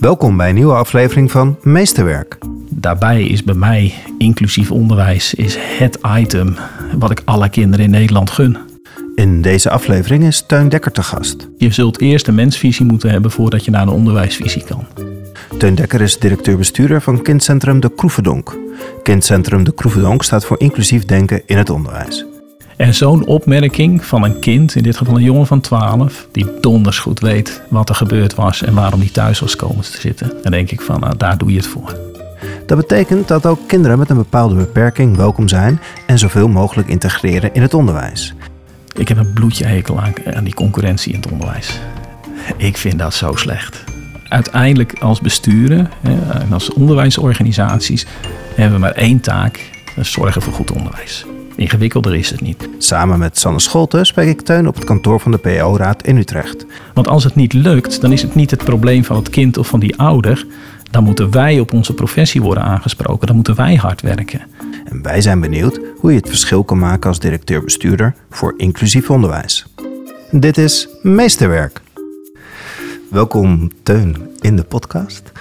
Welkom 0.00 0.36
bij 0.36 0.48
een 0.48 0.54
nieuwe 0.54 0.74
aflevering 0.74 1.30
van 1.30 1.58
Meesterwerk. 1.62 2.38
Daarbij 2.70 3.24
is 3.24 3.44
bij 3.44 3.54
mij 3.54 3.94
inclusief 4.18 4.70
onderwijs 4.70 5.34
is 5.34 5.56
het 5.58 5.98
item 6.18 6.56
wat 6.98 7.10
ik 7.10 7.22
alle 7.24 7.48
kinderen 7.48 7.84
in 7.84 7.90
Nederland 7.90 8.30
gun. 8.30 8.56
In 9.14 9.42
deze 9.42 9.70
aflevering 9.70 10.24
is 10.24 10.44
Teun 10.46 10.68
Dekker 10.68 10.92
te 10.92 11.02
gast. 11.02 11.48
Je 11.58 11.70
zult 11.70 12.00
eerst 12.00 12.26
een 12.26 12.34
mensvisie 12.34 12.86
moeten 12.86 13.10
hebben 13.10 13.30
voordat 13.30 13.64
je 13.64 13.70
naar 13.70 13.82
een 13.82 13.88
onderwijsvisie 13.88 14.64
kan. 14.64 14.86
Teun 15.58 15.74
Dekker 15.74 16.00
is 16.00 16.18
directeur-bestuurder 16.18 17.02
van 17.02 17.22
Kindcentrum 17.22 17.80
De 17.80 17.94
Kroevendonk. 17.94 18.58
Kindcentrum 19.02 19.64
De 19.64 19.74
Kroevendonk 19.74 20.22
staat 20.22 20.44
voor 20.44 20.60
inclusief 20.60 21.04
denken 21.04 21.42
in 21.46 21.56
het 21.58 21.70
onderwijs. 21.70 22.26
En 22.76 22.94
zo'n 22.94 23.26
opmerking 23.26 24.04
van 24.04 24.24
een 24.24 24.38
kind, 24.38 24.74
in 24.74 24.82
dit 24.82 24.96
geval 24.96 25.16
een 25.16 25.22
jongen 25.22 25.46
van 25.46 25.60
12, 25.60 26.26
die 26.32 26.46
donders 26.60 26.98
goed 26.98 27.20
weet 27.20 27.62
wat 27.68 27.88
er 27.88 27.94
gebeurd 27.94 28.34
was 28.34 28.62
en 28.62 28.74
waarom 28.74 29.00
hij 29.00 29.08
thuis 29.08 29.40
was 29.40 29.56
komen 29.56 29.84
te 29.84 30.00
zitten. 30.00 30.32
Dan 30.42 30.52
denk 30.52 30.70
ik 30.70 30.80
van, 30.80 31.00
nou, 31.00 31.16
daar 31.16 31.38
doe 31.38 31.50
je 31.50 31.56
het 31.56 31.66
voor. 31.66 31.98
Dat 32.66 32.78
betekent 32.78 33.28
dat 33.28 33.46
ook 33.46 33.58
kinderen 33.66 33.98
met 33.98 34.10
een 34.10 34.16
bepaalde 34.16 34.54
beperking 34.54 35.16
welkom 35.16 35.48
zijn 35.48 35.80
en 36.06 36.18
zoveel 36.18 36.48
mogelijk 36.48 36.88
integreren 36.88 37.54
in 37.54 37.62
het 37.62 37.74
onderwijs. 37.74 38.34
Ik 38.94 39.08
heb 39.08 39.18
een 39.18 39.32
bloedje 39.32 39.64
hekel 39.64 40.00
aan, 40.00 40.12
aan 40.34 40.44
die 40.44 40.54
concurrentie 40.54 41.12
in 41.12 41.20
het 41.20 41.32
onderwijs. 41.32 41.80
Ik 42.56 42.76
vind 42.76 42.98
dat 42.98 43.14
zo 43.14 43.34
slecht. 43.34 43.84
Uiteindelijk 44.28 44.98
als 45.00 45.20
besturen 45.20 45.90
en 46.28 46.52
als 46.52 46.72
onderwijsorganisaties 46.72 48.06
hebben 48.54 48.74
we 48.74 48.80
maar 48.80 48.94
één 48.94 49.20
taak. 49.20 49.70
Zorgen 50.00 50.42
voor 50.42 50.52
goed 50.52 50.72
onderwijs. 50.72 51.26
Ingewikkelder 51.56 52.14
is 52.14 52.30
het 52.30 52.40
niet. 52.40 52.68
Samen 52.78 53.18
met 53.18 53.38
Sanne 53.38 53.60
Scholte 53.60 54.04
spreek 54.04 54.28
ik 54.28 54.40
Teun 54.40 54.68
op 54.68 54.74
het 54.74 54.84
kantoor 54.84 55.20
van 55.20 55.30
de 55.30 55.38
PO-raad 55.38 56.06
in 56.06 56.16
Utrecht. 56.16 56.66
Want 56.94 57.08
als 57.08 57.24
het 57.24 57.34
niet 57.34 57.52
lukt, 57.52 58.00
dan 58.00 58.12
is 58.12 58.22
het 58.22 58.34
niet 58.34 58.50
het 58.50 58.64
probleem 58.64 59.04
van 59.04 59.16
het 59.16 59.30
kind 59.30 59.58
of 59.58 59.66
van 59.66 59.80
die 59.80 59.96
ouder. 59.96 60.46
Dan 60.90 61.04
moeten 61.04 61.30
wij 61.30 61.60
op 61.60 61.72
onze 61.72 61.94
professie 61.94 62.42
worden 62.42 62.62
aangesproken. 62.62 63.26
Dan 63.26 63.36
moeten 63.36 63.56
wij 63.56 63.74
hard 63.74 64.00
werken. 64.00 64.40
En 64.84 65.02
wij 65.02 65.20
zijn 65.20 65.40
benieuwd 65.40 65.80
hoe 66.00 66.10
je 66.10 66.18
het 66.18 66.28
verschil 66.28 66.64
kan 66.64 66.78
maken 66.78 67.08
als 67.08 67.18
directeur-bestuurder 67.18 68.14
voor 68.30 68.54
inclusief 68.56 69.10
onderwijs. 69.10 69.66
Dit 70.30 70.58
is 70.58 70.88
Meesterwerk. 71.02 71.80
Welkom 73.10 73.70
Teun 73.82 74.16
in 74.40 74.56
de 74.56 74.64
podcast. 74.64 75.32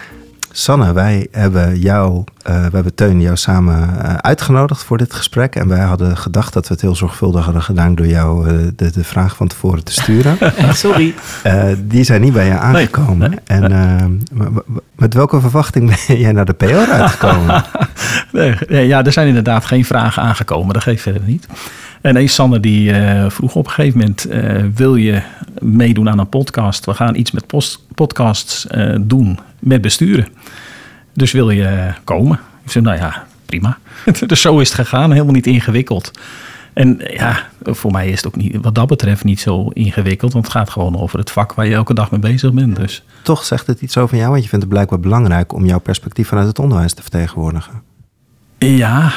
Sanne, 0.58 0.94
wij 0.94 1.28
hebben 1.32 1.80
jou, 1.80 2.18
uh, 2.18 2.24
we 2.44 2.70
hebben 2.72 2.96
Teun 2.96 3.22
jou 3.22 3.36
samen 3.38 3.90
uh, 3.90 4.14
uitgenodigd 4.14 4.84
voor 4.84 4.98
dit 4.98 5.14
gesprek. 5.14 5.56
En 5.56 5.68
wij 5.68 5.80
hadden 5.80 6.18
gedacht 6.18 6.54
dat 6.54 6.68
we 6.68 6.74
het 6.74 6.82
heel 6.82 6.96
zorgvuldig 6.96 7.44
hadden 7.44 7.62
gedaan 7.62 7.96
door 7.96 8.08
jou 8.08 8.50
uh, 8.50 8.68
de, 8.76 8.92
de, 8.92 9.04
vraag 9.04 9.36
van 9.36 9.48
tevoren 9.48 9.84
te 9.84 9.92
sturen. 9.92 10.38
Sorry. 10.74 11.14
die 11.80 12.04
zijn 12.04 12.22
niet 12.22 12.34
bij 12.34 12.46
je 12.46 12.58
aangekomen. 12.58 13.30
Nee, 13.46 13.60
nee, 13.60 13.70
en 13.70 14.24
met 14.96 15.14
welke 15.14 15.40
verwachting 15.40 15.88
ben 16.08 16.18
jij 16.18 16.32
naar 16.32 16.46
de 16.46 16.54
PO 16.54 16.86
uitgekomen? 16.92 17.64
nee, 18.68 18.88
ja, 18.88 19.04
er 19.04 19.12
zijn 19.12 19.28
inderdaad 19.28 19.66
geen 19.66 19.86
vragen 19.86 20.24
aangekomen. 20.24 20.74
Dat 20.74 20.84
geeft 20.84 21.02
verder 21.02 21.22
niet. 21.26 21.48
En 22.02 22.14
nee, 22.14 22.28
Sanne 22.28 22.60
die 22.60 22.94
vroeg 23.28 23.56
op 23.56 23.66
een 23.66 23.72
gegeven 23.72 24.00
moment, 24.00 24.28
wil 24.76 24.96
je 24.96 25.22
meedoen 25.60 26.10
aan 26.10 26.20
een 26.20 26.30
podcast? 26.30 26.86
We 26.86 26.94
gaan 26.94 27.16
iets 27.16 27.32
met 27.32 27.46
podcasts 27.96 28.68
doen 29.00 29.40
met 29.66 29.82
besturen. 29.82 30.28
Dus 31.14 31.32
wil 31.32 31.50
je 31.50 31.94
komen? 32.04 32.40
Ik 32.64 32.72
zei, 32.72 32.84
nou 32.84 32.98
ja, 32.98 33.26
prima. 33.46 33.78
dus 34.28 34.42
zo 34.42 34.60
is 34.60 34.68
het 34.68 34.78
gegaan, 34.78 35.12
helemaal 35.12 35.34
niet 35.34 35.48
ingewikkeld. 35.48 36.12
En 36.74 37.02
ja, 37.08 37.48
voor 37.64 37.92
mij 37.92 38.10
is 38.10 38.18
het 38.18 38.28
ook 38.28 38.36
niet, 38.36 38.58
wat 38.62 38.76
dat 38.76 38.88
betreft 38.88 39.24
niet 39.24 39.40
zo 39.40 39.70
ingewikkeld. 39.70 40.34
Want 40.34 40.46
het 40.46 40.54
gaat 40.54 40.70
gewoon 40.70 41.00
over 41.00 41.20
het 41.20 41.32
vak 41.32 41.54
waar 41.54 41.66
je 41.66 41.74
elke 41.74 41.94
dag 41.94 42.12
mee 42.12 42.20
bezig 42.20 42.54
bent. 42.54 42.76
Dus. 42.76 43.04
Toch 43.22 43.44
zegt 43.44 43.68
het 43.68 43.82
iets 43.82 43.98
over 43.98 44.18
jou, 44.18 44.30
want 44.30 44.44
je 44.44 44.50
vindt 44.50 44.66
het 44.66 44.74
blijkbaar 44.74 45.00
belangrijk 45.00 45.54
om 45.54 45.66
jouw 45.66 45.80
perspectief 45.80 46.28
vanuit 46.28 46.48
het 46.48 46.60
onderwijs 46.60 46.94
te 46.94 47.02
vertegenwoordigen. 47.02 47.82
Ja, 48.58 49.12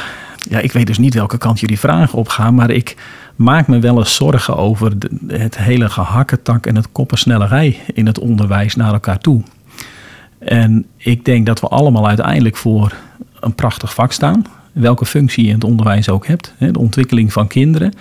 ja 0.48 0.58
ik 0.58 0.72
weet 0.72 0.86
dus 0.86 0.98
niet 0.98 1.14
welke 1.14 1.38
kant 1.38 1.60
jullie 1.60 1.78
vragen 1.78 2.18
opgaan. 2.18 2.54
Maar 2.54 2.70
ik 2.70 2.96
maak 3.36 3.66
me 3.66 3.78
wel 3.78 3.98
eens 3.98 4.14
zorgen 4.14 4.56
over 4.56 4.92
het 5.26 5.58
hele 5.58 5.88
gehakketak 5.88 6.66
en 6.66 6.76
het 6.76 6.92
koppensnellerij 6.92 7.80
in 7.94 8.06
het 8.06 8.18
onderwijs 8.18 8.76
naar 8.76 8.92
elkaar 8.92 9.18
toe. 9.18 9.42
En 10.38 10.86
ik 10.96 11.24
denk 11.24 11.46
dat 11.46 11.60
we 11.60 11.66
allemaal 11.66 12.08
uiteindelijk 12.08 12.56
voor 12.56 12.94
een 13.40 13.54
prachtig 13.54 13.94
vak 13.94 14.12
staan. 14.12 14.44
Welke 14.72 15.06
functie 15.06 15.42
je 15.42 15.48
in 15.48 15.54
het 15.54 15.64
onderwijs 15.64 16.08
ook 16.08 16.26
hebt. 16.26 16.54
De 16.58 16.78
ontwikkeling 16.78 17.32
van 17.32 17.46
kinderen. 17.46 17.92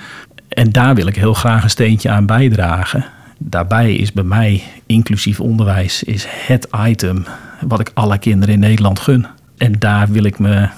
En 0.48 0.72
daar 0.72 0.96
wil 0.96 1.08
ik 1.08 1.16
heel 1.16 1.34
graag 1.34 1.64
een 1.64 1.70
steentje 1.70 2.10
aan 2.10 2.26
bijdragen. 2.26 3.06
Daarbij 3.38 3.96
is 3.96 4.14
bij 4.14 4.24
mij 4.24 4.64
inclusief 4.86 5.40
onderwijs 5.40 6.04
is 6.04 6.26
het 6.30 6.68
item 6.86 7.26
wat 7.62 7.80
ik 7.80 7.92
alle 7.94 8.18
kinderen 8.18 8.54
in 8.54 8.60
Nederland 8.60 9.00
gun. 9.00 9.28
En 9.58 9.74
daar 9.80 10.08
wil 10.12 10.24
ik 10.24 10.40
me 10.40 10.70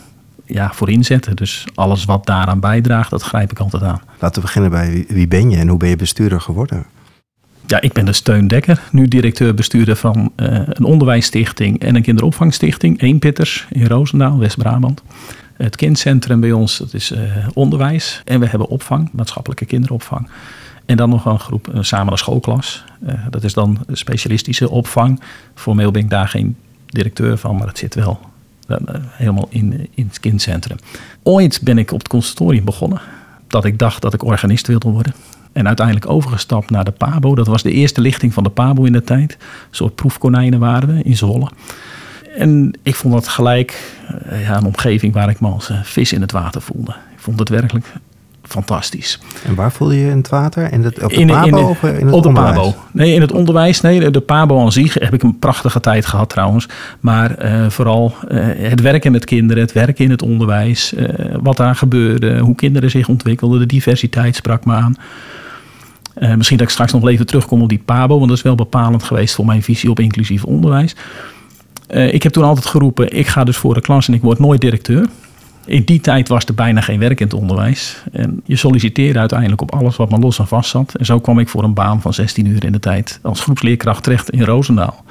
ja, 0.46 0.72
voor 0.74 0.90
inzetten. 0.90 1.36
Dus 1.36 1.66
alles 1.76 2.06
wat 2.06 2.26
daaraan 2.26 2.60
bijdraagt, 2.60 3.10
dat 3.10 3.24
grijp 3.24 3.52
ik 3.52 3.60
altijd 3.60 3.84
aan. 3.84 4.02
Laten 4.20 4.36
we 4.36 4.42
beginnen 4.42 4.72
bij 4.72 5.06
wie 5.08 5.28
ben 5.28 5.50
je 5.50 5.58
en 5.58 5.68
hoe 5.68 5.78
ben 5.78 5.90
je 5.90 5.96
bestuurder 5.96 6.42
geworden? 6.42 6.86
Ja, 7.70 7.82
ik 7.82 7.94
ben 7.94 8.06
de 8.06 8.14
Steun 8.14 8.48
Dekker, 8.48 8.82
nu 8.92 9.08
directeur-bestuurder 9.08 9.96
van 9.96 10.32
uh, 10.36 10.62
een 10.66 10.84
onderwijsstichting 10.84 11.80
en 11.80 11.96
een 11.96 12.02
kinderopvangstichting, 12.02 13.02
Eenpitters 13.02 13.68
in 13.70 13.86
Roosendaal, 13.86 14.38
West-Brabant. 14.38 15.02
Het 15.54 15.76
kindcentrum 15.76 16.40
bij 16.40 16.52
ons, 16.52 16.78
dat 16.78 16.94
is 16.94 17.12
uh, 17.12 17.20
onderwijs. 17.54 18.22
En 18.26 18.40
we 18.40 18.48
hebben 18.48 18.68
opvang, 18.68 19.10
maatschappelijke 19.12 19.66
kinderopvang. 19.66 20.30
En 20.86 20.98
dan 20.98 21.10
nog 21.10 21.26
een 21.26 21.40
groep, 21.40 21.70
samen 21.80 22.12
een 22.12 22.18
schoolklas. 22.18 22.84
dat 23.30 23.44
is 23.44 23.54
dan 23.54 23.78
specialistische 23.92 24.70
opvang. 24.70 25.22
Formeel 25.56 25.92
ben 25.92 26.02
ik 26.02 26.10
daar 26.10 26.28
geen 26.28 26.56
directeur 26.86 27.38
van, 27.38 27.56
maar 27.56 27.68
het 27.68 27.78
zit 27.78 27.96
wel 27.96 28.20
helemaal 29.12 29.48
in, 29.50 29.88
in 29.94 30.06
het 30.08 30.20
kindcentrum. 30.20 30.78
Ooit 31.24 31.62
ben 31.64 31.78
ik 31.78 31.92
op 31.92 32.00
het 32.00 32.08
consultorium 32.08 32.66
begonnen. 32.66 33.02
Dat 33.48 33.66
ik 33.66 33.80
dacht 33.80 34.02
dat 34.02 34.14
ik 34.14 34.24
organist 34.24 34.68
wilde 34.68 34.90
worden. 34.90 35.14
En 35.54 35.68
uiteindelijk 35.68 36.10
overgestapt 36.10 36.70
naar 36.70 36.84
de 36.84 36.92
PABO. 36.92 37.36
Dat 37.36 37.48
was 37.48 37.64
de 37.64 37.72
eerste 37.72 38.02
lichting 38.02 38.34
van 38.34 38.44
de 38.44 38.50
PABO 38.50 38.84
in 38.84 38.94
de 38.94 39.04
tijd. 39.04 39.32
Een 39.32 39.76
soort 39.76 39.96
proefkonijnen 39.96 40.60
waren 40.60 40.96
we 40.96 41.04
in 41.04 41.18
Zwolle. 41.18 41.50
En 42.38 42.80
ik 42.84 42.96
vond 42.96 43.14
dat 43.14 43.28
gelijk 43.28 43.98
eh, 44.26 44.44
ja, 44.44 44.58
een 44.58 44.66
omgeving 44.66 45.14
waar 45.14 45.30
ik 45.30 45.40
me 45.40 45.48
als 45.48 45.70
eh, 45.70 45.84
vis 45.84 46.14
in 46.14 46.22
het 46.22 46.32
water 46.32 46.62
voelde. 46.62 46.92
Ik 46.92 47.20
vond 47.20 47.40
het 47.40 47.50
werkelijk 47.50 47.94
fantastisch. 48.50 49.20
En 49.46 49.56
waar 49.56 49.72
voel 49.72 49.92
je 49.92 50.00
je 50.00 50.10
in 50.10 50.18
het 50.18 50.30
water? 50.30 50.72
In 50.72 50.84
het, 50.84 51.04
op 51.04 51.10
de 51.10 51.16
in, 51.16 51.28
PABO 51.28 51.48
in, 51.48 51.64
of 51.64 51.84
in 51.84 52.06
het 52.06 52.14
op 52.14 52.22
de 52.22 52.28
onderwijs? 52.28 52.56
PABO. 52.56 52.76
Nee, 52.92 53.14
in 53.14 53.22
het 53.22 53.32
onderwijs. 53.32 53.82
Nee, 53.82 54.12
de 54.12 54.20
PABO 54.20 54.60
aan 54.60 54.72
zich 54.72 54.94
heb 54.94 55.14
ik 55.14 55.24
een 55.24 55.40
prachtige 55.40 55.80
tijd 55.80 56.06
gehad 56.06 56.30
trouwens. 56.30 56.68
Maar 57.00 57.46
uh, 57.46 57.70
vooral 57.70 58.16
uh, 58.32 58.46
het 58.56 58.82
werken 58.82 59.12
met 59.12 59.26
kinderen, 59.26 59.64
het 59.64 59.72
werken 59.72 60.06
in 60.06 60.12
het 60.12 60.22
onderwijs. 60.22 60.94
Uh, 60.94 61.06
wat 61.42 61.58
daar 61.58 61.76
gebeurde, 61.76 62.40
hoe 62.40 62.56
kinderen 62.56 62.90
zich 62.90 63.08
ontwikkelden. 63.08 63.60
De 63.60 63.66
diversiteit 63.66 64.36
sprak 64.36 64.66
me 64.66 64.74
aan. 64.74 64.96
Misschien 66.38 66.58
dat 66.58 66.68
ik 66.68 66.74
straks 66.74 66.92
nog 66.92 67.08
even 67.08 67.26
terugkom 67.26 67.62
op 67.62 67.70
die 67.70 67.82
PABO, 67.86 68.16
want 68.16 68.28
dat 68.28 68.38
is 68.38 68.44
wel 68.44 68.56
bepalend 68.56 69.04
geweest 69.04 69.36
voor 69.36 69.46
mijn 69.46 69.64
visie 69.64 69.90
op 69.90 70.00
inclusief 70.00 70.44
onderwijs. 70.44 70.96
Ik 71.88 72.24
heb 72.24 72.32
toen 72.32 72.44
altijd 72.44 72.66
geroepen, 72.66 73.18
ik 73.18 73.28
ga 73.28 73.44
dus 73.44 73.58
voor 73.58 73.74
de 73.74 73.82
klas 73.82 74.08
en 74.08 74.14
ik 74.14 74.22
word 74.22 74.40
nooit 74.40 74.62
directeur. 74.62 75.06
In 75.70 75.84
die 75.84 76.00
tijd 76.00 76.28
was 76.28 76.46
er 76.46 76.54
bijna 76.54 76.82
geen 76.82 77.00
werk 77.00 77.20
in 77.20 77.26
het 77.26 77.36
onderwijs. 77.36 78.04
En 78.12 78.42
je 78.46 78.56
solliciteerde 78.56 79.20
uiteindelijk 79.20 79.62
op 79.62 79.74
alles 79.74 79.96
wat 79.96 80.10
maar 80.10 80.20
los 80.20 80.40
en 80.40 80.48
vast 80.48 80.70
zat. 80.70 80.96
En 80.96 81.06
zo 81.06 81.20
kwam 81.20 81.40
ik 81.40 81.50
voor 81.50 81.64
een 81.64 81.74
baan 81.74 82.02
van 82.02 82.14
16 82.14 82.46
uur 82.46 82.66
in 82.66 82.72
de 82.72 82.80
tijd 82.80 83.20
als 83.22 83.42
groepsleerkracht 83.42 84.04
terecht 84.04 84.30
in 84.30 84.44
Roosendaal. 84.44 85.04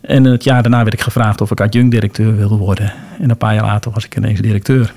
En 0.00 0.24
het 0.24 0.44
jaar 0.44 0.62
daarna 0.62 0.82
werd 0.82 0.92
ik 0.92 1.00
gevraagd 1.00 1.40
of 1.40 1.50
ik 1.50 1.60
adjunct-directeur 1.60 2.36
wilde 2.36 2.56
worden. 2.56 2.92
En 3.20 3.30
een 3.30 3.36
paar 3.36 3.54
jaar 3.54 3.64
later 3.64 3.90
was 3.90 4.04
ik 4.04 4.16
ineens 4.16 4.40
directeur. 4.40 4.92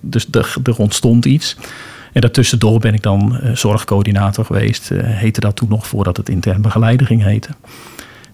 Dus 0.00 0.28
er, 0.30 0.56
er 0.64 0.76
ontstond 0.76 1.24
iets. 1.24 1.56
En 2.12 2.20
daartussendoor 2.20 2.78
ben 2.78 2.94
ik 2.94 3.02
dan 3.02 3.38
uh, 3.42 3.56
zorgcoördinator 3.56 4.44
geweest. 4.44 4.90
Uh, 4.90 5.00
heette 5.04 5.40
dat 5.40 5.56
toen 5.56 5.68
nog 5.68 5.86
voordat 5.86 6.16
het 6.16 6.28
intern 6.28 6.62
begeleider 6.62 7.06
ging 7.06 7.22
heten. 7.22 7.54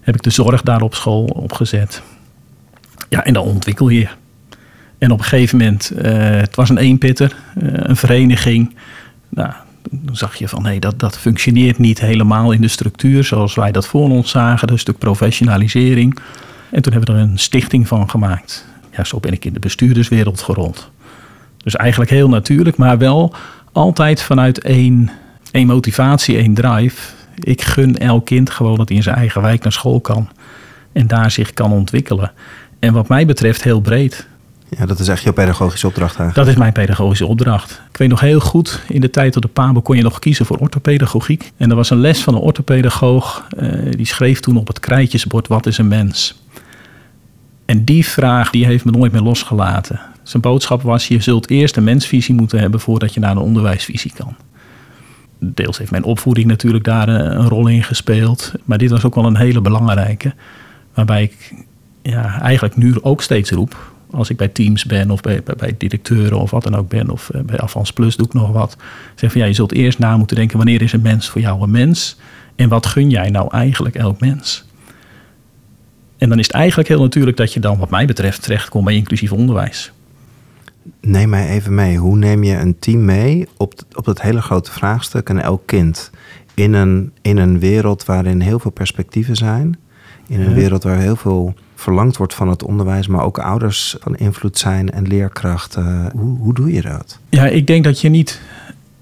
Heb 0.01 0.15
ik 0.15 0.23
de 0.23 0.29
zorg 0.29 0.61
daar 0.61 0.81
op 0.81 0.95
school 0.95 1.23
opgezet. 1.23 2.01
Ja, 3.09 3.23
en 3.23 3.33
dan 3.33 3.43
ontwikkel 3.43 3.89
je. 3.89 4.07
En 5.01 5.11
op 5.11 5.17
een 5.17 5.25
gegeven 5.25 5.57
moment, 5.57 5.91
uh, 5.95 6.01
het 6.29 6.55
was 6.55 6.69
een 6.69 6.77
eenpitter, 6.77 7.35
een 7.55 7.95
vereniging. 7.95 8.75
Nou, 9.29 9.51
dan 9.89 10.15
zag 10.15 10.35
je 10.35 10.47
van, 10.47 10.65
hé, 10.65 10.79
dat, 10.79 10.99
dat 10.99 11.17
functioneert 11.17 11.77
niet 11.77 11.99
helemaal 11.99 12.51
in 12.51 12.61
de 12.61 12.67
structuur 12.67 13.23
zoals 13.23 13.55
wij 13.55 13.71
dat 13.71 13.87
voor 13.87 14.09
ons 14.09 14.29
zagen. 14.29 14.71
een 14.71 14.79
stuk 14.79 14.97
professionalisering. 14.97 16.17
En 16.71 16.81
toen 16.81 16.93
hebben 16.93 17.15
we 17.15 17.21
er 17.21 17.27
een 17.27 17.39
stichting 17.39 17.87
van 17.87 18.09
gemaakt. 18.09 18.65
Ja, 18.95 19.03
zo 19.03 19.19
ben 19.19 19.31
ik 19.31 19.45
in 19.45 19.53
de 19.53 19.59
bestuurderswereld 19.59 20.41
gerold. 20.41 20.91
Dus 21.57 21.75
eigenlijk 21.75 22.11
heel 22.11 22.29
natuurlijk, 22.29 22.77
maar 22.77 22.97
wel 22.97 23.35
altijd 23.71 24.21
vanuit 24.21 24.61
één, 24.61 25.11
één 25.51 25.67
motivatie, 25.67 26.37
één 26.37 26.53
drive. 26.53 27.13
Ik 27.35 27.61
gun 27.61 27.97
elk 27.97 28.25
kind 28.25 28.49
gewoon 28.49 28.77
dat 28.77 28.87
hij 28.87 28.97
in 28.97 29.03
zijn 29.03 29.15
eigen 29.15 29.41
wijk 29.41 29.63
naar 29.63 29.71
school 29.71 30.01
kan. 30.01 30.29
En 30.93 31.07
daar 31.07 31.31
zich 31.31 31.53
kan 31.53 31.71
ontwikkelen. 31.71 32.31
En 32.79 32.93
wat 32.93 33.07
mij 33.07 33.25
betreft 33.25 33.63
heel 33.63 33.81
breed. 33.81 34.29
Ja, 34.77 34.85
dat 34.85 34.99
is 34.99 35.07
echt 35.07 35.23
jouw 35.23 35.33
pedagogische 35.33 35.87
opdracht 35.87 36.15
eigenlijk. 36.15 36.35
Dat 36.35 36.47
is 36.47 36.55
mijn 36.55 36.73
pedagogische 36.73 37.25
opdracht. 37.25 37.81
Ik 37.91 37.97
weet 37.97 38.09
nog 38.09 38.19
heel 38.19 38.39
goed, 38.39 38.81
in 38.87 39.01
de 39.01 39.09
tijd 39.09 39.35
op 39.35 39.41
de 39.41 39.47
PABO 39.47 39.81
kon 39.81 39.95
je 39.95 40.03
nog 40.03 40.19
kiezen 40.19 40.45
voor 40.45 40.57
orthopedagogiek. 40.57 41.51
En 41.57 41.69
er 41.69 41.75
was 41.75 41.89
een 41.89 41.99
les 41.99 42.23
van 42.23 42.35
een 42.35 42.39
orthopedagoog, 42.39 43.47
uh, 43.59 43.91
die 43.91 44.05
schreef 44.05 44.39
toen 44.39 44.57
op 44.57 44.67
het 44.67 44.79
krijtjesbord, 44.79 45.47
wat 45.47 45.65
is 45.65 45.77
een 45.77 45.87
mens? 45.87 46.43
En 47.65 47.85
die 47.85 48.05
vraag, 48.05 48.49
die 48.49 48.65
heeft 48.65 48.85
me 48.85 48.91
nooit 48.91 49.11
meer 49.11 49.21
losgelaten. 49.21 49.99
Zijn 50.23 50.41
boodschap 50.41 50.81
was, 50.81 51.07
je 51.07 51.21
zult 51.21 51.49
eerst 51.49 51.75
een 51.75 51.83
mensvisie 51.83 52.35
moeten 52.35 52.59
hebben 52.59 52.79
voordat 52.79 53.13
je 53.13 53.19
naar 53.19 53.31
een 53.31 53.37
onderwijsvisie 53.37 54.13
kan. 54.15 54.35
Deels 55.39 55.77
heeft 55.77 55.91
mijn 55.91 56.03
opvoeding 56.03 56.47
natuurlijk 56.47 56.83
daar 56.83 57.07
eh, 57.07 57.15
een 57.15 57.47
rol 57.47 57.67
in 57.67 57.83
gespeeld. 57.83 58.51
Maar 58.63 58.77
dit 58.77 58.89
was 58.89 59.05
ook 59.05 59.15
wel 59.15 59.25
een 59.25 59.37
hele 59.37 59.61
belangrijke. 59.61 60.33
Waarbij 60.93 61.23
ik 61.23 61.53
ja, 62.01 62.41
eigenlijk 62.41 62.75
nu 62.75 62.95
ook 63.01 63.21
steeds 63.21 63.51
roep 63.51 63.90
als 64.11 64.29
ik 64.29 64.37
bij 64.37 64.47
teams 64.47 64.85
ben 64.85 65.11
of 65.11 65.21
bij, 65.21 65.43
bij, 65.57 65.75
directeuren 65.77 66.39
of 66.39 66.51
wat 66.51 66.63
dan 66.63 66.75
ook 66.75 66.89
ben, 66.89 67.09
of 67.09 67.29
uh, 67.35 67.41
bij 67.41 67.59
Avans 67.59 67.93
Plus 67.93 68.15
doe 68.15 68.25
ik 68.25 68.33
nog 68.33 68.51
wat. 68.51 68.77
Zeg 69.15 69.31
van 69.31 69.41
ja, 69.41 69.47
je 69.47 69.53
zult 69.53 69.71
eerst 69.71 69.99
na 69.99 70.17
moeten 70.17 70.35
denken: 70.35 70.57
wanneer 70.57 70.81
is 70.81 70.93
een 70.93 71.01
mens 71.01 71.29
voor 71.29 71.41
jou 71.41 71.61
een 71.61 71.71
mens? 71.71 72.17
En 72.55 72.69
wat 72.69 72.85
gun 72.85 73.09
jij 73.09 73.29
nou 73.29 73.51
eigenlijk 73.51 73.95
elk 73.95 74.19
mens? 74.19 74.65
En 76.17 76.29
dan 76.29 76.39
is 76.39 76.47
het 76.47 76.55
eigenlijk 76.55 76.89
heel 76.89 77.01
natuurlijk 77.01 77.37
dat 77.37 77.53
je 77.53 77.59
dan, 77.59 77.77
wat 77.77 77.89
mij 77.89 78.05
betreft, 78.05 78.43
terechtkomt 78.43 78.85
bij 78.85 78.95
inclusief 78.95 79.31
onderwijs. 79.31 79.91
Neem 80.99 81.29
mij 81.29 81.49
even 81.49 81.75
mee. 81.75 81.97
Hoe 81.97 82.17
neem 82.17 82.43
je 82.43 82.55
een 82.55 82.79
team 82.79 83.05
mee 83.05 83.47
op, 83.57 83.73
op 83.93 84.05
dat 84.05 84.21
hele 84.21 84.41
grote 84.41 84.71
vraagstuk 84.71 85.29
en 85.29 85.39
elk 85.39 85.61
kind? 85.65 86.11
In 86.53 86.73
een, 86.73 87.11
in 87.21 87.37
een 87.37 87.59
wereld 87.59 88.05
waarin 88.05 88.39
heel 88.39 88.59
veel 88.59 88.71
perspectieven 88.71 89.35
zijn. 89.35 89.79
In 90.27 90.41
een 90.41 90.53
wereld 90.53 90.83
waar 90.83 90.97
heel 90.97 91.15
veel 91.15 91.53
verlangd 91.81 92.17
wordt 92.17 92.33
van 92.33 92.49
het 92.49 92.63
onderwijs, 92.63 93.07
maar 93.07 93.23
ook 93.23 93.39
ouders 93.39 93.95
van 93.99 94.15
invloed 94.15 94.57
zijn 94.57 94.91
en 94.91 95.07
leerkrachten. 95.07 96.11
Hoe, 96.15 96.37
hoe 96.37 96.53
doe 96.53 96.73
je 96.73 96.81
dat? 96.81 97.19
Ja, 97.29 97.45
ik 97.45 97.67
denk 97.67 97.83
dat 97.83 98.01
je 98.01 98.09
niet. 98.09 98.41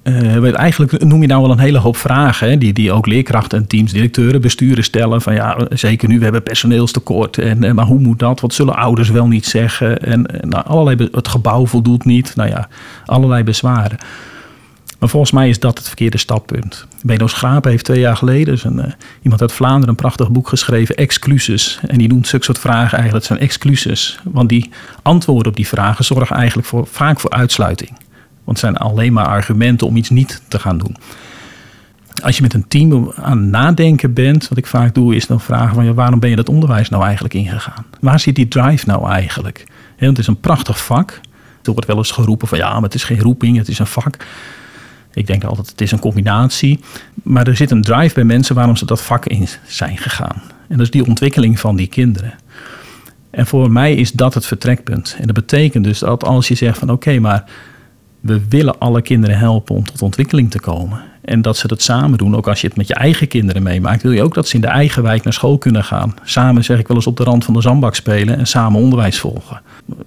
Uh, 0.04 0.58
eigenlijk 0.58 1.04
noem 1.04 1.22
je 1.22 1.28
nou 1.28 1.42
wel 1.42 1.52
een 1.52 1.60
hele 1.60 1.78
hoop 1.78 1.98
vragen 1.98 2.50
hè, 2.50 2.58
die, 2.58 2.74
die 2.74 2.92
ook 2.92 3.06
leerkrachten 3.06 3.58
en 3.58 3.68
teams, 3.68 3.92
directeuren, 3.92 4.42
besturen 4.42 4.84
stellen. 4.84 5.22
Van 5.22 5.34
ja, 5.34 5.58
zeker 5.70 6.08
nu, 6.08 6.18
we 6.18 6.24
hebben 6.24 6.44
personeelstekort. 6.44 7.38
En, 7.38 7.64
eh, 7.64 7.72
maar 7.72 7.86
hoe 7.86 8.00
moet 8.00 8.20
dat? 8.20 8.40
Wat 8.40 8.54
zullen 8.54 8.76
ouders 8.76 9.10
wel 9.10 9.28
niet 9.28 9.46
zeggen? 9.46 10.00
En, 10.00 10.26
en 10.26 10.50
nou, 10.50 10.66
allerlei, 10.66 11.10
het 11.12 11.28
gebouw 11.28 11.66
voldoet 11.66 12.06
niet. 12.06 12.36
Nou 12.36 12.50
ja, 12.50 12.68
allerlei 13.06 13.44
bezwaren. 13.44 13.98
Maar 15.00 15.10
volgens 15.10 15.32
mij 15.32 15.50
is 15.50 15.60
dat 15.60 15.78
het 15.78 15.88
verkeerde 15.88 16.18
stappunt. 16.18 16.88
Beno 17.02 17.28
Schapen 17.28 17.72
heeft 17.72 17.86
twee 17.86 18.00
jaar 18.00 18.18
geleden, 18.18 18.60
een, 18.64 18.78
uh, 18.78 18.86
iemand 19.22 19.42
uit 19.42 19.52
Vlaanderen, 19.52 19.90
een 19.90 19.96
prachtig 19.96 20.32
boek 20.32 20.48
geschreven, 20.48 20.96
Exclusus. 20.96 21.80
En 21.88 21.98
die 21.98 22.08
noemt 22.08 22.28
zulke 22.28 22.46
soort 22.46 22.60
vragen 22.60 22.98
eigenlijk, 22.98 23.26
zijn 23.26 23.40
excuses. 23.40 24.20
Want 24.24 24.50
die 24.50 24.70
antwoorden 25.02 25.52
op 25.52 25.56
die 25.56 25.68
vragen 25.68 26.06
zorgen 26.06 26.36
eigenlijk 26.36 26.68
voor, 26.68 26.88
vaak 26.92 27.20
voor 27.20 27.30
uitsluiting. 27.30 27.90
Want 28.44 28.46
het 28.46 28.60
zijn 28.60 28.78
alleen 28.78 29.14
maar 29.14 29.26
argumenten 29.28 29.88
om 29.88 29.96
iets 29.96 30.10
niet 30.10 30.42
te 30.48 30.60
gaan 30.60 30.78
doen. 30.78 30.96
Als 32.24 32.36
je 32.36 32.42
met 32.42 32.54
een 32.54 32.68
team 32.68 33.12
aan 33.16 33.50
nadenken 33.50 34.14
bent, 34.14 34.48
wat 34.48 34.58
ik 34.58 34.66
vaak 34.66 34.94
doe, 34.94 35.16
is 35.16 35.28
dan 35.28 35.42
vragen 35.42 35.76
van 35.76 35.94
waarom 35.94 36.20
ben 36.20 36.30
je 36.30 36.36
dat 36.36 36.50
onderwijs 36.50 36.90
nou 36.90 37.04
eigenlijk 37.04 37.34
ingegaan? 37.34 37.86
Waar 38.02 38.20
zit 38.20 38.36
die 38.36 38.48
drive 38.48 38.86
nou 38.88 39.10
eigenlijk? 39.10 39.64
want 40.00 40.12
het 40.12 40.20
is 40.20 40.28
een 40.28 40.40
prachtig 40.40 40.84
vak. 40.84 41.20
Er 41.64 41.72
wordt 41.72 41.86
wel 41.86 41.98
eens 41.98 42.12
geroepen 42.12 42.48
van 42.48 42.58
ja, 42.58 42.74
maar 42.74 42.82
het 42.82 42.94
is 42.94 43.04
geen 43.04 43.20
roeping, 43.20 43.58
het 43.58 43.68
is 43.68 43.80
een 43.80 43.88
vak. 43.88 44.18
Ik 45.14 45.28
denk 45.28 45.44
altijd, 45.44 45.70
het 45.70 45.82
is 45.82 45.92
een 45.92 46.00
combinatie. 46.00 46.80
Maar 47.24 47.48
er 47.48 47.56
zit 47.56 47.72
een 47.72 47.82
drive 47.82 48.14
bij 48.14 48.24
mensen 48.24 48.56
waarom 48.56 48.76
ze 48.76 48.86
dat 48.86 49.02
vak 49.02 49.26
in 49.26 49.48
zijn 49.68 49.98
gegaan. 49.98 50.42
En 50.68 50.78
dat 50.78 50.80
is 50.80 50.92
die 50.92 51.06
ontwikkeling 51.06 51.60
van 51.60 51.76
die 51.76 51.88
kinderen. 51.88 52.34
En 53.30 53.48
voor 53.48 53.72
mij 53.72 53.96
is 53.96 54.12
dat 54.12 54.34
het 54.34 54.46
vertrekpunt. 54.46 55.16
En 55.20 55.26
dat 55.26 55.36
betekent 55.36 55.84
dus 55.84 56.00
dat 56.00 56.24
als 56.24 56.48
je 56.48 56.56
zegt 56.56 56.78
van 56.78 56.90
oké, 56.92 57.20
maar 57.20 57.44
we 58.20 58.42
willen 58.50 58.80
alle 58.80 59.02
kinderen 59.02 59.38
helpen 59.38 59.76
om 59.76 59.86
tot 59.86 60.02
ontwikkeling 60.02 60.52
te 60.52 60.60
komen. 60.60 61.02
En 61.22 61.42
dat 61.42 61.58
ze 61.58 61.68
dat 61.68 61.82
samen 61.82 62.18
doen, 62.18 62.36
ook 62.36 62.48
als 62.48 62.62
je 62.62 62.68
het 62.68 62.78
met 62.78 62.88
je 62.88 62.94
eigen 62.94 63.28
kinderen 63.28 63.64
meemaakt, 63.64 64.02
wil 64.02 64.12
je 64.12 64.24
ook 64.24 64.34
dat 64.34 64.48
ze 64.48 64.56
in 64.56 64.62
de 64.62 64.68
eigen 64.68 65.04
wijk 65.04 65.24
naar 65.24 65.34
school 65.34 65.58
kunnen 65.58 65.84
gaan. 65.84 66.16
Samen 66.24 66.64
zeg 66.64 66.80
ik 66.80 66.88
wel 66.88 66.98
eens 66.98 67.08
op 67.08 67.18
de 67.18 67.24
rand 67.24 67.46
van 67.46 67.54
de 67.54 67.62
zandbak 67.62 67.96
spelen 67.96 68.38
en 68.38 68.48
samen 68.48 68.82
onderwijs 68.82 69.20
volgen. 69.20 69.62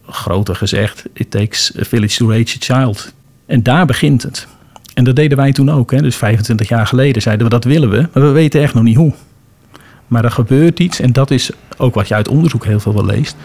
Groter 0.06 0.56
gezegd, 0.56 1.04
it 1.12 1.31
takes 1.31 1.72
a 1.81 1.84
village 1.84 2.16
to 2.16 2.28
raise 2.28 2.56
a 2.56 2.78
child. 2.78 3.12
En 3.46 3.62
daar 3.62 3.87
begint 3.87 4.22
het. 4.22 4.46
En 4.94 5.05
dat 5.05 5.17
deden 5.17 5.37
wij 5.37 5.53
toen 5.53 5.71
ook. 5.71 5.91
Hè. 5.91 6.03
Dus 6.03 6.17
25 6.17 6.69
jaar 6.69 6.87
geleden 6.87 7.23
zeiden 7.23 7.44
we 7.44 7.53
dat 7.53 7.65
willen 7.65 7.91
we, 7.91 8.09
maar 8.12 8.23
we 8.23 8.31
weten 8.31 8.62
echt 8.62 8.75
nog 8.75 8.83
niet 8.83 8.97
hoe. 8.97 9.12
Maar 10.06 10.25
er 10.25 10.31
gebeurt 10.31 10.79
iets 10.79 11.00
en 11.00 11.12
dat 11.12 11.31
is 11.31 11.50
ook 11.77 11.94
wat 11.94 12.09
je 12.09 12.15
uit 12.15 12.29
onderzoek 12.29 12.65
heel 12.65 12.81
veel 12.81 12.94
wel 12.94 13.05
leest. 13.05 13.37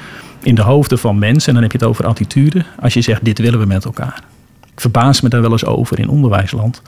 In 0.42 0.56
de 0.56 0.62
hoofden 0.62 0.98
van 0.98 1.20
mensen, 1.20 1.48
en 1.48 1.54
dan 1.54 1.64
heb 1.64 1.72
je 1.72 1.78
het 1.78 1.88
over 1.88 2.06
attitude, 2.06 2.66
als 2.80 2.94
je 2.94 3.02
zegt 3.02 3.26
dit 3.26 3.40
willen 3.40 3.60
we 3.60 3.66
met 3.66 3.86
elkaar. 3.86 4.24
Ik 4.74 4.82
verbaas 4.82 5.22
me 5.22 5.30
daar 5.30 5.42
wel 5.42 5.52
eens 5.52 5.66
over 5.66 6.00
in 6.00 6.10
onderwijsland. 6.10 6.82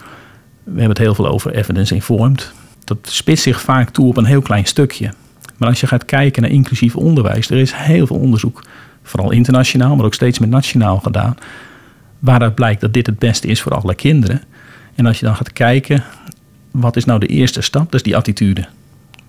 We 0.64 0.70
hebben 0.72 0.90
het 0.90 0.98
heel 0.98 1.16
veel 1.16 1.28
over 1.28 1.54
evidence 1.54 1.96
informed. 1.96 2.52
Dat 2.84 2.98
spitst 3.02 3.44
zich 3.44 3.62
vaak 3.62 3.90
toe 3.90 4.08
op 4.08 4.18
een 4.18 4.26
heel 4.26 4.42
klein 4.42 4.66
stukje. 4.66 5.14
Maar 5.58 5.70
als 5.70 5.80
je 5.80 5.88
gaat 5.88 6.06
kijken 6.06 6.42
naar 6.42 6.52
inclusief 6.52 6.96
onderwijs, 6.96 7.50
er 7.50 7.58
is 7.58 7.74
heel 7.74 8.08
veel 8.08 8.16
onderzoek, 8.16 8.64
vooral 9.04 9.32
internationaal, 9.32 9.96
maar 9.96 10.06
ook 10.06 10.14
steeds 10.14 10.40
meer 10.40 10.50
nationaal 10.50 10.98
gedaan, 10.98 11.38
waaruit 12.20 12.56
blijkt 12.56 12.82
dat 12.82 12.94
dit 12.94 13.06
het 13.06 13.20
beste 13.20 13.48
is 13.48 13.62
voor 13.62 13.76
alle 13.76 13.96
kinderen. 13.96 14.42
En 15.00 15.06
als 15.06 15.20
je 15.20 15.26
dan 15.26 15.36
gaat 15.36 15.54
kijken, 15.54 16.04
wat 16.72 16.96
is 16.96 17.06
nou 17.06 17.20
de 17.20 17.26
eerste 17.26 17.62
stap? 17.62 17.84
Dat 17.84 17.94
is 17.94 18.04
die 18.04 18.16
attitude. 18.16 18.68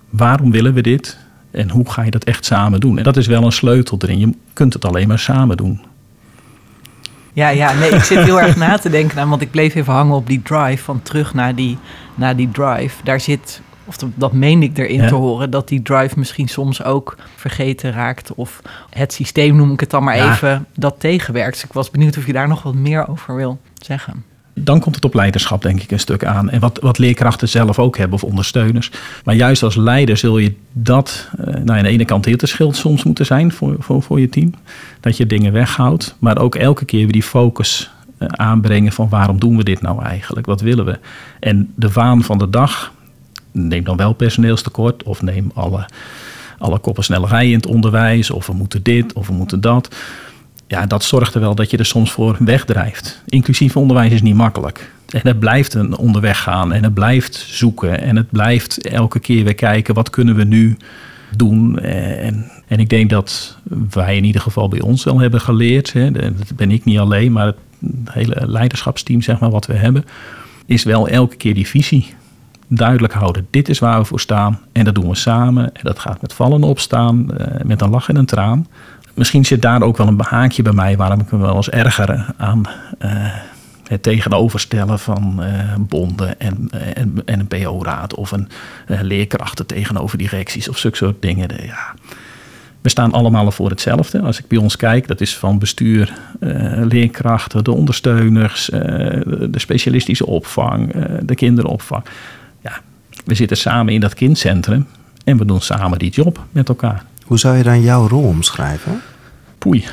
Waarom 0.09 0.51
willen 0.51 0.73
we 0.73 0.81
dit? 0.81 1.17
En 1.51 1.69
hoe 1.69 1.91
ga 1.91 2.01
je 2.01 2.11
dat 2.11 2.23
echt 2.23 2.45
samen 2.45 2.79
doen? 2.79 2.97
En 2.97 3.03
dat 3.03 3.17
is 3.17 3.27
wel 3.27 3.43
een 3.43 3.51
sleutel 3.51 3.97
erin. 4.01 4.19
Je 4.19 4.33
kunt 4.53 4.73
het 4.73 4.85
alleen 4.85 5.07
maar 5.07 5.19
samen 5.19 5.57
doen. 5.57 5.81
Ja, 7.33 7.49
ja, 7.49 7.73
nee, 7.73 7.89
ik 7.89 8.03
zit 8.03 8.23
heel 8.23 8.41
erg 8.41 8.55
na 8.55 8.77
te 8.77 8.89
denken 8.89 9.29
want 9.29 9.41
ik 9.41 9.51
bleef 9.51 9.75
even 9.75 9.93
hangen 9.93 10.15
op 10.15 10.27
die 10.27 10.41
drive, 10.41 10.83
van 10.83 11.01
terug 11.01 11.33
naar 11.33 11.55
die, 11.55 11.77
naar 12.15 12.35
die 12.35 12.51
drive. 12.51 13.03
Daar 13.03 13.19
zit, 13.19 13.61
of 13.85 13.97
dat 13.97 14.33
meen 14.33 14.63
ik 14.63 14.77
erin 14.77 15.07
te 15.07 15.15
horen, 15.15 15.49
dat 15.49 15.67
die 15.67 15.81
drive 15.81 16.19
misschien 16.19 16.47
soms 16.47 16.83
ook 16.83 17.17
vergeten 17.35 17.91
raakt. 17.91 18.33
Of 18.33 18.61
het 18.89 19.13
systeem, 19.13 19.55
noem 19.55 19.71
ik 19.71 19.79
het 19.79 19.89
dan 19.89 20.03
maar 20.03 20.31
even, 20.31 20.65
dat 20.75 20.95
tegenwerkt. 20.99 21.53
Dus 21.53 21.63
ik 21.63 21.73
was 21.73 21.91
benieuwd 21.91 22.17
of 22.17 22.25
je 22.25 22.33
daar 22.33 22.47
nog 22.47 22.63
wat 22.63 22.73
meer 22.73 23.07
over 23.07 23.35
wil 23.35 23.59
zeggen 23.75 24.30
dan 24.63 24.79
komt 24.79 24.95
het 24.95 25.05
op 25.05 25.13
leiderschap 25.13 25.61
denk 25.61 25.81
ik 25.81 25.91
een 25.91 25.99
stuk 25.99 26.25
aan. 26.25 26.49
En 26.49 26.59
wat, 26.59 26.79
wat 26.81 26.97
leerkrachten 26.97 27.49
zelf 27.49 27.79
ook 27.79 27.97
hebben 27.97 28.15
of 28.15 28.23
ondersteuners. 28.23 28.91
Maar 29.23 29.35
juist 29.35 29.63
als 29.63 29.75
leider 29.75 30.17
zul 30.17 30.37
je 30.37 30.53
dat, 30.71 31.29
uh, 31.39 31.45
nou 31.45 31.77
aan 31.77 31.83
de 31.83 31.89
ene 31.89 32.05
kant 32.05 32.25
heel 32.25 32.37
te 32.37 32.45
schild 32.45 32.75
soms 32.75 33.03
moeten 33.03 33.25
zijn 33.25 33.51
voor, 33.51 33.75
voor, 33.79 34.01
voor 34.01 34.19
je 34.19 34.29
team. 34.29 34.53
Dat 34.99 35.17
je 35.17 35.25
dingen 35.25 35.53
weghoudt. 35.53 36.15
Maar 36.19 36.37
ook 36.37 36.55
elke 36.55 36.85
keer 36.85 37.03
weer 37.03 37.11
die 37.11 37.23
focus 37.23 37.91
uh, 38.19 38.27
aanbrengen 38.31 38.91
van 38.91 39.09
waarom 39.09 39.39
doen 39.39 39.57
we 39.57 39.63
dit 39.63 39.81
nou 39.81 40.03
eigenlijk? 40.03 40.45
Wat 40.45 40.61
willen 40.61 40.85
we? 40.85 40.99
En 41.39 41.73
de 41.75 41.91
waan 41.91 42.23
van 42.23 42.37
de 42.37 42.49
dag, 42.49 42.93
neem 43.51 43.83
dan 43.83 43.97
wel 43.97 44.13
personeelstekort 44.13 45.03
of 45.03 45.21
neem 45.21 45.51
alle, 45.53 45.85
alle 46.57 46.79
koppen 46.79 47.21
in 47.41 47.53
het 47.53 47.65
onderwijs. 47.65 48.31
Of 48.31 48.47
we 48.47 48.53
moeten 48.53 48.83
dit 48.83 49.13
of 49.13 49.27
we 49.27 49.33
moeten 49.33 49.61
dat 49.61 49.95
ja, 50.71 50.85
dat 50.85 51.03
zorgt 51.03 51.33
er 51.33 51.41
wel 51.41 51.55
dat 51.55 51.69
je 51.71 51.77
er 51.77 51.85
soms 51.85 52.11
voor 52.11 52.35
wegdrijft. 52.39 53.21
Inclusief 53.25 53.77
onderwijs 53.77 54.11
is 54.11 54.21
niet 54.21 54.35
makkelijk. 54.35 54.91
En 55.09 55.21
het 55.23 55.39
blijft 55.39 55.73
een 55.73 55.97
onderweg 55.97 56.41
gaan 56.41 56.73
en 56.73 56.83
het 56.83 56.93
blijft 56.93 57.35
zoeken 57.35 58.01
en 58.01 58.15
het 58.15 58.29
blijft 58.29 58.87
elke 58.87 59.19
keer 59.19 59.43
weer 59.43 59.55
kijken 59.55 59.93
wat 59.93 60.09
kunnen 60.09 60.35
we 60.35 60.43
nu 60.43 60.77
doen. 61.35 61.79
En, 61.79 62.51
en 62.67 62.79
ik 62.79 62.89
denk 62.89 63.09
dat 63.09 63.57
wij 63.89 64.17
in 64.17 64.23
ieder 64.23 64.41
geval 64.41 64.67
bij 64.67 64.81
ons 64.81 65.03
wel 65.03 65.19
hebben 65.19 65.41
geleerd, 65.41 65.93
hè, 65.93 66.11
dat 66.11 66.55
ben 66.55 66.71
ik 66.71 66.83
niet 66.83 66.99
alleen, 66.99 67.31
maar 67.31 67.45
het 67.45 67.55
hele 68.11 68.47
leiderschapsteam 68.47 69.21
zeg 69.21 69.39
maar 69.39 69.51
wat 69.51 69.65
we 69.65 69.73
hebben, 69.73 70.05
is 70.65 70.83
wel 70.83 71.07
elke 71.07 71.35
keer 71.35 71.53
die 71.53 71.67
visie 71.67 72.13
duidelijk 72.67 73.13
houden. 73.13 73.47
Dit 73.49 73.69
is 73.69 73.79
waar 73.79 73.99
we 73.99 74.05
voor 74.05 74.19
staan 74.19 74.59
en 74.71 74.83
dat 74.83 74.95
doen 74.95 75.09
we 75.09 75.15
samen. 75.15 75.63
En 75.63 75.81
dat 75.83 75.99
gaat 75.99 76.21
met 76.21 76.33
vallen 76.33 76.63
opstaan, 76.63 77.37
eh, 77.37 77.61
met 77.63 77.81
een 77.81 77.89
lach 77.89 78.09
en 78.09 78.15
een 78.15 78.25
traan 78.25 78.67
misschien 79.13 79.45
zit 79.45 79.61
daar 79.61 79.81
ook 79.81 79.97
wel 79.97 80.07
een 80.07 80.21
haakje 80.21 80.61
bij 80.61 80.73
mij 80.73 80.97
waarom 80.97 81.19
ik 81.19 81.31
me 81.31 81.37
wel 81.37 81.55
eens 81.55 81.69
erger 81.69 82.25
aan 82.37 82.61
uh, 82.99 83.11
het 83.87 84.03
tegenoverstellen 84.03 84.99
van 84.99 85.37
uh, 85.39 85.75
bonden 85.79 86.39
en, 86.39 86.69
en, 86.93 87.21
en, 87.25 87.39
een 87.39 87.47
PO-raad 87.47 88.15
of 88.15 88.31
een 88.31 88.47
leerkrachten 88.85 89.65
tegenover 89.65 90.17
directies 90.17 90.69
of 90.69 90.77
zulke 90.77 90.97
soort 90.97 91.21
dingen. 91.21 91.49
Ja. 91.65 91.93
We 92.81 92.89
staan 92.89 93.11
allemaal 93.11 93.51
voor 93.51 93.69
hetzelfde. 93.69 94.21
Als 94.21 94.39
ik 94.39 94.47
bij 94.47 94.57
ons 94.57 94.75
kijk, 94.75 95.07
dat 95.07 95.21
is 95.21 95.37
van 95.37 95.59
bestuur, 95.59 96.13
leerkrachten, 96.89 97.63
de 97.63 97.71
ondersteuners, 97.71 98.65
de 98.65 99.49
specialistische 99.59 100.25
opvang, 100.25 100.93
de 101.21 101.35
kinderopvang. 101.35 102.03
Ja, 102.61 102.79
we 103.25 103.35
zitten 103.35 103.57
samen 103.57 103.93
in 103.93 103.99
dat 103.99 104.13
kindcentrum 104.13 104.87
en 105.23 105.37
we 105.37 105.45
doen 105.45 105.61
samen 105.61 105.99
die 105.99 106.11
job 106.11 106.45
met 106.51 106.69
elkaar. 106.69 107.05
Hoe 107.25 107.39
zou 107.39 107.57
je 107.57 107.63
dan 107.63 107.81
jouw 107.81 108.07
rol 108.07 108.23
omschrijven? 108.23 109.01
Poei, 109.57 109.85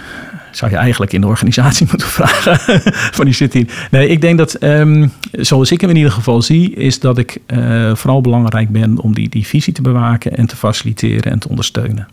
zou 0.51 0.71
je 0.71 0.77
eigenlijk 0.77 1.13
in 1.13 1.21
de 1.21 1.27
organisatie 1.27 1.87
moeten 1.91 2.09
vragen 2.09 2.81
van 2.93 3.25
die 3.25 3.35
zit 3.35 3.53
hier. 3.53 3.89
Nee, 3.91 4.09
ik 4.09 4.21
denk 4.21 4.39
dat, 4.39 4.63
um, 4.63 5.13
zoals 5.33 5.71
ik 5.73 5.81
hem 5.81 5.91
in 5.91 5.97
ieder 5.97 6.13
geval 6.13 6.43
zie, 6.43 6.75
is 6.75 7.01
dat 7.01 7.19
ik 7.19 7.39
uh, 7.47 7.95
vooral 7.95 8.21
belangrijk 8.21 8.69
ben 8.69 8.99
om 8.99 9.15
die, 9.15 9.29
die 9.29 9.47
visie 9.47 9.73
te 9.73 9.83
bewaken 9.83 10.37
en 10.37 10.47
te 10.47 10.57
faciliteren 10.57 11.33
en 11.33 11.39
te 11.39 11.49
ondersteunen. 11.49 12.09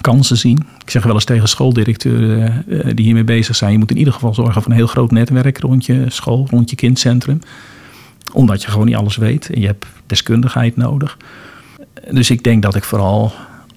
kansen 0.00 0.36
zien. 0.36 0.66
Ik 0.84 0.90
zeg 0.90 1.02
wel 1.02 1.14
eens 1.14 1.24
tegen 1.24 1.48
schooldirecteuren 1.48 2.64
uh, 2.66 2.80
die 2.94 3.04
hiermee 3.04 3.24
bezig 3.24 3.56
zijn: 3.56 3.72
je 3.72 3.78
moet 3.78 3.90
in 3.90 3.98
ieder 3.98 4.12
geval 4.12 4.34
zorgen 4.34 4.62
voor 4.62 4.70
een 4.70 4.76
heel 4.76 4.86
groot 4.86 5.10
netwerk 5.10 5.58
rond 5.58 5.86
je 5.86 6.04
school, 6.08 6.46
rond 6.50 6.70
je 6.70 6.76
kindcentrum. 6.76 7.40
Omdat 8.32 8.62
je 8.62 8.70
gewoon 8.70 8.86
niet 8.86 8.96
alles 8.96 9.16
weet 9.16 9.50
en 9.50 9.60
je 9.60 9.66
hebt 9.66 9.86
deskundigheid 10.06 10.76
nodig. 10.76 11.16
Dus 12.10 12.30
ik 12.30 12.44
denk 12.44 12.62
dat 12.62 12.74
ik 12.74 12.84
vooral 12.84 13.32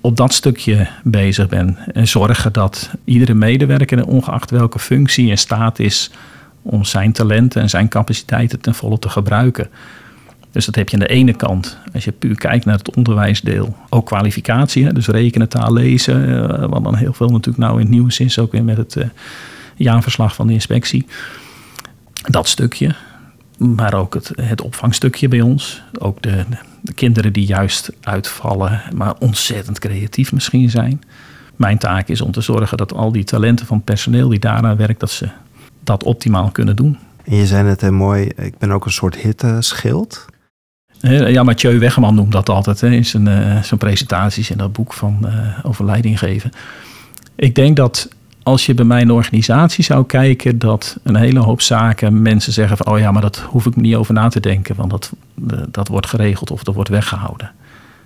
op 0.06 0.18
dat 0.18 0.34
stukje 0.34 0.88
bezig 1.04 1.48
ben. 1.48 1.78
En 1.94 2.08
zorgen 2.08 2.54
dat 2.54 2.90
iedere 3.04 3.34
medewerker, 3.34 4.06
ongeacht 4.06 4.52
welke 4.52 4.80
functie 4.80 5.30
en 5.30 5.38
staat 5.38 5.80
is, 5.80 6.12
om 6.62 6.84
zijn 6.84 7.12
talenten 7.12 7.62
en 7.62 7.70
zijn 7.70 7.88
capaciteiten 7.88 8.62
ten 8.62 8.76
volle 8.76 9.00
te 9.00 9.10
gebruiken. 9.10 9.68
Dus 10.52 10.66
dat 10.66 10.76
heb 10.76 10.90
je 10.90 10.96
aan 10.96 11.04
de 11.04 11.08
ene 11.08 11.34
kant, 11.34 11.78
als 11.94 12.04
je 12.04 12.12
puur 12.12 12.36
kijkt 12.36 12.66
naar 12.66 12.78
het 12.78 12.96
onderwijsdeel, 12.96 13.76
ook 13.90 14.06
kwalificatie, 14.06 14.94
dus 14.94 15.08
rekenen, 15.08 15.50
taal, 15.50 15.74
lezen, 15.74 16.50
eh, 16.50 16.70
wat 16.70 16.84
dan 16.84 16.96
heel 16.96 17.14
veel 17.14 17.30
natuurlijk 17.30 17.58
nou 17.58 17.74
in 17.74 17.86
het 17.86 17.90
nieuws 17.90 18.20
is, 18.20 18.40
ook 18.40 18.52
weer 18.52 18.64
met 18.64 18.78
het 18.78 18.96
uh, 18.96 19.06
jaarverslag 19.76 20.36
van 20.36 20.48
de 20.48 20.54
inspectie. 20.54 21.06
Dat 22.28 22.48
stukje, 22.48 22.96
maar 23.58 23.94
ook 23.94 24.14
het, 24.14 24.32
het 24.42 24.62
opvangstukje 24.62 25.28
bij 25.28 25.42
ons. 25.42 25.82
Ook 26.00 26.22
de, 26.22 26.46
de 26.86 26.94
kinderen 26.94 27.34
die 27.34 27.46
juist 27.46 27.92
uitvallen, 28.02 28.82
maar 28.94 29.14
ontzettend 29.20 29.80
creatief 29.80 30.32
misschien 30.32 30.70
zijn. 30.70 31.02
Mijn 31.56 31.78
taak 31.78 32.08
is 32.08 32.22
om 32.22 32.32
te 32.32 32.42
zorgen 32.42 32.78
dat 32.78 32.94
al 32.94 33.12
die 33.12 33.24
talenten 33.24 33.66
van 33.66 33.76
het 33.76 33.86
personeel 33.86 34.30
die 34.30 34.40
daaraan 34.40 34.78
werkt, 34.78 35.00
dat 35.00 35.12
ze 35.12 35.30
dat 35.84 36.04
optimaal 36.04 36.52
kunnen 36.52 36.76
doen. 36.76 36.98
En 37.24 37.36
je 37.36 37.46
zei 37.46 37.68
het 37.68 37.82
heel 37.82 37.92
mooi, 37.92 38.32
ik 38.36 38.58
ben 38.58 38.72
ook 38.72 38.86
een 38.86 38.92
soort 38.92 39.16
hitteschild. 39.16 40.26
Ja, 41.00 41.44
Mathieu 41.44 41.80
Weggeman 41.80 42.16
noemt 42.16 42.32
dat 42.32 42.50
altijd 42.50 42.82
hè, 42.82 42.90
in 42.90 43.06
zijn, 43.06 43.28
uh, 43.28 43.62
zijn 43.64 43.80
presentaties 43.80 44.50
in 44.50 44.58
dat 44.58 44.74
boek 44.74 44.94
van 44.94 45.20
uh, 45.24 45.60
over 45.64 45.86
leiding 45.86 46.20
geven. 46.20 46.52
Ik 47.36 47.56
denk 47.56 47.76
dat 47.76 48.10
als 48.46 48.66
je 48.66 48.74
bij 48.74 48.86
mijn 48.86 49.12
organisatie 49.12 49.84
zou 49.84 50.06
kijken, 50.06 50.60
dat 50.60 50.98
een 51.04 51.16
hele 51.16 51.40
hoop 51.40 51.62
zaken 51.62 52.22
mensen 52.22 52.54
zeggen 52.54 52.78
van, 52.78 52.94
oh 52.94 53.00
ja, 53.00 53.12
maar 53.12 53.22
dat 53.22 53.38
hoef 53.38 53.66
ik 53.66 53.76
niet 53.76 53.96
over 53.96 54.14
na 54.14 54.28
te 54.28 54.40
denken, 54.40 54.76
want 54.76 54.90
dat, 54.90 55.12
dat 55.72 55.88
wordt 55.88 56.08
geregeld 56.08 56.52
of 56.52 56.64
dat 56.64 56.76
wordt 56.76 56.90
weggehouden. 56.90 57.52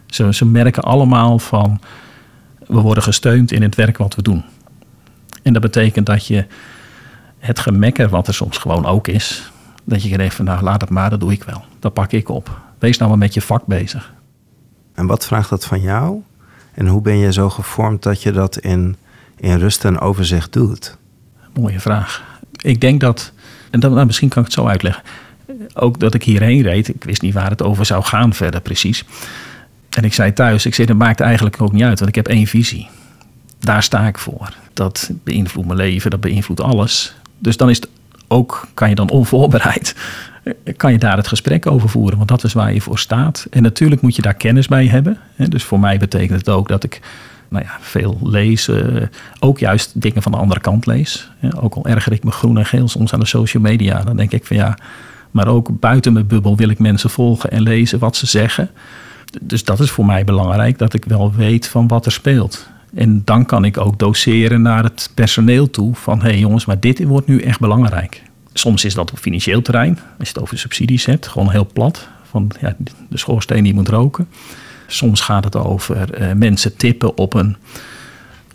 Ze, 0.05 0.33
ze 0.33 0.45
merken 0.45 0.83
allemaal 0.83 1.39
van, 1.39 1.79
we 2.67 2.79
worden 2.79 3.03
gesteund 3.03 3.51
in 3.51 3.61
het 3.61 3.75
werk 3.75 3.97
wat 3.97 4.15
we 4.15 4.21
doen. 4.21 4.43
En 5.43 5.53
dat 5.53 5.61
betekent 5.61 6.05
dat 6.05 6.25
je 6.25 6.45
het 7.39 7.59
gemekker, 7.59 8.09
wat 8.09 8.27
er 8.27 8.33
soms 8.33 8.57
gewoon 8.57 8.85
ook 8.85 9.07
is, 9.07 9.51
dat 9.83 10.03
je 10.03 10.17
denkt 10.17 10.35
van, 10.35 10.45
nou 10.45 10.63
laat 10.63 10.81
het 10.81 10.89
maar, 10.89 11.09
dat 11.09 11.19
doe 11.19 11.31
ik 11.31 11.43
wel. 11.43 11.63
Dat 11.79 11.93
pak 11.93 12.11
ik 12.11 12.29
op. 12.29 12.59
Wees 12.77 12.97
nou 12.97 13.09
maar 13.09 13.19
met 13.19 13.33
je 13.33 13.41
vak 13.41 13.65
bezig. 13.65 14.13
En 14.93 15.07
wat 15.07 15.25
vraagt 15.25 15.49
dat 15.49 15.65
van 15.65 15.81
jou? 15.81 16.21
En 16.73 16.87
hoe 16.87 17.01
ben 17.01 17.17
je 17.17 17.33
zo 17.33 17.49
gevormd 17.49 18.03
dat 18.03 18.21
je 18.21 18.31
dat 18.31 18.57
in, 18.57 18.95
in 19.39 19.57
rust 19.57 19.85
en 19.85 19.99
overzicht 19.99 20.53
doet? 20.53 20.97
Mooie 21.53 21.79
vraag. 21.79 22.23
Ik 22.61 22.81
denk 22.81 23.01
dat, 23.01 23.31
en 23.69 23.79
dan, 23.79 23.93
nou, 23.93 24.05
misschien 24.05 24.29
kan 24.29 24.41
ik 24.41 24.47
het 24.47 24.57
zo 24.57 24.67
uitleggen. 24.67 25.03
Ook 25.73 25.99
dat 25.99 26.13
ik 26.13 26.23
hierheen 26.23 26.61
reed, 26.61 26.87
ik 26.87 27.03
wist 27.03 27.21
niet 27.21 27.33
waar 27.33 27.49
het 27.49 27.63
over 27.63 27.85
zou 27.85 28.03
gaan 28.03 28.33
verder 28.33 28.61
precies. 28.61 29.03
En 29.89 30.03
ik 30.03 30.13
zei 30.13 30.33
thuis, 30.33 30.65
ik 30.65 30.75
zei, 30.75 30.87
dat 30.87 30.97
maakt 30.97 31.19
eigenlijk 31.19 31.61
ook 31.61 31.71
niet 31.71 31.83
uit, 31.83 31.99
want 31.99 32.09
ik 32.09 32.15
heb 32.15 32.27
één 32.27 32.47
visie. 32.47 32.87
Daar 33.59 33.83
sta 33.83 34.07
ik 34.07 34.17
voor. 34.17 34.53
Dat 34.73 35.11
beïnvloedt 35.23 35.67
mijn 35.67 35.79
leven, 35.79 36.11
dat 36.11 36.21
beïnvloedt 36.21 36.61
alles. 36.61 37.15
Dus 37.37 37.57
dan 37.57 37.69
is 37.69 37.75
het 37.75 37.89
ook, 38.27 38.67
kan 38.73 38.89
je 38.89 38.95
dan 38.95 39.09
onvoorbereid 39.09 39.95
kan 40.77 40.91
je 40.91 40.97
daar 40.97 41.17
het 41.17 41.27
gesprek 41.27 41.67
over 41.67 41.89
voeren. 41.89 42.17
Want 42.17 42.29
dat 42.29 42.43
is 42.43 42.53
waar 42.53 42.73
je 42.73 42.81
voor 42.81 42.99
staat. 42.99 43.47
En 43.49 43.63
natuurlijk 43.63 44.01
moet 44.01 44.15
je 44.15 44.21
daar 44.21 44.33
kennis 44.33 44.67
bij 44.67 44.87
hebben. 44.87 45.17
Dus 45.35 45.63
voor 45.63 45.79
mij 45.79 45.97
betekent 45.97 46.39
het 46.39 46.49
ook 46.49 46.67
dat 46.67 46.83
ik 46.83 47.01
nou 47.49 47.63
ja, 47.65 47.77
veel 47.79 48.19
lees. 48.23 48.67
Eh, 48.67 49.03
ook 49.39 49.59
juist 49.59 50.01
dingen 50.01 50.21
van 50.21 50.31
de 50.31 50.37
andere 50.37 50.59
kant 50.59 50.85
lees. 50.85 51.31
Ook 51.55 51.75
al 51.75 51.85
erger 51.85 52.11
ik 52.11 52.23
me 52.23 52.31
groen 52.31 52.57
en 52.57 52.65
geel 52.65 52.87
soms 52.87 53.13
aan 53.13 53.19
de 53.19 53.25
social 53.25 53.63
media. 53.63 54.03
Dan 54.03 54.17
denk 54.17 54.31
ik 54.31 54.45
van 54.45 54.55
ja, 54.55 54.77
maar 55.31 55.47
ook 55.47 55.79
buiten 55.79 56.13
mijn 56.13 56.27
bubbel 56.27 56.55
wil 56.55 56.69
ik 56.69 56.79
mensen 56.79 57.09
volgen 57.09 57.51
en 57.51 57.61
lezen 57.61 57.99
wat 57.99 58.15
ze 58.15 58.25
zeggen. 58.25 58.69
Dus 59.41 59.63
dat 59.63 59.79
is 59.79 59.91
voor 59.91 60.05
mij 60.05 60.23
belangrijk, 60.23 60.77
dat 60.77 60.93
ik 60.93 61.05
wel 61.05 61.33
weet 61.33 61.67
van 61.67 61.87
wat 61.87 62.05
er 62.05 62.11
speelt. 62.11 62.67
En 62.95 63.21
dan 63.25 63.45
kan 63.45 63.65
ik 63.65 63.77
ook 63.77 63.99
doseren 63.99 64.61
naar 64.61 64.83
het 64.83 65.11
personeel 65.13 65.69
toe 65.69 65.95
van 65.95 66.21
hé 66.21 66.29
hey 66.29 66.39
jongens, 66.39 66.65
maar 66.65 66.79
dit 66.79 67.03
wordt 67.03 67.27
nu 67.27 67.41
echt 67.41 67.59
belangrijk. 67.59 68.21
Soms 68.53 68.85
is 68.85 68.93
dat 68.93 69.11
op 69.11 69.17
financieel 69.17 69.61
terrein, 69.61 69.99
als 70.19 70.27
je 70.27 70.33
het 70.33 70.41
over 70.41 70.57
subsidies 70.57 71.05
hebt, 71.05 71.27
gewoon 71.27 71.51
heel 71.51 71.67
plat. 71.73 72.07
Van 72.23 72.51
ja, 72.61 72.75
de 73.09 73.17
schoorsteen 73.17 73.63
die 73.63 73.73
moet 73.73 73.87
roken. 73.87 74.27
Soms 74.91 75.21
gaat 75.21 75.43
het 75.43 75.55
over 75.55 76.21
uh, 76.21 76.31
mensen 76.33 76.75
tippen 76.75 77.17
op 77.17 77.33
een, 77.33 77.57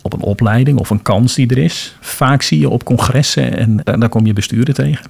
op 0.01 0.13
een 0.13 0.21
opleiding 0.21 0.79
of 0.79 0.89
een 0.89 1.01
kans 1.01 1.35
die 1.35 1.49
er 1.49 1.57
is. 1.57 1.95
Vaak 1.99 2.41
zie 2.41 2.59
je 2.59 2.69
op 2.69 2.83
congressen 2.83 3.57
en 3.57 3.99
daar, 3.99 4.09
kom 4.09 4.25
je 4.25 4.33
besturen 4.33 4.73
tegen. 4.73 5.05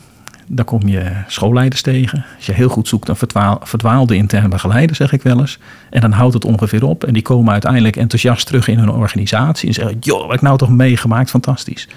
Daar 0.47 0.65
kom 0.65 0.87
je 0.87 1.11
schoolleiders 1.27 1.81
tegen. 1.81 2.25
Als 2.35 2.45
je 2.45 2.53
heel 2.53 2.69
goed 2.69 2.87
zoekt 2.87 3.07
naar 3.07 3.17
verdwaal, 3.17 3.59
verdwaalde 3.63 4.15
interne 4.15 4.47
begeleiders, 4.47 4.97
zeg 4.97 5.11
ik 5.11 5.21
wel 5.21 5.39
eens. 5.39 5.59
En 5.89 6.01
dan 6.01 6.11
houdt 6.11 6.33
het 6.33 6.45
ongeveer 6.45 6.85
op. 6.85 7.03
En 7.03 7.13
die 7.13 7.21
komen 7.21 7.51
uiteindelijk 7.51 7.95
enthousiast 7.95 8.47
terug 8.47 8.67
in 8.67 8.77
hun 8.77 8.89
organisatie. 8.89 9.67
En 9.67 9.73
zeggen, 9.73 9.97
joh, 9.99 10.25
wat 10.25 10.35
ik 10.35 10.41
nou 10.41 10.57
toch 10.57 10.69
meegemaakt, 10.69 11.29
fantastisch. 11.29 11.87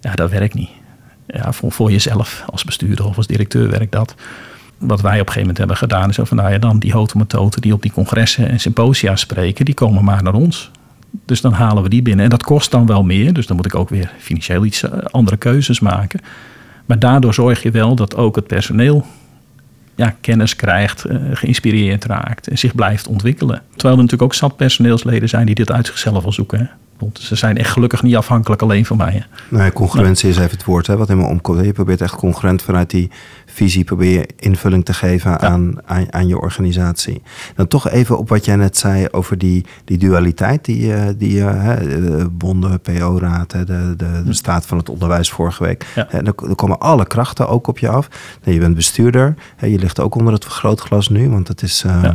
Ja, 0.00 0.14
dat 0.14 0.30
werkt 0.30 0.54
niet 0.54 0.70
ja, 1.26 1.52
voor, 1.52 1.72
voor 1.72 1.90
jezelf 1.90 2.44
als 2.46 2.64
bestuurder 2.64 3.04
of 3.04 3.16
als 3.16 3.26
directeur 3.26 3.70
werkt 3.70 3.92
dat. 3.92 4.14
Wat 4.78 5.00
wij 5.00 5.20
op 5.20 5.26
een 5.26 5.32
gegeven 5.32 5.40
moment 5.40 5.58
hebben 5.58 5.76
gedaan 5.76 6.08
is 6.08 6.18
van 6.22 6.36
nou 6.36 6.52
ja, 6.52 6.58
dan 6.58 6.78
die 6.78 6.92
hotomatoten 6.92 7.60
die 7.60 7.72
op 7.72 7.82
die 7.82 7.92
congressen 7.92 8.48
en 8.48 8.60
symposia 8.60 9.16
spreken, 9.16 9.64
die 9.64 9.74
komen 9.74 10.04
maar 10.04 10.22
naar 10.22 10.34
ons. 10.34 10.70
Dus 11.24 11.40
dan 11.40 11.52
halen 11.52 11.82
we 11.82 11.88
die 11.88 12.02
binnen. 12.02 12.24
En 12.24 12.30
dat 12.30 12.42
kost 12.42 12.70
dan 12.70 12.86
wel 12.86 13.02
meer. 13.02 13.32
Dus 13.32 13.46
dan 13.46 13.56
moet 13.56 13.66
ik 13.66 13.74
ook 13.74 13.88
weer 13.88 14.12
financieel 14.18 14.64
iets 14.64 14.82
eh, 14.82 14.98
andere 15.10 15.36
keuzes 15.36 15.80
maken. 15.80 16.20
Maar 16.86 16.98
daardoor 16.98 17.34
zorg 17.34 17.62
je 17.62 17.70
wel 17.70 17.94
dat 17.94 18.16
ook 18.16 18.36
het 18.36 18.46
personeel 18.46 19.06
ja, 19.94 20.14
kennis 20.20 20.56
krijgt, 20.56 21.06
uh, 21.06 21.16
geïnspireerd 21.32 22.04
raakt 22.04 22.48
en 22.48 22.58
zich 22.58 22.74
blijft 22.74 23.06
ontwikkelen. 23.06 23.62
Terwijl 23.70 23.94
er 23.94 24.02
natuurlijk 24.02 24.22
ook 24.22 24.34
zat 24.34 24.56
personeelsleden 24.56 25.28
zijn 25.28 25.46
die 25.46 25.54
dit 25.54 25.72
uit 25.72 25.86
zichzelf 25.86 26.24
al 26.24 26.32
zoeken. 26.32 26.58
Hè? 26.58 26.64
Want 26.98 27.18
ze 27.18 27.34
zijn 27.34 27.56
echt 27.56 27.70
gelukkig 27.70 28.02
niet 28.02 28.16
afhankelijk 28.16 28.62
alleen 28.62 28.86
van 28.86 28.96
mij. 28.96 29.26
Nee, 29.48 29.72
congruentie 29.72 30.28
is 30.28 30.36
even 30.36 30.50
het 30.50 30.64
woord 30.64 30.86
hè, 30.86 30.96
wat 30.96 31.08
helemaal 31.08 31.30
omkomt. 31.30 31.64
Je 31.64 31.72
probeert 31.72 32.00
echt 32.00 32.16
congruent 32.16 32.62
vanuit 32.62 32.90
die 32.90 33.10
visie 33.46 33.84
probeer 33.84 34.12
je 34.12 34.28
invulling 34.36 34.84
te 34.84 34.94
geven 34.94 35.40
aan, 35.40 35.76
aan, 35.84 36.12
aan, 36.12 36.28
je 36.28 36.38
organisatie. 36.38 37.22
Dan 37.54 37.68
toch 37.68 37.90
even 37.90 38.18
op 38.18 38.28
wat 38.28 38.44
jij 38.44 38.56
net 38.56 38.76
zei 38.76 39.06
over 39.10 39.38
die, 39.38 39.64
die 39.84 39.98
dualiteit 39.98 40.64
die, 40.64 40.86
uh, 40.86 41.02
die 41.16 41.38
uh, 41.38 41.76
de 41.76 42.28
bonden, 42.30 42.80
PO-raad, 42.80 43.50
de, 43.50 43.64
de, 43.64 43.94
de, 43.96 44.22
hm. 44.24 44.32
staat 44.32 44.66
van 44.66 44.78
het 44.78 44.88
onderwijs 44.88 45.30
vorige 45.30 45.62
week. 45.62 45.86
Ja. 45.94 46.08
En 46.10 46.24
dan, 46.24 46.34
komen 46.54 46.78
alle 46.78 47.06
krachten 47.06 47.48
ook 47.48 47.66
op 47.66 47.78
je 47.78 47.88
af. 47.88 48.08
je 48.42 48.58
bent 48.58 48.74
bestuurder, 48.74 49.34
je 49.60 49.78
ligt 49.78 50.00
ook 50.00 50.14
onder 50.14 50.32
het 50.32 50.44
vergrootglas 50.44 51.08
nu, 51.08 51.30
want 51.30 51.48
het 51.48 51.62
is... 51.62 51.84
Uh, 51.86 52.10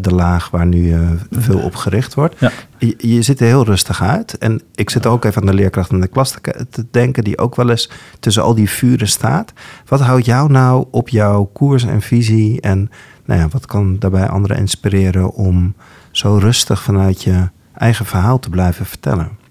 de 0.00 0.14
laag 0.14 0.50
waar 0.50 0.66
nu 0.66 0.82
uh, 0.82 1.10
veel 1.30 1.58
op 1.58 1.74
gericht 1.74 2.14
wordt. 2.14 2.34
Ja. 2.38 2.50
Je, 2.78 2.94
je, 2.98 3.22
ziet 3.22 3.40
er 3.40 3.46
heel 3.46 3.64
rustig 3.64 4.02
uit. 4.02 4.38
En 4.38 4.60
ik 4.74 4.90
zit 4.90 5.06
ook 5.06 5.24
even 5.24 5.40
aan 5.40 5.46
de 5.46 5.54
leerkracht 5.54 5.90
in 5.90 6.00
de 6.00 6.06
klas 6.06 6.30
te, 6.30 6.66
te, 6.70 6.86
denken, 6.90 7.24
die 7.24 7.38
ook 7.38 7.56
wel 7.56 7.70
eens 7.70 7.90
tussen 8.20 8.42
al 8.42 8.54
die 8.54 8.70
vuren 8.70 9.08
staat. 9.08 9.52
Wat 9.86 10.00
houdt 10.00 10.24
jou 10.24 10.50
nou 10.50 10.86
op 10.90 11.08
jouw 11.08 11.44
koers 11.44 11.84
en 11.84 12.02
visie? 12.02 12.60
En 12.60 12.90
nou 13.24 13.40
ja, 13.40 13.48
wat 13.48 13.66
kan 13.66 13.98
daarbij 13.98 14.28
anderen 14.28 14.56
inspireren 14.56 15.32
om 15.32 15.74
zo 16.10 16.36
rustig 16.36 16.82
vanuit 16.82 17.22
je 17.22 17.48
eigen 17.74 18.06
verhaal 18.06 18.38
te 18.38 18.50
blijven 18.50 18.86
vertellen? 18.86 19.43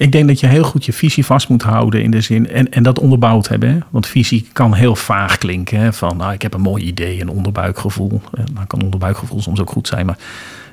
Ik 0.00 0.12
denk 0.12 0.28
dat 0.28 0.40
je 0.40 0.46
heel 0.46 0.62
goed 0.62 0.84
je 0.84 0.92
visie 0.92 1.24
vast 1.24 1.48
moet 1.48 1.62
houden 1.62 2.02
in 2.02 2.10
de 2.10 2.20
zin. 2.20 2.48
En, 2.48 2.72
en 2.72 2.82
dat 2.82 2.98
onderbouwd 2.98 3.48
hebben. 3.48 3.84
Want 3.90 4.06
visie 4.06 4.48
kan 4.52 4.74
heel 4.74 4.96
vaag 4.96 5.38
klinken. 5.38 5.78
Hè? 5.78 5.92
Van 5.92 6.16
nou, 6.16 6.32
ik 6.32 6.42
heb 6.42 6.54
een 6.54 6.60
mooi 6.60 6.84
idee, 6.84 7.20
een 7.20 7.28
onderbuikgevoel. 7.28 8.20
Eh, 8.32 8.44
dan 8.52 8.66
kan 8.66 8.82
onderbuikgevoel 8.82 9.42
soms 9.42 9.60
ook 9.60 9.70
goed 9.70 9.88
zijn. 9.88 10.06
Maar 10.06 10.18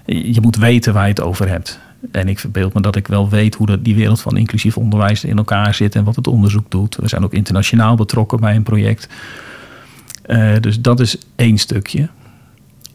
je 0.06 0.42
moet 0.42 0.56
weten 0.56 0.94
waar 0.94 1.04
je 1.04 1.10
het 1.10 1.22
over 1.22 1.50
hebt. 1.50 1.80
En 2.12 2.28
ik 2.28 2.40
verbeeld 2.40 2.74
me 2.74 2.82
dat 2.82 2.96
ik 2.96 3.08
wel 3.08 3.30
weet 3.30 3.56
hoe 3.56 3.68
de, 3.68 3.82
die 3.82 3.96
wereld 3.96 4.22
van 4.22 4.38
inclusief 4.38 4.78
onderwijs 4.78 5.24
in 5.24 5.38
elkaar 5.38 5.74
zit 5.74 5.96
en 5.96 6.04
wat 6.04 6.16
het 6.16 6.28
onderzoek 6.28 6.72
doet. 6.72 6.96
We 6.96 7.08
zijn 7.08 7.24
ook 7.24 7.34
internationaal 7.34 7.96
betrokken 7.96 8.40
bij 8.40 8.56
een 8.56 8.64
project. 8.64 9.08
Uh, 10.28 10.56
dus 10.60 10.82
dat 10.82 11.00
is 11.00 11.18
één 11.36 11.58
stukje. 11.58 12.10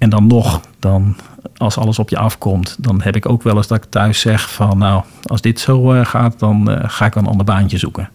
En 0.03 0.09
dan 0.09 0.27
nog, 0.27 0.61
dan, 0.79 1.17
als 1.57 1.77
alles 1.77 1.99
op 1.99 2.09
je 2.09 2.19
afkomt, 2.19 2.77
dan 2.79 3.03
heb 3.03 3.17
ik 3.17 3.29
ook 3.29 3.43
wel 3.43 3.57
eens 3.57 3.67
dat 3.67 3.85
ik 3.85 3.91
thuis 3.91 4.21
zeg 4.21 4.53
van 4.53 4.79
nou, 4.79 5.03
als 5.23 5.41
dit 5.41 5.61
zo 5.61 5.95
uh, 5.95 6.05
gaat, 6.05 6.39
dan 6.39 6.71
uh, 6.71 6.79
ga 6.83 7.07
ik 7.07 7.15
een 7.15 7.27
ander 7.27 7.47
baantje 7.47 7.79
zoeken. 7.79 8.09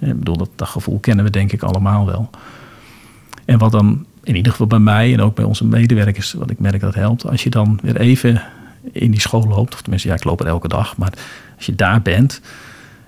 Ik 0.00 0.18
bedoel, 0.18 0.36
dat, 0.36 0.48
dat 0.54 0.68
gevoel 0.68 0.98
kennen 0.98 1.24
we 1.24 1.30
denk 1.30 1.52
ik 1.52 1.62
allemaal 1.62 2.06
wel. 2.06 2.30
En 3.44 3.58
wat 3.58 3.72
dan 3.72 4.06
in 4.22 4.36
ieder 4.36 4.52
geval 4.52 4.66
bij 4.66 4.78
mij 4.78 5.12
en 5.12 5.20
ook 5.20 5.34
bij 5.34 5.44
onze 5.44 5.64
medewerkers, 5.64 6.32
wat 6.32 6.50
ik 6.50 6.58
merk 6.58 6.80
dat 6.80 6.94
helpt, 6.94 7.28
als 7.28 7.42
je 7.42 7.50
dan 7.50 7.78
weer 7.82 7.96
even 7.96 8.42
in 8.92 9.10
die 9.10 9.20
school 9.20 9.46
loopt, 9.48 9.74
of 9.74 9.80
tenminste, 9.80 10.08
ja, 10.08 10.14
ik 10.14 10.24
loop 10.24 10.40
er 10.40 10.46
elke 10.46 10.68
dag, 10.68 10.96
maar 10.96 11.12
als 11.56 11.66
je 11.66 11.74
daar 11.74 12.02
bent 12.02 12.40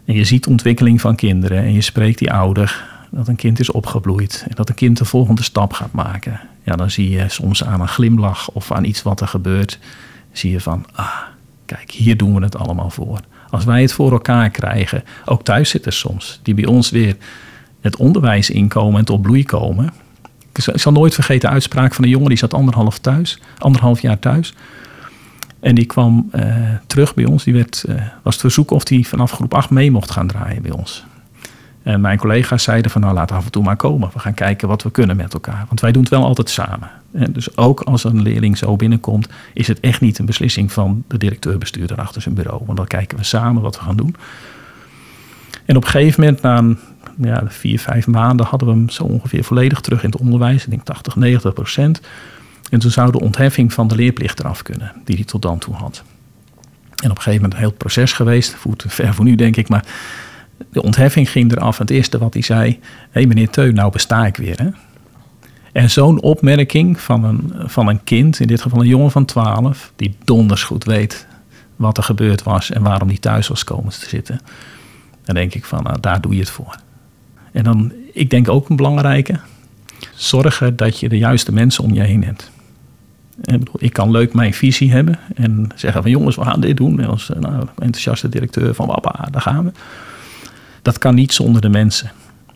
en 0.04 0.14
je 0.14 0.24
ziet 0.24 0.46
ontwikkeling 0.46 1.00
van 1.00 1.16
kinderen 1.16 1.58
en 1.58 1.72
je 1.72 1.80
spreekt 1.80 2.18
die 2.18 2.32
ouder, 2.32 2.86
dat 3.10 3.28
een 3.28 3.36
kind 3.36 3.60
is 3.60 3.70
opgebloeid 3.70 4.44
en 4.48 4.54
dat 4.54 4.68
een 4.68 4.74
kind 4.74 4.98
de 4.98 5.04
volgende 5.04 5.42
stap 5.42 5.72
gaat 5.72 5.92
maken 5.92 6.40
ja, 6.68 6.76
dan 6.76 6.90
zie 6.90 7.10
je 7.10 7.28
soms 7.28 7.64
aan 7.64 7.80
een 7.80 7.88
glimlach 7.88 8.50
of 8.50 8.72
aan 8.72 8.84
iets 8.84 9.02
wat 9.02 9.20
er 9.20 9.28
gebeurt, 9.28 9.78
zie 10.32 10.50
je 10.50 10.60
van, 10.60 10.86
ah, 10.92 11.16
kijk, 11.66 11.90
hier 11.90 12.16
doen 12.16 12.34
we 12.34 12.42
het 12.42 12.56
allemaal 12.56 12.90
voor. 12.90 13.20
Als 13.50 13.64
wij 13.64 13.82
het 13.82 13.92
voor 13.92 14.12
elkaar 14.12 14.50
krijgen, 14.50 15.04
ook 15.24 15.44
thuiszitters 15.44 15.98
soms, 15.98 16.40
die 16.42 16.54
bij 16.54 16.66
ons 16.66 16.90
weer 16.90 17.16
het 17.80 17.96
onderwijs 17.96 18.50
inkomen 18.50 18.98
en 18.98 19.04
tot 19.04 19.22
bloei 19.22 19.44
komen. 19.44 19.92
Ik 20.52 20.64
zal 20.74 20.92
nooit 20.92 21.14
vergeten 21.14 21.48
de 21.48 21.54
uitspraak 21.54 21.94
van 21.94 22.04
een 22.04 22.10
jongen 22.10 22.28
die 22.28 22.38
zat 22.38 22.54
anderhalf, 22.54 22.98
thuis, 22.98 23.40
anderhalf 23.58 24.00
jaar 24.00 24.18
thuis. 24.18 24.54
En 25.60 25.74
die 25.74 25.86
kwam 25.86 26.30
uh, 26.34 26.70
terug 26.86 27.14
bij 27.14 27.24
ons. 27.24 27.44
Die 27.44 27.54
werd, 27.54 27.84
uh, 27.88 27.94
was 28.22 28.32
het 28.32 28.40
verzoek 28.40 28.70
of 28.70 28.88
hij 28.88 29.02
vanaf 29.02 29.32
groep 29.32 29.54
8 29.54 29.70
mee 29.70 29.90
mocht 29.90 30.10
gaan 30.10 30.26
draaien 30.26 30.62
bij 30.62 30.70
ons. 30.70 31.04
En 31.88 32.00
mijn 32.00 32.18
collega's 32.18 32.62
zeiden 32.62 32.90
van 32.90 33.00
nou 33.00 33.14
laat 33.14 33.32
af 33.32 33.44
en 33.44 33.50
toe 33.50 33.62
maar 33.62 33.76
komen. 33.76 34.10
We 34.12 34.18
gaan 34.18 34.34
kijken 34.34 34.68
wat 34.68 34.82
we 34.82 34.90
kunnen 34.90 35.16
met 35.16 35.32
elkaar. 35.32 35.64
Want 35.68 35.80
wij 35.80 35.92
doen 35.92 36.02
het 36.02 36.10
wel 36.10 36.24
altijd 36.24 36.50
samen. 36.50 36.90
En 37.12 37.32
dus 37.32 37.56
ook 37.56 37.80
als 37.80 38.04
een 38.04 38.22
leerling 38.22 38.58
zo 38.58 38.76
binnenkomt, 38.76 39.28
is 39.54 39.68
het 39.68 39.80
echt 39.80 40.00
niet 40.00 40.18
een 40.18 40.26
beslissing 40.26 40.72
van 40.72 41.04
de 41.06 41.18
directeur-bestuurder 41.18 41.96
achter 41.96 42.22
zijn 42.22 42.34
bureau. 42.34 42.62
Want 42.64 42.78
dan 42.78 42.86
kijken 42.86 43.18
we 43.18 43.24
samen 43.24 43.62
wat 43.62 43.76
we 43.76 43.82
gaan 43.82 43.96
doen. 43.96 44.16
En 45.64 45.76
op 45.76 45.84
een 45.84 45.90
gegeven 45.90 46.20
moment, 46.20 46.42
na 46.42 46.58
een, 46.58 46.78
ja, 47.16 47.42
vier, 47.46 47.80
vijf 47.80 48.06
maanden, 48.06 48.46
hadden 48.46 48.68
we 48.68 48.74
hem 48.74 48.88
zo 48.88 49.04
ongeveer 49.04 49.44
volledig 49.44 49.80
terug 49.80 50.02
in 50.02 50.10
het 50.10 50.20
onderwijs. 50.20 50.64
Ik 50.64 50.70
denk 50.70 50.82
80, 50.82 51.16
90 51.16 51.52
procent. 51.52 52.00
En 52.70 52.78
toen 52.78 52.90
zou 52.90 53.12
de 53.12 53.20
ontheffing 53.20 53.72
van 53.72 53.88
de 53.88 53.94
leerplicht 53.94 54.40
eraf 54.40 54.62
kunnen, 54.62 54.92
die 55.04 55.16
hij 55.16 55.24
tot 55.24 55.42
dan 55.42 55.58
toe 55.58 55.74
had. 55.74 56.02
En 57.02 57.10
op 57.10 57.16
een 57.16 57.22
gegeven 57.22 57.34
moment 57.34 57.52
een 57.52 57.66
heel 57.66 57.76
proces 57.76 58.12
geweest, 58.12 58.54
voert 58.54 58.84
ver 58.88 59.14
voor 59.14 59.24
nu 59.24 59.34
denk 59.34 59.56
ik, 59.56 59.68
maar 59.68 59.84
de 60.70 60.82
ontheffing 60.82 61.30
ging 61.30 61.52
eraf. 61.52 61.78
En 61.78 61.82
het 61.82 61.94
eerste 61.94 62.18
wat 62.18 62.32
hij 62.32 62.42
zei, 62.42 62.70
hé 62.70 62.78
hey, 63.10 63.26
meneer 63.26 63.50
Teun, 63.50 63.74
nou 63.74 63.92
besta 63.92 64.26
ik 64.26 64.36
weer. 64.36 64.58
Hè? 64.58 64.68
En 65.72 65.90
zo'n 65.90 66.20
opmerking 66.20 67.00
van 67.00 67.24
een, 67.24 67.52
van 67.56 67.88
een 67.88 68.04
kind, 68.04 68.40
in 68.40 68.46
dit 68.46 68.62
geval 68.62 68.80
een 68.80 68.86
jongen 68.86 69.10
van 69.10 69.24
12, 69.24 69.92
die 69.96 70.16
donders 70.24 70.62
goed 70.62 70.84
weet 70.84 71.26
wat 71.76 71.96
er 71.96 72.02
gebeurd 72.02 72.42
was 72.42 72.70
en 72.70 72.82
waarom 72.82 73.08
hij 73.08 73.18
thuis 73.18 73.48
was 73.48 73.64
komen 73.64 73.92
te 73.92 74.08
zitten. 74.08 74.40
Dan 75.24 75.34
denk 75.34 75.54
ik 75.54 75.64
van, 75.64 75.82
nou, 75.82 76.00
daar 76.00 76.20
doe 76.20 76.34
je 76.34 76.40
het 76.40 76.50
voor. 76.50 76.76
En 77.52 77.64
dan, 77.64 77.92
ik 78.12 78.30
denk 78.30 78.48
ook 78.48 78.68
een 78.68 78.76
belangrijke, 78.76 79.40
zorgen 80.14 80.76
dat 80.76 81.00
je 81.00 81.08
de 81.08 81.18
juiste 81.18 81.52
mensen 81.52 81.84
om 81.84 81.94
je 81.94 82.02
heen 82.02 82.24
hebt. 82.24 82.50
Ik 83.76 83.92
kan 83.92 84.10
leuk 84.10 84.32
mijn 84.32 84.54
visie 84.54 84.92
hebben 84.92 85.18
en 85.34 85.68
zeggen 85.74 86.02
van 86.02 86.10
jongens, 86.10 86.36
we 86.36 86.44
gaan 86.44 86.60
dit 86.60 86.76
doen. 86.76 87.06
Als 87.06 87.30
nou, 87.40 87.66
enthousiaste 87.78 88.28
directeur 88.28 88.74
van 88.74 88.86
Wappa, 88.86 89.28
daar 89.30 89.42
gaan 89.42 89.64
we. 89.64 89.70
Dat 90.88 90.98
kan 90.98 91.14
niet 91.14 91.32
zonder 91.32 91.60
de 91.60 91.68
mensen. 91.68 92.10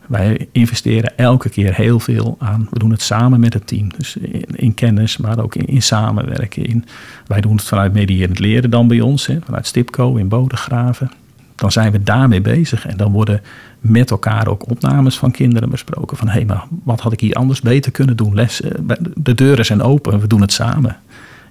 Wij 0.07 0.47
investeren 0.51 1.17
elke 1.17 1.49
keer 1.49 1.75
heel 1.75 1.99
veel 1.99 2.35
aan. 2.39 2.67
We 2.71 2.79
doen 2.79 2.91
het 2.91 3.01
samen 3.01 3.39
met 3.39 3.53
het 3.53 3.67
team. 3.67 3.89
Dus 3.97 4.17
in, 4.55 4.73
kennis, 4.73 5.17
maar 5.17 5.39
ook 5.39 5.55
in, 5.55 5.81
samenwerken. 5.81 6.65
In, 6.65 6.85
wij 7.27 7.41
doen 7.41 7.55
het 7.55 7.65
vanuit 7.65 7.93
medierend 7.93 8.39
leren 8.39 8.69
dan 8.69 8.87
bij 8.87 9.01
ons. 9.01 9.25
Hè, 9.25 9.37
vanuit 9.45 9.67
Stipco 9.67 10.15
in 10.15 10.27
Bodegraven. 10.27 11.11
Dan 11.55 11.71
zijn 11.71 11.91
we 11.91 12.03
daarmee 12.03 12.41
bezig. 12.41 12.87
En 12.87 12.97
dan 12.97 13.11
worden 13.11 13.41
met 13.79 14.11
elkaar 14.11 14.47
ook 14.47 14.69
opnames 14.69 15.17
van 15.17 15.31
kinderen 15.31 15.69
besproken. 15.69 16.17
Van 16.17 16.27
hé, 16.27 16.33
hey, 16.33 16.45
maar 16.45 16.65
wat 16.83 16.99
had 16.99 17.13
ik 17.13 17.19
hier 17.19 17.35
anders 17.35 17.61
beter 17.61 17.91
kunnen 17.91 18.17
doen? 18.17 18.33
Les, 18.33 18.61
eh, 18.61 18.71
de 19.15 19.33
deuren 19.35 19.65
zijn 19.65 19.81
open, 19.81 20.19
we 20.19 20.27
doen 20.27 20.41
het 20.41 20.53
samen. 20.53 20.97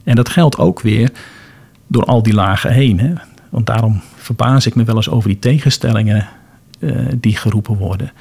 En 0.05 0.15
dat 0.15 0.29
geldt 0.29 0.59
ook 0.59 0.81
weer 0.81 1.11
door 1.87 2.05
al 2.05 2.23
die 2.23 2.35
lagen 2.35 2.73
heen. 2.73 3.01
Hè. 3.01 3.13
Want 3.51 3.67
daarom 3.67 4.01
verbaas 4.17 4.67
ik 4.67 4.75
me 4.75 4.85
wel 4.85 4.97
eens 4.97 5.11
over 5.11 5.29
die 5.29 5.39
tegenstellingen 5.39 6.29
uh, 6.83 7.07
die 7.21 7.37
geroepen 7.37 7.77
worden. 7.77 8.13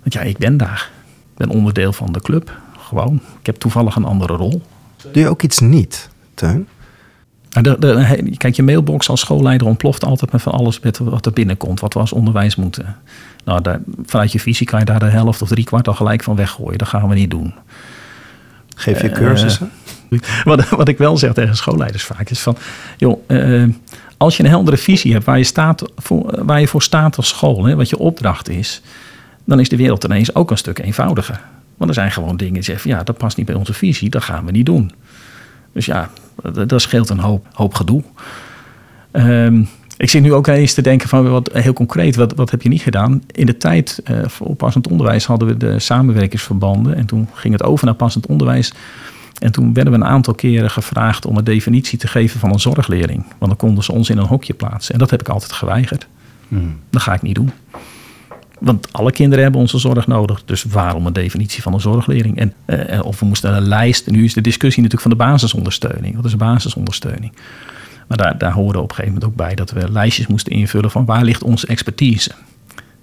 Want 0.00 0.12
ja, 0.12 0.20
ik 0.20 0.38
ben 0.38 0.56
daar. 0.56 0.90
Ik 1.30 1.36
ben 1.36 1.48
onderdeel 1.48 1.92
van 1.92 2.12
de 2.12 2.20
club. 2.20 2.56
Gewoon. 2.78 3.20
Ik 3.40 3.46
heb 3.46 3.56
toevallig 3.56 3.96
een 3.96 4.04
andere 4.04 4.36
rol. 4.36 4.62
Doe 5.12 5.22
je 5.22 5.28
ook 5.28 5.42
iets 5.42 5.60
niet, 5.60 6.08
Teun? 6.34 6.68
Nou, 7.50 7.62
de, 7.62 7.76
de, 7.78 8.34
kijk, 8.36 8.54
je 8.54 8.62
mailbox 8.62 9.08
als 9.08 9.20
schoolleider 9.20 9.66
ontploft 9.66 10.04
altijd 10.04 10.32
met 10.32 10.42
van 10.42 10.52
alles 10.52 10.80
met 10.80 10.98
wat 10.98 11.26
er 11.26 11.32
binnenkomt. 11.32 11.80
Wat 11.80 11.94
we 11.94 12.00
als 12.00 12.12
onderwijs 12.12 12.56
moeten. 12.56 12.96
Nou, 13.44 13.62
daar, 13.62 13.80
vanuit 14.06 14.32
je 14.32 14.40
visie 14.40 14.66
kan 14.66 14.78
je 14.78 14.84
daar 14.84 14.98
de 14.98 15.04
helft 15.04 15.42
of 15.42 15.48
drie 15.48 15.64
kwart 15.64 15.88
al 15.88 15.94
gelijk 15.94 16.22
van 16.22 16.36
weggooien. 16.36 16.78
Dat 16.78 16.88
gaan 16.88 17.08
we 17.08 17.14
niet 17.14 17.30
doen. 17.30 17.54
Geef 18.74 19.02
je 19.02 19.10
cursussen? 19.10 19.70
Uh, 20.10 20.20
wat, 20.44 20.68
wat 20.68 20.88
ik 20.88 20.98
wel 20.98 21.16
zeg 21.16 21.32
tegen 21.32 21.56
schoolleiders 21.56 22.04
vaak 22.04 22.30
is 22.30 22.40
van... 22.40 22.56
joh, 22.96 23.20
uh, 23.28 23.68
als 24.16 24.36
je 24.36 24.42
een 24.42 24.48
heldere 24.48 24.76
visie 24.76 25.12
hebt 25.12 25.24
waar 25.24 25.38
je, 25.38 25.44
staat 25.44 25.84
voor, 25.96 26.44
waar 26.44 26.60
je 26.60 26.68
voor 26.68 26.82
staat 26.82 27.16
als 27.16 27.28
school... 27.28 27.64
Hè, 27.64 27.76
wat 27.76 27.88
je 27.88 27.98
opdracht 27.98 28.48
is 28.48 28.82
dan 29.44 29.60
is 29.60 29.68
de 29.68 29.76
wereld 29.76 30.04
ineens 30.04 30.34
ook 30.34 30.50
een 30.50 30.58
stuk 30.58 30.78
eenvoudiger. 30.78 31.40
Want 31.76 31.90
er 31.90 31.96
zijn 31.96 32.10
gewoon 32.10 32.36
dingen 32.36 32.54
die 32.54 32.62
zeggen: 32.62 32.90
ja, 32.90 33.02
dat 33.02 33.18
past 33.18 33.36
niet 33.36 33.46
bij 33.46 33.54
onze 33.54 33.72
visie, 33.72 34.10
dat 34.10 34.22
gaan 34.22 34.44
we 34.44 34.50
niet 34.50 34.66
doen. 34.66 34.92
Dus 35.72 35.86
ja, 35.86 36.10
dat, 36.66 36.82
scheelt 36.82 37.08
een 37.08 37.18
hoop, 37.18 37.46
hoop 37.52 37.74
gedoe. 37.74 38.02
Um, 39.12 39.68
ik 39.96 40.10
zit 40.10 40.22
nu 40.22 40.32
ook 40.32 40.46
eens 40.46 40.74
te 40.74 40.82
denken 40.82 41.08
van 41.08 41.30
wat 41.30 41.50
heel 41.52 41.72
concreet, 41.72 42.16
wat, 42.16 42.34
wat 42.34 42.50
heb 42.50 42.62
je 42.62 42.68
niet 42.68 42.82
gedaan? 42.82 43.22
In 43.30 43.46
de 43.46 43.56
tijd 43.56 44.02
uh, 44.10 44.18
voor 44.26 44.54
passend 44.54 44.88
onderwijs 44.88 45.24
hadden 45.24 45.48
we 45.48 45.56
de 45.56 45.78
samenwerkingsverbanden 45.78 46.94
en 46.94 47.06
toen 47.06 47.28
ging 47.32 47.52
het 47.52 47.62
over 47.62 47.84
naar 47.84 47.94
passend 47.94 48.26
onderwijs. 48.26 48.72
En 49.38 49.52
toen 49.52 49.72
werden 49.72 49.92
we 49.92 49.98
een 49.98 50.04
aantal 50.04 50.34
keren 50.34 50.70
gevraagd 50.70 51.26
om 51.26 51.36
een 51.36 51.44
definitie 51.44 51.98
te 51.98 52.06
geven 52.06 52.40
van 52.40 52.52
een 52.52 52.60
zorgleerling. 52.60 53.24
Want 53.38 53.50
dan 53.50 53.56
konden 53.56 53.84
ze 53.84 53.92
ons 53.92 54.10
in 54.10 54.18
een 54.18 54.26
hokje 54.26 54.54
plaatsen. 54.54 54.92
En 54.92 54.98
dat 54.98 55.10
heb 55.10 55.20
ik 55.20 55.28
altijd 55.28 55.52
geweigerd. 55.52 56.06
Hmm. 56.48 56.78
Dat 56.90 57.02
ga 57.02 57.14
ik 57.14 57.22
niet 57.22 57.34
doen. 57.34 57.50
Want 58.60 58.92
alle 58.92 59.12
kinderen 59.12 59.42
hebben 59.42 59.60
onze 59.60 59.78
zorg 59.78 60.06
nodig. 60.06 60.44
Dus 60.44 60.62
waarom 60.62 61.06
een 61.06 61.12
definitie 61.12 61.62
van 61.62 61.72
een 61.72 61.80
zorgleerling? 61.80 62.38
En, 62.38 62.52
uh, 62.66 63.04
of 63.04 63.20
we 63.20 63.26
moesten 63.26 63.56
een 63.56 63.68
lijst. 63.68 64.10
Nu 64.10 64.24
is 64.24 64.34
de 64.34 64.40
discussie 64.40 64.82
natuurlijk 64.82 65.10
van 65.10 65.18
de 65.18 65.24
basisondersteuning. 65.24 66.16
Wat 66.16 66.24
is 66.24 66.36
basisondersteuning? 66.36 67.32
Maar 68.08 68.18
daar, 68.18 68.38
daar 68.38 68.52
hoorde 68.52 68.78
op 68.78 68.88
een 68.88 68.94
gegeven 68.94 69.12
moment 69.12 69.30
ook 69.30 69.36
bij 69.36 69.54
dat 69.54 69.70
we 69.70 69.92
lijstjes 69.92 70.26
moesten 70.26 70.52
invullen 70.52 70.90
van 70.90 71.04
waar 71.04 71.24
ligt 71.24 71.42
onze 71.42 71.66
expertise. 71.66 72.30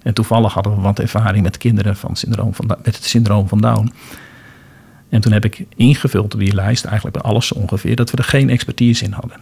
En 0.02 0.14
toevallig 0.14 0.52
hadden 0.52 0.74
we 0.74 0.80
wat 0.80 0.98
ervaring 0.98 1.42
met 1.42 1.58
kinderen 1.58 1.96
van 1.96 2.16
syndroom 2.16 2.54
van, 2.54 2.66
met 2.66 2.96
het 2.96 3.04
syndroom 3.04 3.48
van 3.48 3.60
Down. 3.60 3.92
En 5.12 5.20
toen 5.20 5.32
heb 5.32 5.44
ik 5.44 5.64
ingevuld 5.76 6.34
op 6.34 6.40
die 6.40 6.54
lijst, 6.54 6.84
eigenlijk 6.84 7.22
bij 7.22 7.30
alles 7.30 7.52
ongeveer, 7.52 7.96
dat 7.96 8.10
we 8.10 8.16
er 8.16 8.24
geen 8.24 8.50
expertise 8.50 9.04
in 9.04 9.12
hadden. 9.12 9.40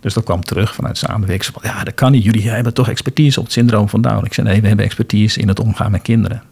Dus 0.00 0.14
dat 0.14 0.24
kwam 0.24 0.44
terug 0.44 0.74
vanuit 0.74 0.98
samenwerking. 0.98 1.54
Ja, 1.62 1.84
dat 1.84 1.94
kan 1.94 2.12
niet. 2.12 2.24
Jullie 2.24 2.50
hebben 2.50 2.74
toch 2.74 2.88
expertise 2.88 3.38
op 3.38 3.44
het 3.44 3.54
syndroom 3.54 3.88
van 3.88 4.00
Down. 4.00 4.24
Ik 4.24 4.34
zei 4.34 4.48
nee, 4.48 4.60
we 4.60 4.66
hebben 4.66 4.84
expertise 4.84 5.40
in 5.40 5.48
het 5.48 5.60
omgaan 5.60 5.90
met 5.90 6.02
kinderen. 6.02 6.42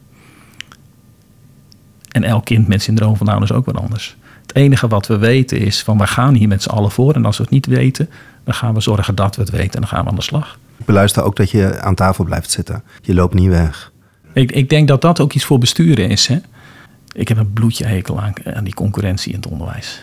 En 2.08 2.24
elk 2.24 2.44
kind 2.44 2.68
met 2.68 2.82
syndroom 2.82 3.16
van 3.16 3.26
Down 3.26 3.42
is 3.42 3.52
ook 3.52 3.64
wat 3.64 3.76
anders. 3.76 4.16
Het 4.42 4.56
enige 4.56 4.88
wat 4.88 5.06
we 5.06 5.18
weten 5.18 5.58
is 5.58 5.82
van 5.82 5.98
we 5.98 6.06
gaan 6.06 6.34
hier 6.34 6.48
met 6.48 6.62
z'n 6.62 6.68
allen 6.68 6.90
voor. 6.90 7.14
En 7.14 7.24
als 7.24 7.36
we 7.36 7.42
het 7.42 7.52
niet 7.52 7.66
weten, 7.66 8.10
dan 8.44 8.54
gaan 8.54 8.74
we 8.74 8.80
zorgen 8.80 9.14
dat 9.14 9.36
we 9.36 9.42
het 9.42 9.50
weten 9.50 9.74
en 9.74 9.80
dan 9.80 9.88
gaan 9.88 10.04
we 10.04 10.10
aan 10.10 10.16
de 10.16 10.22
slag. 10.22 10.58
Ik 10.76 10.86
beluister 10.86 11.22
ook 11.22 11.36
dat 11.36 11.50
je 11.50 11.80
aan 11.80 11.94
tafel 11.94 12.24
blijft 12.24 12.50
zitten. 12.50 12.82
Je 13.02 13.14
loopt 13.14 13.34
niet 13.34 13.48
weg. 13.48 13.92
Ik, 14.32 14.52
ik 14.52 14.68
denk 14.68 14.88
dat 14.88 15.00
dat 15.00 15.20
ook 15.20 15.32
iets 15.32 15.44
voor 15.44 15.58
besturen 15.58 16.08
is. 16.08 16.26
Hè? 16.26 16.38
Ik 17.16 17.28
heb 17.28 17.36
een 17.36 17.52
bloedje 17.52 17.86
hekel 17.86 18.20
aan, 18.20 18.64
die 18.64 18.74
concurrentie 18.74 19.32
in 19.32 19.38
het 19.38 19.48
onderwijs. 19.48 20.02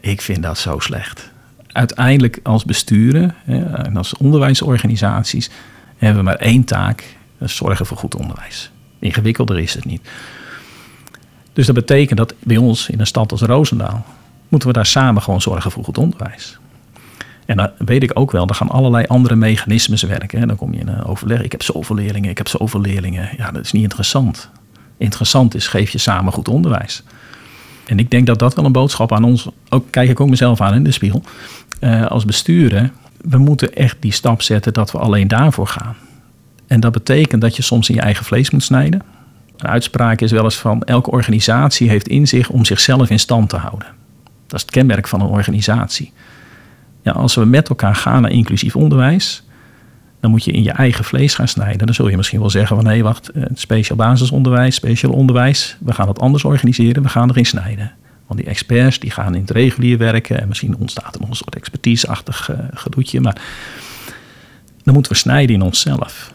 Ik 0.00 0.20
vind 0.20 0.42
dat 0.42 0.58
zo 0.58 0.78
slecht 0.78 1.30
uiteindelijk 1.72 2.40
als 2.42 2.64
besturen 2.64 3.34
en 3.46 3.96
als 3.96 4.16
onderwijsorganisaties 4.16 5.50
hebben 5.96 6.18
we 6.18 6.24
maar 6.24 6.36
één 6.36 6.64
taak: 6.64 7.16
zorgen 7.38 7.86
voor 7.86 7.96
goed 7.96 8.14
onderwijs. 8.14 8.70
Ingewikkelder 8.98 9.58
is 9.58 9.74
het 9.74 9.84
niet. 9.84 10.08
Dus 11.52 11.66
dat 11.66 11.74
betekent 11.74 12.18
dat 12.18 12.34
bij 12.38 12.56
ons 12.56 12.88
in 12.88 13.00
een 13.00 13.06
stad 13.06 13.32
als 13.32 13.40
Roosendaal 13.40 14.04
moeten 14.48 14.68
we 14.68 14.74
daar 14.74 14.86
samen 14.86 15.22
gewoon 15.22 15.40
zorgen 15.40 15.70
voor 15.70 15.84
goed 15.84 15.98
onderwijs. 15.98 16.58
En 17.46 17.56
dan 17.56 17.70
weet 17.78 18.02
ik 18.02 18.18
ook 18.18 18.30
wel, 18.30 18.46
er 18.46 18.54
gaan 18.54 18.68
allerlei 18.68 19.04
andere 19.06 19.36
mechanismes 19.36 20.02
werken. 20.02 20.48
Dan 20.48 20.56
kom 20.56 20.74
je 20.74 20.80
in 20.80 20.88
een 20.88 21.04
overleg. 21.04 21.42
Ik 21.42 21.52
heb 21.52 21.62
zoveel 21.62 21.96
leerlingen, 21.96 22.30
ik 22.30 22.38
heb 22.38 22.48
zoveel 22.48 22.80
leerlingen. 22.80 23.28
Ja, 23.36 23.50
dat 23.50 23.64
is 23.64 23.72
niet 23.72 23.82
interessant. 23.82 24.50
Interessant 25.00 25.54
is, 25.54 25.66
geef 25.66 25.90
je 25.90 25.98
samen 25.98 26.32
goed 26.32 26.48
onderwijs. 26.48 27.02
En 27.86 27.98
ik 27.98 28.10
denk 28.10 28.26
dat 28.26 28.38
dat 28.38 28.54
wel 28.54 28.64
een 28.64 28.72
boodschap 28.72 29.12
aan 29.12 29.24
ons, 29.24 29.48
ook 29.68 29.90
kijk 29.90 30.10
ik 30.10 30.20
ook 30.20 30.28
mezelf 30.28 30.60
aan 30.60 30.74
in 30.74 30.84
de 30.84 30.90
spiegel, 30.90 31.22
uh, 31.80 32.06
als 32.06 32.24
besturen. 32.24 32.92
We 33.20 33.38
moeten 33.38 33.74
echt 33.74 33.96
die 34.00 34.12
stap 34.12 34.42
zetten 34.42 34.72
dat 34.72 34.92
we 34.92 34.98
alleen 34.98 35.28
daarvoor 35.28 35.66
gaan. 35.66 35.96
En 36.66 36.80
dat 36.80 36.92
betekent 36.92 37.40
dat 37.40 37.56
je 37.56 37.62
soms 37.62 37.88
in 37.88 37.94
je 37.94 38.00
eigen 38.00 38.24
vlees 38.24 38.50
moet 38.50 38.62
snijden. 38.62 39.02
Een 39.56 39.68
uitspraak 39.68 40.20
is 40.20 40.30
wel 40.30 40.44
eens 40.44 40.58
van 40.58 40.82
elke 40.82 41.10
organisatie 41.10 41.88
heeft 41.88 42.08
in 42.08 42.28
zich 42.28 42.48
om 42.48 42.64
zichzelf 42.64 43.10
in 43.10 43.20
stand 43.20 43.48
te 43.48 43.56
houden. 43.56 43.88
Dat 44.46 44.58
is 44.58 44.60
het 44.60 44.70
kenmerk 44.70 45.08
van 45.08 45.20
een 45.20 45.26
organisatie. 45.26 46.12
Ja, 47.02 47.12
als 47.12 47.34
we 47.34 47.44
met 47.44 47.68
elkaar 47.68 47.94
gaan 47.94 48.22
naar 48.22 48.30
inclusief 48.30 48.76
onderwijs, 48.76 49.42
dan 50.20 50.30
moet 50.30 50.44
je 50.44 50.52
in 50.52 50.62
je 50.62 50.70
eigen 50.70 51.04
vlees 51.04 51.34
gaan 51.34 51.48
snijden. 51.48 51.86
Dan 51.86 51.94
zul 51.94 52.08
je 52.08 52.16
misschien 52.16 52.40
wel 52.40 52.50
zeggen 52.50 52.76
van 52.76 52.86
hé 52.86 53.02
wacht, 53.02 53.28
eh, 53.28 53.42
speciaal 53.54 53.96
basisonderwijs, 53.96 54.74
speciaal 54.74 55.12
onderwijs, 55.12 55.76
we 55.80 55.92
gaan 55.92 56.08
het 56.08 56.18
anders 56.18 56.44
organiseren, 56.44 57.02
we 57.02 57.08
gaan 57.08 57.30
erin 57.30 57.46
snijden. 57.46 57.92
Want 58.26 58.40
die 58.40 58.48
experts 58.48 58.98
die 58.98 59.10
gaan 59.10 59.34
in 59.34 59.40
het 59.40 59.50
regulier 59.50 59.98
werken 59.98 60.40
en 60.40 60.48
misschien 60.48 60.76
ontstaat 60.76 61.14
er 61.14 61.20
nog 61.20 61.30
een 61.30 61.36
soort 61.36 61.56
expertiseachtig 61.56 62.50
uh, 62.50 62.58
gedoetje, 62.74 63.20
maar 63.20 63.42
dan 64.84 64.94
moeten 64.94 65.12
we 65.12 65.18
snijden 65.18 65.54
in 65.54 65.62
onszelf. 65.62 66.32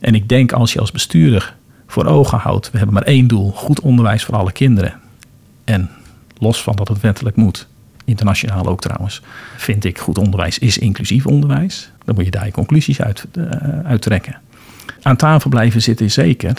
En 0.00 0.14
ik 0.14 0.28
denk 0.28 0.52
als 0.52 0.72
je 0.72 0.80
als 0.80 0.92
bestuurder 0.92 1.54
voor 1.86 2.04
ogen 2.04 2.38
houdt, 2.38 2.70
we 2.70 2.76
hebben 2.76 2.94
maar 2.94 3.04
één 3.04 3.26
doel, 3.26 3.50
goed 3.52 3.80
onderwijs 3.80 4.24
voor 4.24 4.36
alle 4.36 4.52
kinderen. 4.52 5.00
En 5.64 5.90
los 6.38 6.62
van 6.62 6.76
dat 6.76 6.88
het 6.88 7.00
wettelijk 7.00 7.36
moet, 7.36 7.66
internationaal 8.04 8.66
ook 8.66 8.80
trouwens, 8.80 9.22
vind 9.56 9.84
ik 9.84 9.98
goed 9.98 10.18
onderwijs 10.18 10.58
is 10.58 10.78
inclusief 10.78 11.26
onderwijs. 11.26 11.90
Dan 12.06 12.14
moet 12.14 12.24
je 12.24 12.30
daar 12.30 12.46
je 12.46 12.52
conclusies 12.52 13.00
uit, 13.00 13.26
uh, 13.38 13.44
uit 13.84 14.02
trekken. 14.02 14.36
Aan 15.02 15.16
tafel 15.16 15.50
blijven 15.50 15.82
zitten 15.82 16.06
is 16.06 16.14
zeker. 16.14 16.54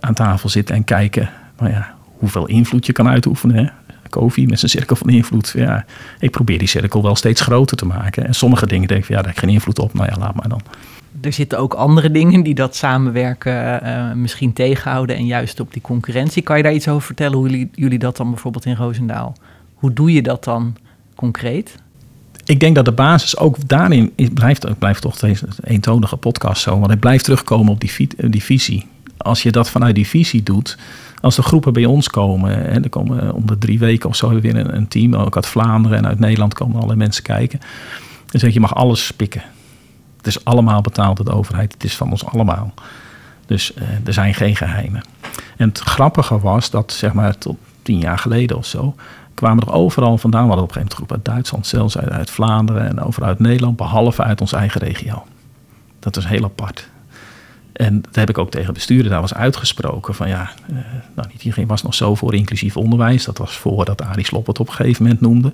Aan 0.00 0.14
tafel 0.14 0.48
zitten 0.48 0.74
en 0.74 0.84
kijken 0.84 1.30
nou 1.58 1.72
ja, 1.72 1.94
hoeveel 2.18 2.46
invloed 2.46 2.86
je 2.86 2.92
kan 2.92 3.08
uitoefenen. 3.08 3.56
Hè? 3.56 3.70
Kofi 4.08 4.46
met 4.46 4.58
zijn 4.58 4.70
cirkel 4.70 4.96
van 4.96 5.08
invloed. 5.08 5.52
Ja, 5.56 5.84
ik 6.18 6.30
probeer 6.30 6.58
die 6.58 6.68
cirkel 6.68 7.02
wel 7.02 7.16
steeds 7.16 7.40
groter 7.40 7.76
te 7.76 7.86
maken. 7.86 8.26
En 8.26 8.34
sommige 8.34 8.66
dingen 8.66 8.88
denk 8.88 9.02
ik, 9.02 9.08
ja, 9.08 9.14
daar 9.14 9.24
heb 9.24 9.32
ik 9.32 9.38
geen 9.38 9.48
invloed 9.48 9.78
op. 9.78 9.94
Nou 9.94 10.08
ja, 10.10 10.18
laat 10.18 10.34
maar 10.34 10.48
dan. 10.48 10.60
Er 11.20 11.32
zitten 11.32 11.58
ook 11.58 11.74
andere 11.74 12.10
dingen 12.10 12.42
die 12.42 12.54
dat 12.54 12.76
samenwerken 12.76 13.80
uh, 13.82 14.12
misschien 14.12 14.52
tegenhouden 14.52 15.16
en 15.16 15.26
juist 15.26 15.60
op 15.60 15.72
die 15.72 15.82
concurrentie. 15.82 16.42
Kan 16.42 16.56
je 16.56 16.62
daar 16.62 16.72
iets 16.72 16.88
over 16.88 17.06
vertellen 17.06 17.38
hoe 17.38 17.48
jullie, 17.48 17.70
jullie 17.74 17.98
dat 17.98 18.16
dan 18.16 18.30
bijvoorbeeld 18.30 18.64
in 18.64 18.74
Roosendaal? 18.74 19.36
Hoe 19.74 19.92
doe 19.92 20.12
je 20.12 20.22
dat 20.22 20.44
dan 20.44 20.76
concreet? 21.14 21.74
Ik 22.50 22.60
denk 22.60 22.74
dat 22.74 22.84
de 22.84 22.92
basis 22.92 23.36
ook 23.36 23.68
daarin 23.68 24.12
is, 24.14 24.28
blijft, 24.34 24.78
blijft 24.78 25.02
toch 25.02 25.16
deze 25.16 25.46
eentonige 25.64 26.16
podcast 26.16 26.62
zo, 26.62 26.78
want 26.78 26.90
het 26.90 27.00
blijft 27.00 27.24
terugkomen 27.24 27.72
op 27.72 27.80
die, 27.80 28.08
die 28.16 28.42
visie. 28.42 28.86
Als 29.16 29.42
je 29.42 29.52
dat 29.52 29.70
vanuit 29.70 29.94
die 29.94 30.06
visie 30.06 30.42
doet, 30.42 30.78
als 31.20 31.36
de 31.36 31.42
groepen 31.42 31.72
bij 31.72 31.84
ons 31.84 32.08
komen, 32.08 32.66
en 32.66 32.82
er 32.82 32.88
komen 32.88 33.34
om 33.34 33.46
de 33.46 33.58
drie 33.58 33.78
weken 33.78 34.08
of 34.08 34.16
zo 34.16 34.40
weer 34.40 34.56
een, 34.56 34.76
een 34.76 34.88
team, 34.88 35.14
ook 35.14 35.36
uit 35.36 35.46
Vlaanderen 35.46 35.98
en 35.98 36.06
uit 36.06 36.18
Nederland 36.18 36.54
komen 36.54 36.74
allerlei 36.74 36.98
mensen 36.98 37.22
kijken. 37.22 37.58
Dan 38.26 38.40
zeg 38.40 38.48
je, 38.48 38.54
je 38.54 38.60
mag 38.60 38.74
alles 38.74 39.10
pikken. 39.10 39.42
Het 40.16 40.26
is 40.26 40.44
allemaal 40.44 40.80
betaald 40.80 41.16
door 41.16 41.26
de 41.26 41.34
overheid. 41.34 41.72
Het 41.72 41.84
is 41.84 41.96
van 41.96 42.10
ons 42.10 42.24
allemaal. 42.24 42.74
Dus 43.46 43.72
uh, 43.74 43.82
er 44.04 44.12
zijn 44.12 44.34
geen 44.34 44.56
geheimen. 44.56 45.02
En 45.56 45.68
het 45.68 45.78
grappige 45.78 46.40
was 46.40 46.70
dat, 46.70 46.92
zeg 46.92 47.12
maar, 47.12 47.38
tot 47.38 47.56
tien 47.82 47.98
jaar 47.98 48.18
geleden 48.18 48.56
of 48.56 48.66
zo, 48.66 48.94
kwamen 49.40 49.64
er 49.66 49.72
overal 49.72 50.18
vandaan. 50.18 50.42
We 50.42 50.48
hadden 50.48 50.64
op 50.64 50.76
een 50.76 50.82
gegeven 50.82 50.96
moment 50.98 51.10
groep 51.10 51.26
uit 51.26 51.34
Duitsland, 51.34 51.66
zelfs 51.66 51.98
uit, 51.98 52.30
Vlaanderen 52.30 52.88
en 52.88 53.00
overal 53.00 53.28
uit 53.28 53.38
Nederland, 53.38 53.76
behalve 53.76 54.22
uit 54.22 54.40
onze 54.40 54.56
eigen 54.56 54.80
regio. 54.80 55.24
Dat 55.98 56.16
is 56.16 56.24
heel 56.24 56.44
apart. 56.44 56.88
En 57.72 58.00
dat 58.00 58.14
heb 58.14 58.28
ik 58.28 58.38
ook 58.38 58.50
tegen 58.50 58.74
bestuurder 58.74 59.10
daar 59.10 59.20
was 59.20 59.34
uitgesproken. 59.34 60.14
Van 60.14 60.28
ja, 60.28 60.50
uh, 60.70 60.76
nou 61.14 61.28
niet 61.32 61.42
iedereen 61.44 61.66
was 61.66 61.82
nog 61.82 61.94
zo 61.94 62.14
voor 62.14 62.34
inclusief 62.34 62.76
onderwijs. 62.76 63.24
Dat 63.24 63.38
was 63.38 63.56
voordat 63.56 64.02
Arie 64.02 64.24
Slop 64.24 64.46
het 64.46 64.60
op 64.60 64.68
een 64.68 64.74
gegeven 64.74 65.02
moment 65.02 65.20
noemde. 65.20 65.52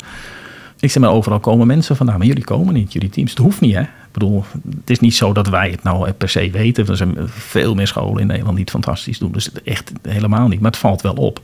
Ik 0.81 0.91
zeg 0.91 1.03
maar, 1.03 1.13
overal 1.13 1.41
komen 1.41 1.67
mensen 1.67 1.97
vandaan, 1.97 2.19
maar 2.19 2.27
jullie 2.27 2.45
komen 2.45 2.75
niet, 2.75 2.93
jullie 2.93 3.09
teams. 3.09 3.31
Het 3.31 3.39
hoeft 3.39 3.61
niet, 3.61 3.75
hè? 3.75 3.81
Ik 3.81 4.13
bedoel, 4.13 4.45
het 4.81 4.91
is 4.91 5.01
niet 5.01 5.15
zo 5.15 5.33
dat 5.33 5.49
wij 5.49 5.71
het 5.71 5.83
nou 5.83 6.13
per 6.13 6.29
se 6.29 6.51
weten. 6.51 6.89
Er 6.89 6.97
zijn 6.97 7.15
veel 7.27 7.75
meer 7.75 7.87
scholen 7.87 8.21
in 8.21 8.27
Nederland 8.27 8.57
die 8.57 8.65
het 8.65 8.75
fantastisch 8.75 9.19
doen. 9.19 9.33
Dus 9.33 9.53
echt 9.65 9.93
helemaal 10.03 10.49
niet, 10.49 10.61
maar 10.61 10.71
het 10.71 10.81
valt 10.81 11.03
wel 11.03 11.15
op. 11.15 11.41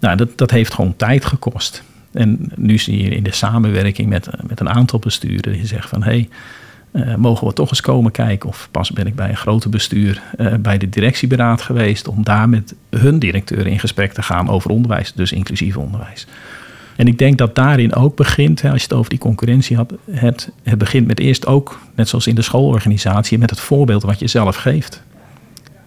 Nou, 0.00 0.16
dat, 0.16 0.38
dat 0.38 0.50
heeft 0.50 0.74
gewoon 0.74 0.96
tijd 0.96 1.24
gekost. 1.24 1.82
En 2.12 2.52
nu 2.56 2.78
zie 2.78 3.02
je 3.02 3.10
in 3.10 3.22
de 3.22 3.32
samenwerking 3.32 4.08
met, 4.08 4.28
met 4.46 4.60
een 4.60 4.68
aantal 4.68 4.98
besturen 4.98 5.52
die 5.52 5.66
zeggen 5.66 5.88
van... 5.88 6.02
hé, 6.02 6.10
hey, 6.10 6.28
uh, 6.92 7.14
mogen 7.14 7.46
we 7.46 7.52
toch 7.52 7.68
eens 7.70 7.80
komen 7.80 8.12
kijken. 8.12 8.48
Of 8.48 8.68
pas 8.70 8.90
ben 8.90 9.06
ik 9.06 9.14
bij 9.14 9.28
een 9.28 9.36
groter 9.36 9.70
bestuur 9.70 10.22
uh, 10.38 10.54
bij 10.54 10.78
de 10.78 10.88
directieberaad 10.88 11.62
geweest 11.62 12.08
om 12.08 12.24
daar 12.24 12.48
met 12.48 12.74
hun 12.90 13.18
directeur 13.18 13.66
in 13.66 13.78
gesprek 13.78 14.12
te 14.12 14.22
gaan 14.22 14.48
over 14.48 14.70
onderwijs, 14.70 15.12
dus 15.12 15.32
inclusief 15.32 15.76
onderwijs. 15.76 16.26
En 16.96 17.06
ik 17.06 17.18
denk 17.18 17.38
dat 17.38 17.54
daarin 17.54 17.94
ook 17.94 18.16
begint, 18.16 18.62
hè, 18.62 18.70
als 18.70 18.80
je 18.80 18.88
het 18.88 18.96
over 18.96 19.10
die 19.10 19.18
concurrentie 19.18 19.76
had, 19.76 19.92
het, 20.10 20.50
het 20.62 20.78
begint 20.78 21.06
met 21.06 21.20
eerst 21.20 21.46
ook, 21.46 21.80
net 21.94 22.08
zoals 22.08 22.26
in 22.26 22.34
de 22.34 22.42
schoolorganisatie, 22.42 23.38
met 23.38 23.50
het 23.50 23.60
voorbeeld 23.60 24.02
wat 24.02 24.18
je 24.18 24.26
zelf 24.26 24.56
geeft. 24.56 25.02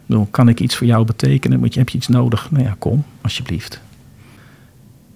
Bedoel, 0.06 0.28
kan 0.32 0.50
ik 0.50 0.60
iets 0.60 0.76
voor 0.76 0.88
jou 0.88 1.06
betekenen? 1.06 1.60
Moet 1.60 1.74
je, 1.74 1.80
heb 1.80 1.90
je 1.90 1.98
iets 1.98 2.08
nodig? 2.08 2.52
Nou 2.52 2.64
ja, 2.64 2.76
kom, 2.80 3.04
alsjeblieft. 3.22 3.82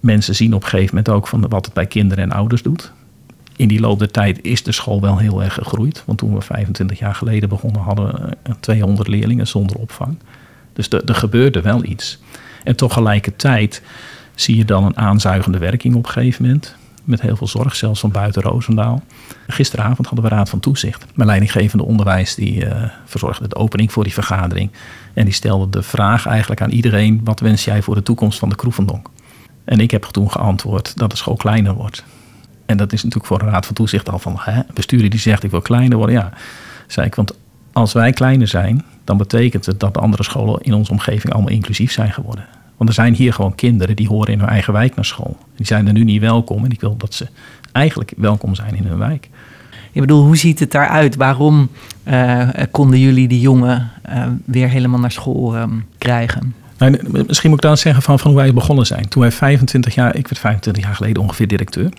Mensen 0.00 0.34
zien 0.34 0.54
op 0.54 0.62
een 0.62 0.68
gegeven 0.68 0.94
moment 0.94 1.14
ook 1.14 1.26
van 1.26 1.48
wat 1.48 1.64
het 1.64 1.74
bij 1.74 1.86
kinderen 1.86 2.24
en 2.24 2.32
ouders 2.32 2.62
doet 2.62 2.92
in 3.58 3.68
die 3.68 3.80
loop 3.80 3.98
der 3.98 4.10
tijd 4.10 4.38
is 4.42 4.62
de 4.62 4.72
school 4.72 5.00
wel 5.00 5.18
heel 5.18 5.42
erg 5.42 5.54
gegroeid. 5.54 6.02
Want 6.06 6.18
toen 6.18 6.34
we 6.34 6.40
25 6.40 6.98
jaar 6.98 7.14
geleden 7.14 7.48
begonnen, 7.48 7.80
hadden 7.80 8.06
we 8.06 8.36
200 8.60 9.08
leerlingen 9.08 9.46
zonder 9.46 9.76
opvang. 9.76 10.18
Dus 10.72 10.88
er 10.88 11.14
gebeurde 11.14 11.60
wel 11.60 11.84
iets. 11.84 12.18
En 12.64 12.76
tegelijkertijd 12.76 13.82
zie 14.34 14.56
je 14.56 14.64
dan 14.64 14.84
een 14.84 14.96
aanzuigende 14.96 15.58
werking 15.58 15.94
op 15.94 16.06
een 16.06 16.10
gegeven 16.10 16.44
moment. 16.44 16.76
Met 17.04 17.20
heel 17.20 17.36
veel 17.36 17.46
zorg, 17.46 17.76
zelfs 17.76 18.00
van 18.00 18.10
buiten 18.10 18.42
Roosendaal. 18.42 19.02
Gisteravond 19.46 20.06
hadden 20.06 20.28
we 20.28 20.34
Raad 20.34 20.48
van 20.48 20.60
Toezicht. 20.60 21.04
Mijn 21.14 21.28
leidinggevende 21.28 21.84
onderwijs 21.84 22.34
die 22.34 22.64
uh, 22.64 22.82
verzorgde 23.04 23.48
de 23.48 23.56
opening 23.56 23.92
voor 23.92 24.04
die 24.04 24.12
vergadering. 24.12 24.70
En 25.14 25.24
die 25.24 25.34
stelde 25.34 25.68
de 25.70 25.82
vraag 25.82 26.26
eigenlijk 26.26 26.60
aan 26.62 26.70
iedereen: 26.70 27.20
wat 27.24 27.40
wens 27.40 27.64
jij 27.64 27.82
voor 27.82 27.94
de 27.94 28.02
toekomst 28.02 28.38
van 28.38 28.48
de 28.48 28.56
Kroevendonk? 28.56 29.08
En 29.68 29.80
ik 29.80 29.90
heb 29.90 30.04
toen 30.04 30.30
geantwoord 30.30 30.96
dat 30.96 31.10
de 31.10 31.16
school 31.16 31.36
kleiner 31.36 31.74
wordt. 31.74 32.04
En 32.66 32.76
dat 32.76 32.92
is 32.92 33.02
natuurlijk 33.02 33.32
voor 33.32 33.42
een 33.42 33.52
raad 33.52 33.66
van 33.66 33.74
toezicht 33.74 34.10
al 34.10 34.18
van 34.18 34.36
hè, 34.38 34.60
bestuurder 34.74 35.10
die 35.10 35.20
zegt 35.20 35.42
ik 35.42 35.50
wil 35.50 35.60
kleiner 35.60 35.96
worden. 35.96 36.14
Ja, 36.14 36.32
zei 36.86 37.06
ik, 37.06 37.14
want 37.14 37.34
als 37.72 37.92
wij 37.92 38.12
kleiner 38.12 38.48
zijn, 38.48 38.84
dan 39.04 39.16
betekent 39.16 39.66
het 39.66 39.80
dat 39.80 39.94
de 39.94 40.00
andere 40.00 40.22
scholen 40.22 40.60
in 40.60 40.74
onze 40.74 40.90
omgeving 40.90 41.32
allemaal 41.32 41.52
inclusief 41.52 41.92
zijn 41.92 42.12
geworden. 42.12 42.44
Want 42.76 42.88
er 42.88 42.94
zijn 42.94 43.14
hier 43.14 43.32
gewoon 43.32 43.54
kinderen 43.54 43.96
die 43.96 44.08
horen 44.08 44.32
in 44.32 44.38
hun 44.38 44.48
eigen 44.48 44.72
wijk 44.72 44.94
naar 44.94 45.04
school. 45.04 45.36
Die 45.56 45.66
zijn 45.66 45.86
er 45.86 45.92
nu 45.92 46.04
niet 46.04 46.20
welkom 46.20 46.64
en 46.64 46.70
ik 46.70 46.80
wil 46.80 46.96
dat 46.96 47.14
ze 47.14 47.26
eigenlijk 47.72 48.12
welkom 48.16 48.54
zijn 48.54 48.74
in 48.74 48.84
hun 48.84 48.98
wijk. 48.98 49.28
Ik 49.92 50.00
bedoel, 50.00 50.24
hoe 50.24 50.36
ziet 50.36 50.58
het 50.58 50.72
daaruit? 50.72 51.16
Waarom 51.16 51.68
uh, 52.04 52.48
konden 52.70 53.00
jullie 53.00 53.28
die 53.28 53.40
jongen 53.40 53.90
uh, 54.10 54.26
weer 54.44 54.68
helemaal 54.68 55.00
naar 55.00 55.12
school 55.12 55.56
um, 55.56 55.86
krijgen? 55.98 56.54
Nou, 56.78 56.98
misschien 57.26 57.50
moet 57.50 57.58
ik 57.58 57.68
dan 57.68 57.76
zeggen 57.76 58.02
van, 58.02 58.18
van 58.18 58.30
hoe 58.30 58.40
wij 58.40 58.52
begonnen 58.52 58.86
zijn. 58.86 59.08
Toen 59.08 59.22
wij 59.22 59.32
25 59.32 59.94
jaar, 59.94 60.16
ik 60.16 60.28
werd 60.28 60.38
25 60.38 60.84
jaar 60.84 60.94
geleden 60.94 61.22
ongeveer 61.22 61.48
directeur. 61.48 61.90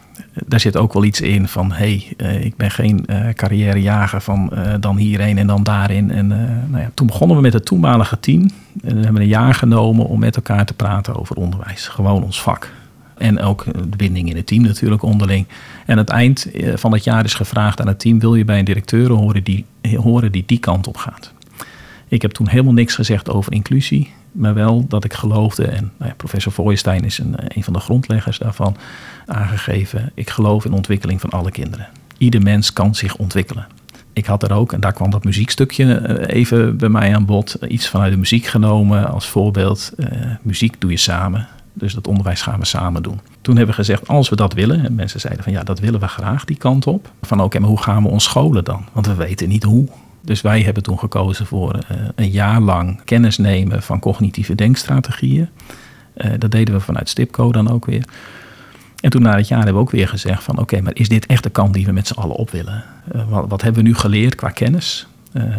Daar 0.46 0.60
zit 0.60 0.78
ook 0.78 0.94
wel 0.94 1.04
iets 1.04 1.22
in 1.22 1.48
van, 1.48 1.72
hé, 1.72 1.76
hey, 2.18 2.36
uh, 2.36 2.46
ik 2.46 2.56
ben 2.56 2.72
geen 2.72 3.06
uh, 3.08 3.30
carrièrejager 3.34 4.22
van 4.22 4.54
dan 4.80 4.98
hierheen 4.98 5.38
en 5.38 5.48
dan 5.48 5.64
daarin. 5.64 6.12
En 6.12 6.28
nou 6.70 6.82
ja, 6.84 6.92
toen 6.94 7.08
begonnen 7.08 7.36
we 7.36 7.42
met 7.42 7.54
het 7.54 7.66
toenmalige 7.66 8.20
team. 8.20 8.50
En 8.84 8.96
we 8.96 9.04
hebben 9.04 9.22
een 9.22 9.28
jaar 9.28 9.54
genomen 9.54 10.06
om 10.06 10.20
met 10.20 10.36
elkaar 10.36 10.66
te 10.66 10.74
praten 10.74 11.16
over 11.16 11.36
onderwijs. 11.36 11.88
Gewoon 11.88 12.24
ons 12.24 12.42
vak. 12.42 12.72
En 13.18 13.40
ook 13.40 13.66
de 13.66 13.98
binding 13.98 14.30
in 14.30 14.36
het 14.36 14.48
team 14.48 14.64
natuurlijk 14.64 15.04
onderling. 15.04 15.48
En 15.86 15.92
aan 15.92 15.98
het 15.98 16.10
eind 16.10 16.48
van 16.74 16.94
het 16.94 17.04
jaar 17.04 17.24
is 17.24 17.34
gevraagd 17.34 17.82
aan 17.82 17.88
het 17.88 18.00
team... 18.00 18.20
wil 18.20 18.36
je 18.36 18.46
bij 18.46 18.60
een 18.60 18.66
directeur 18.66 19.12
horen 19.12 19.44
die, 19.44 19.66
horen 19.96 20.32
die 20.32 20.44
die 20.46 20.60
kant 20.60 20.88
op 20.88 20.98
gaat? 20.98 21.34
Ik 22.08 22.22
heb 22.22 22.32
toen 22.32 22.48
helemaal 22.48 22.74
niks 22.74 22.96
gezegd 22.96 23.30
over 23.30 23.54
inclusie 23.54 24.10
maar 24.32 24.54
wel 24.54 24.88
dat 24.88 25.04
ik 25.04 25.14
geloofde, 25.14 25.66
en 25.66 25.92
nou 25.98 26.10
ja, 26.10 26.16
professor 26.16 26.52
Feuerstein 26.52 27.06
is 27.06 27.18
een, 27.18 27.36
een 27.38 27.64
van 27.64 27.74
de 27.74 27.80
grondleggers 27.80 28.38
daarvan, 28.38 28.78
aangegeven, 29.26 30.12
ik 30.14 30.30
geloof 30.30 30.66
in 30.66 30.74
ontwikkeling 30.74 31.22
van 31.22 31.30
alle 31.30 31.52
kinderen. 31.52 31.88
Ieder 32.18 32.42
mens 32.42 32.74
kan 32.74 32.96
zich 32.96 33.16
ontwikkelen. 33.16 33.68
Ik 34.14 34.26
had 34.26 34.44
er 34.44 34.54
ook, 34.54 34.74
en 34.74 34.80
daar 34.80 34.94
kwam 34.94 35.10
dat 35.10 35.24
muziekstukje 35.24 35.94
eh, 35.96 36.36
even 36.36 36.78
bij 36.78 36.90
mij 36.90 37.16
aan 37.16 37.26
bod, 37.26 37.58
iets 37.68 37.88
vanuit 37.88 38.12
de 38.12 38.18
muziek 38.18 38.46
genomen 38.46 39.12
als 39.12 39.28
voorbeeld. 39.28 39.92
Uh, 39.98 40.08
muziek 40.42 40.82
doe 40.82 40.92
je 40.92 40.98
samen, 40.98 41.48
dus 41.74 41.94
dat 41.94 42.08
onderwijs 42.08 42.42
gaan 42.42 42.60
we 42.60 42.66
samen 42.66 43.04
doen. 43.04 43.20
Toen 43.42 43.56
hebben 43.56 43.76
we 43.76 43.82
gezegd, 43.82 44.08
als 44.08 44.30
we 44.30 44.36
dat 44.36 44.54
willen, 44.54 44.86
en 44.86 44.96
mensen 44.96 45.20
zeiden 45.20 45.44
van 45.44 45.54
ja, 45.54 45.64
dat 45.64 45.80
willen 45.80 46.00
we 46.00 46.08
graag, 46.08 46.46
die 46.46 46.58
kant 46.58 46.88
op. 46.88 47.12
Van 47.22 47.42
oké, 47.42 47.60
maar 47.60 47.70
hoe 47.70 47.82
gaan 47.82 48.04
we 48.04 48.10
ons 48.10 48.24
scholen 48.24 48.64
dan? 48.64 48.86
Want 48.94 49.08
we 49.08 49.16
weten 49.16 49.50
niet 49.50 49.64
hoe. 49.64 49.88
Dus 50.22 50.42
wij 50.42 50.62
hebben 50.62 50.84
toen 50.84 51.00
gekozen 51.00 51.46
voor 51.46 51.76
uh, 51.76 51.98
een 52.16 52.30
jaar 52.30 52.62
lang 52.62 53.04
kennis 53.04 53.38
nemen 53.38 53.84
van 53.84 54.00
cognitieve 54.00 54.56
denkstrategieën. 54.56 55.50
Uh, 56.16 56.32
dat 56.38 56.52
deden 56.52 56.74
we 56.74 56.80
vanuit 56.80 57.10
Stipco 57.10 57.52
dan 57.52 57.70
ook 57.70 57.86
weer. 57.86 58.04
En 59.00 59.10
toen 59.10 59.22
na 59.22 59.36
het 59.36 59.48
jaar 59.48 59.58
hebben 59.58 59.76
we 59.76 59.82
ook 59.82 59.92
weer 59.92 60.08
gezegd 60.08 60.44
van 60.44 60.58
oké, 60.58 60.82
maar 60.82 60.96
is 60.96 61.10
dit 61.10 61.26
echt 61.26 61.44
de 61.44 61.50
kant 61.50 61.74
die 61.74 61.86
we 61.86 61.92
met 61.92 62.08
z'n 62.08 62.20
allen 62.20 62.36
op 62.36 62.52
willen? 62.52 62.84
Uh, 63.16 63.30
wat, 63.30 63.46
wat, 63.48 63.62
hebben 63.62 63.84
we 63.84 63.90
nu 63.90 63.96
geleerd 63.96 64.36
qua 64.36 64.50
kennis? 64.50 65.08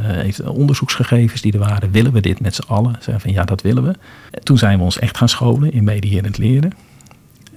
heeft 0.03 0.41
onderzoeksgegevens 0.41 1.41
die 1.41 1.53
er 1.53 1.59
waren, 1.59 1.91
willen 1.91 2.13
we 2.13 2.21
dit 2.21 2.41
met 2.41 2.55
z'n 2.55 2.67
allen? 2.67 2.93
Zeggen 2.93 3.21
van 3.21 3.33
ja, 3.33 3.45
dat 3.45 3.63
willen 3.63 3.83
we. 3.83 3.95
toen 4.43 4.59
zijn 4.59 4.79
we 4.79 4.85
ons 4.85 4.99
echt 4.99 5.17
gaan 5.17 5.29
scholen 5.29 5.73
in 5.73 6.25
het 6.25 6.39
leren. 6.39 6.73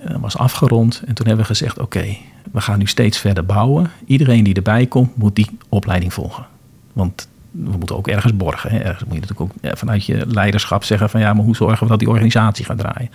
Dat 0.07 0.19
was 0.19 0.37
afgerond 0.37 1.01
en 1.05 1.13
toen 1.13 1.27
hebben 1.27 1.45
we 1.45 1.51
gezegd 1.51 1.79
oké, 1.79 2.17
we 2.51 2.61
gaan 2.61 2.79
nu 2.79 2.87
steeds 2.87 3.17
verder 3.17 3.45
bouwen. 3.45 3.91
Iedereen 4.05 4.43
die 4.43 4.53
erbij 4.53 4.85
komt, 4.85 5.17
moet 5.17 5.35
die 5.35 5.49
opleiding 5.69 6.13
volgen. 6.13 6.45
Want 6.93 7.27
we 7.51 7.77
moeten 7.77 7.97
ook 7.97 8.07
ergens 8.07 8.35
borgen. 8.35 8.69
Hè. 8.69 8.77
Ergens 8.77 9.03
moet 9.03 9.13
je 9.13 9.19
natuurlijk 9.19 9.51
ook 9.51 9.77
vanuit 9.77 10.05
je 10.05 10.25
leiderschap 10.27 10.83
zeggen 10.83 11.09
van 11.09 11.19
ja, 11.19 11.33
maar 11.33 11.43
hoe 11.43 11.55
zorgen 11.55 11.83
we 11.83 11.89
dat 11.89 11.99
die 11.99 12.09
organisatie 12.09 12.65
gaat 12.65 12.77
draaien? 12.77 13.09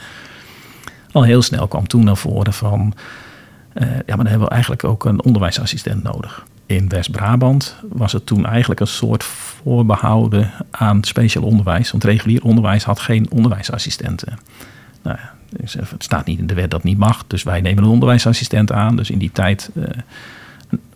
Al 1.12 1.22
heel 1.22 1.42
snel 1.42 1.68
kwam 1.68 1.86
toen 1.86 2.04
naar 2.04 2.16
voren 2.16 2.52
van 2.52 2.94
uh, 3.74 3.88
ja, 3.88 4.02
maar 4.06 4.16
dan 4.16 4.26
hebben 4.26 4.48
we 4.48 4.54
eigenlijk 4.54 4.84
ook 4.84 5.04
een 5.04 5.22
onderwijsassistent 5.24 6.02
nodig. 6.02 6.46
In 6.66 6.88
West-Brabant 6.88 7.76
was 7.88 8.12
het 8.12 8.26
toen 8.26 8.46
eigenlijk 8.46 8.80
een 8.80 8.86
soort 8.86 9.24
voorbehouden 9.24 10.50
aan 10.70 11.04
speciaal 11.04 11.44
onderwijs. 11.44 11.90
Want 11.90 12.04
regulier 12.04 12.42
onderwijs 12.42 12.84
had 12.84 13.00
geen 13.00 13.30
onderwijsassistenten. 13.30 14.38
Nou 15.02 15.16
ja, 15.16 15.32
dus 15.50 15.72
het 15.74 16.02
staat 16.02 16.26
niet 16.26 16.38
in 16.38 16.46
de 16.46 16.54
wet 16.54 16.70
dat 16.70 16.82
niet 16.82 16.98
mag. 16.98 17.24
Dus 17.26 17.42
wij 17.42 17.60
nemen 17.60 17.84
een 17.84 17.90
onderwijsassistent 17.90 18.72
aan. 18.72 18.96
Dus 18.96 19.10
in 19.10 19.18
die 19.18 19.32
tijd 19.32 19.70
uh, 19.74 19.84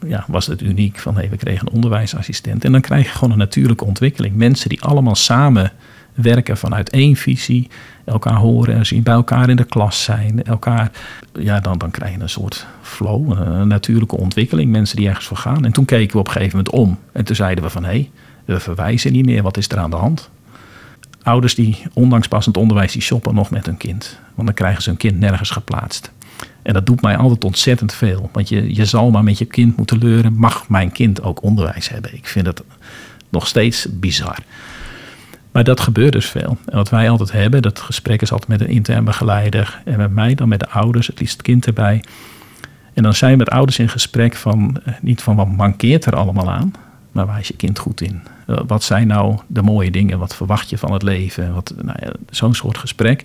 ja, 0.06 0.24
was 0.28 0.46
het 0.46 0.60
uniek 0.60 0.98
van 0.98 1.14
hey, 1.14 1.30
we 1.30 1.36
kregen 1.36 1.66
een 1.66 1.72
onderwijsassistent. 1.72 2.64
En 2.64 2.72
dan 2.72 2.80
krijg 2.80 3.04
je 3.04 3.12
gewoon 3.12 3.30
een 3.30 3.38
natuurlijke 3.38 3.84
ontwikkeling. 3.84 4.36
Mensen 4.36 4.68
die 4.68 4.82
allemaal 4.82 5.14
samen 5.14 5.72
werken 6.14 6.56
vanuit 6.56 6.90
één 6.90 7.16
visie, 7.16 7.68
elkaar 8.04 8.34
horen 8.34 8.74
en 8.74 8.86
zien, 8.86 9.02
bij 9.02 9.14
elkaar 9.14 9.48
in 9.48 9.56
de 9.56 9.64
klas 9.64 10.02
zijn, 10.02 10.44
elkaar, 10.44 10.90
ja, 11.38 11.60
dan, 11.60 11.78
dan 11.78 11.90
krijg 11.90 12.14
je 12.14 12.20
een 12.20 12.28
soort 12.28 12.66
flow, 12.82 13.30
een, 13.30 13.68
natuurlijke 13.68 14.16
ontwikkeling, 14.16 14.70
mensen 14.70 14.96
die 14.96 15.08
ergens 15.08 15.26
voor 15.26 15.36
gaan. 15.36 15.64
En 15.64 15.72
toen 15.72 15.84
keken 15.84 16.12
we 16.12 16.18
op 16.18 16.26
een 16.26 16.32
gegeven 16.32 16.56
moment 16.56 16.74
om 16.74 16.98
en 17.12 17.24
toen 17.24 17.36
zeiden 17.36 17.64
we 17.64 17.70
van 17.70 17.84
hé, 17.84 17.90
hey, 17.90 18.10
we 18.44 18.60
verwijzen 18.60 19.12
niet 19.12 19.24
meer, 19.24 19.42
wat 19.42 19.56
is 19.56 19.68
er 19.68 19.78
aan 19.78 19.90
de 19.90 19.96
hand? 19.96 20.30
Ouders 21.22 21.54
die, 21.54 21.82
ondanks 21.92 22.28
passend 22.28 22.56
onderwijs, 22.56 22.92
die 22.92 23.02
shoppen 23.02 23.34
nog 23.34 23.50
met 23.50 23.66
hun 23.66 23.76
kind. 23.76 24.18
Want 24.34 24.46
dan 24.46 24.56
krijgen 24.56 24.82
ze 24.82 24.88
hun 24.88 24.98
kind 24.98 25.18
nergens 25.18 25.50
geplaatst. 25.50 26.12
En 26.62 26.72
dat 26.72 26.86
doet 26.86 27.02
mij 27.02 27.16
altijd 27.16 27.44
ontzettend 27.44 27.94
veel. 27.94 28.30
Want 28.32 28.48
je, 28.48 28.74
je 28.74 28.84
zal 28.84 29.10
maar 29.10 29.24
met 29.24 29.38
je 29.38 29.44
kind 29.44 29.76
moeten 29.76 29.98
leuren, 29.98 30.34
mag 30.34 30.68
mijn 30.68 30.92
kind 30.92 31.22
ook 31.22 31.42
onderwijs 31.42 31.88
hebben? 31.88 32.14
Ik 32.14 32.26
vind 32.26 32.46
het 32.46 32.62
nog 33.28 33.46
steeds 33.46 33.86
bizar. 33.90 34.38
Maar 35.52 35.64
dat 35.64 35.80
gebeurt 35.80 36.12
dus 36.12 36.26
veel. 36.26 36.58
En 36.66 36.76
wat 36.76 36.88
wij 36.88 37.10
altijd 37.10 37.32
hebben, 37.32 37.62
dat 37.62 37.78
gesprek 37.80 38.22
is 38.22 38.32
altijd 38.32 38.50
met 38.50 38.60
een 38.60 38.74
intern 38.74 39.04
begeleider 39.04 39.82
en 39.84 39.96
met 39.96 40.10
mij 40.10 40.34
dan 40.34 40.48
met 40.48 40.60
de 40.60 40.68
ouders, 40.68 41.06
het 41.06 41.20
liefst 41.20 41.36
het 41.36 41.42
kind 41.42 41.66
erbij. 41.66 42.04
En 42.94 43.02
dan 43.02 43.14
zijn 43.14 43.32
we 43.32 43.38
met 43.38 43.50
ouders 43.50 43.78
in 43.78 43.88
gesprek 43.88 44.36
van 44.36 44.80
eh, 44.84 44.94
niet 45.00 45.22
van 45.22 45.36
wat 45.36 45.48
mankeert 45.48 46.04
er 46.04 46.16
allemaal 46.16 46.50
aan, 46.50 46.72
maar 47.12 47.26
waar 47.26 47.38
is 47.38 47.48
je 47.48 47.56
kind 47.56 47.78
goed 47.78 48.00
in? 48.00 48.22
Eh, 48.46 48.58
wat 48.66 48.82
zijn 48.82 49.06
nou 49.06 49.38
de 49.46 49.62
mooie 49.62 49.90
dingen? 49.90 50.18
Wat 50.18 50.36
verwacht 50.36 50.70
je 50.70 50.78
van 50.78 50.92
het 50.92 51.02
leven? 51.02 51.54
Wat, 51.54 51.74
nou 51.82 51.98
ja, 52.00 52.12
zo'n 52.30 52.54
soort 52.54 52.78
gesprek. 52.78 53.24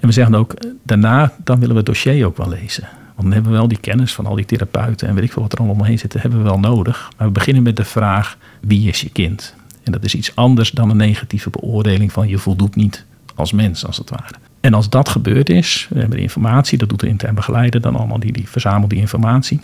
En 0.00 0.08
we 0.08 0.12
zeggen 0.12 0.34
ook, 0.34 0.52
eh, 0.52 0.70
daarna 0.82 1.32
dan 1.44 1.58
willen 1.58 1.74
we 1.74 1.80
het 1.80 1.86
dossier 1.86 2.26
ook 2.26 2.36
wel 2.36 2.48
lezen. 2.48 2.82
Want 2.82 3.22
dan 3.22 3.32
hebben 3.32 3.50
we 3.50 3.56
wel 3.56 3.68
die 3.68 3.80
kennis 3.80 4.14
van 4.14 4.26
al 4.26 4.34
die 4.34 4.44
therapeuten 4.44 5.08
en 5.08 5.14
weet 5.14 5.24
ik 5.24 5.32
veel 5.32 5.42
wat 5.42 5.52
er 5.52 5.58
allemaal 5.58 5.76
omheen 5.76 5.98
zit, 5.98 6.12
hebben 6.12 6.38
we 6.38 6.44
wel 6.44 6.58
nodig. 6.58 7.10
Maar 7.16 7.26
we 7.26 7.32
beginnen 7.32 7.62
met 7.62 7.76
de 7.76 7.84
vraag, 7.84 8.38
wie 8.60 8.88
is 8.88 9.00
je 9.00 9.10
kind? 9.10 9.54
En 9.82 9.92
dat 9.92 10.04
is 10.04 10.14
iets 10.14 10.36
anders 10.36 10.70
dan 10.70 10.90
een 10.90 10.96
negatieve 10.96 11.50
beoordeling 11.50 12.12
van 12.12 12.28
je 12.28 12.38
voldoet 12.38 12.76
niet 12.76 13.04
als 13.34 13.52
mens, 13.52 13.86
als 13.86 13.96
het 13.96 14.10
ware. 14.10 14.34
En 14.60 14.74
als 14.74 14.88
dat 14.88 15.08
gebeurd 15.08 15.48
is, 15.48 15.86
we 15.90 15.98
hebben 15.98 16.16
de 16.16 16.22
informatie, 16.22 16.78
dat 16.78 16.88
doet 16.88 17.00
de 17.00 17.08
intern 17.08 17.34
begeleider 17.34 17.80
dan 17.80 17.96
allemaal, 17.96 18.20
die, 18.20 18.32
die 18.32 18.48
verzamelt 18.48 18.90
die 18.90 18.98
informatie. 18.98 19.60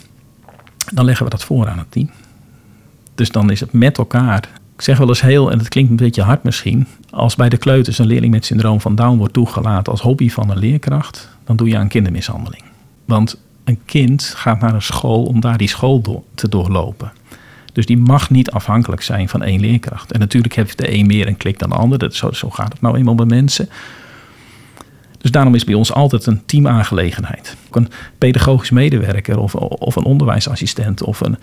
Dan 0.93 1.05
leggen 1.05 1.25
we 1.25 1.31
dat 1.31 1.45
voor 1.45 1.69
aan 1.69 1.79
het 1.79 1.91
team. 1.91 2.11
Dus 3.15 3.31
dan 3.31 3.51
is 3.51 3.61
het 3.61 3.73
met 3.73 3.99
elkaar. 3.99 4.49
Zeg 4.83 4.99
wel 4.99 5.09
eens 5.09 5.21
heel, 5.21 5.51
en 5.51 5.59
het 5.59 5.69
klinkt 5.69 5.91
een 5.91 5.97
beetje 5.97 6.23
hard 6.23 6.43
misschien, 6.43 6.87
als 7.11 7.37
bij 7.37 7.49
de 7.49 7.57
kleuters 7.57 7.99
een 7.99 8.07
leerling 8.07 8.33
met 8.33 8.45
syndroom 8.45 8.81
van 8.81 8.95
Down 8.95 9.17
wordt 9.17 9.33
toegelaten 9.33 9.93
als 9.93 10.01
hobby 10.01 10.31
van 10.31 10.51
een 10.51 10.59
leerkracht, 10.59 11.29
dan 11.45 11.57
doe 11.57 11.69
je 11.69 11.77
aan 11.77 11.89
kindermishandeling. 11.89 12.63
Want 13.05 13.41
een 13.65 13.79
kind 13.85 14.23
gaat 14.37 14.61
naar 14.61 14.75
een 14.75 14.83
school 14.83 15.25
om 15.25 15.41
daar 15.41 15.57
die 15.57 15.69
school 15.69 16.25
te 16.35 16.49
doorlopen. 16.49 17.13
Dus 17.73 17.87
die 17.87 17.99
mag 17.99 18.31
niet 18.31 18.51
afhankelijk 18.51 19.03
zijn 19.03 19.29
van 19.29 19.43
één 19.43 19.61
leerkracht. 19.61 20.13
En 20.13 20.21
natuurlijk 20.21 20.55
heeft 20.55 20.79
de 20.79 20.95
een 20.95 21.07
meer 21.07 21.27
een 21.27 21.37
klik 21.37 21.59
dan 21.59 21.69
de 21.69 21.77
ander. 21.77 21.99
Dat, 21.99 22.15
zo, 22.15 22.31
zo 22.31 22.51
gaat 22.51 22.73
het 22.73 22.81
nou 22.81 22.97
eenmaal 22.97 23.15
bij 23.15 23.27
mensen. 23.27 23.69
Dus 25.23 25.31
daarom 25.31 25.55
is 25.55 25.65
bij 25.65 25.75
ons 25.75 25.93
altijd 25.93 26.27
een 26.27 26.43
teamaangelegenheid. 26.47 27.57
Een 27.71 27.89
pedagogisch 28.19 28.71
medewerker 28.71 29.39
of, 29.39 29.55
of 29.55 29.97
een 29.97 30.05
onderwijsassistent 30.05 31.03
of 31.03 31.21
een, 31.21 31.37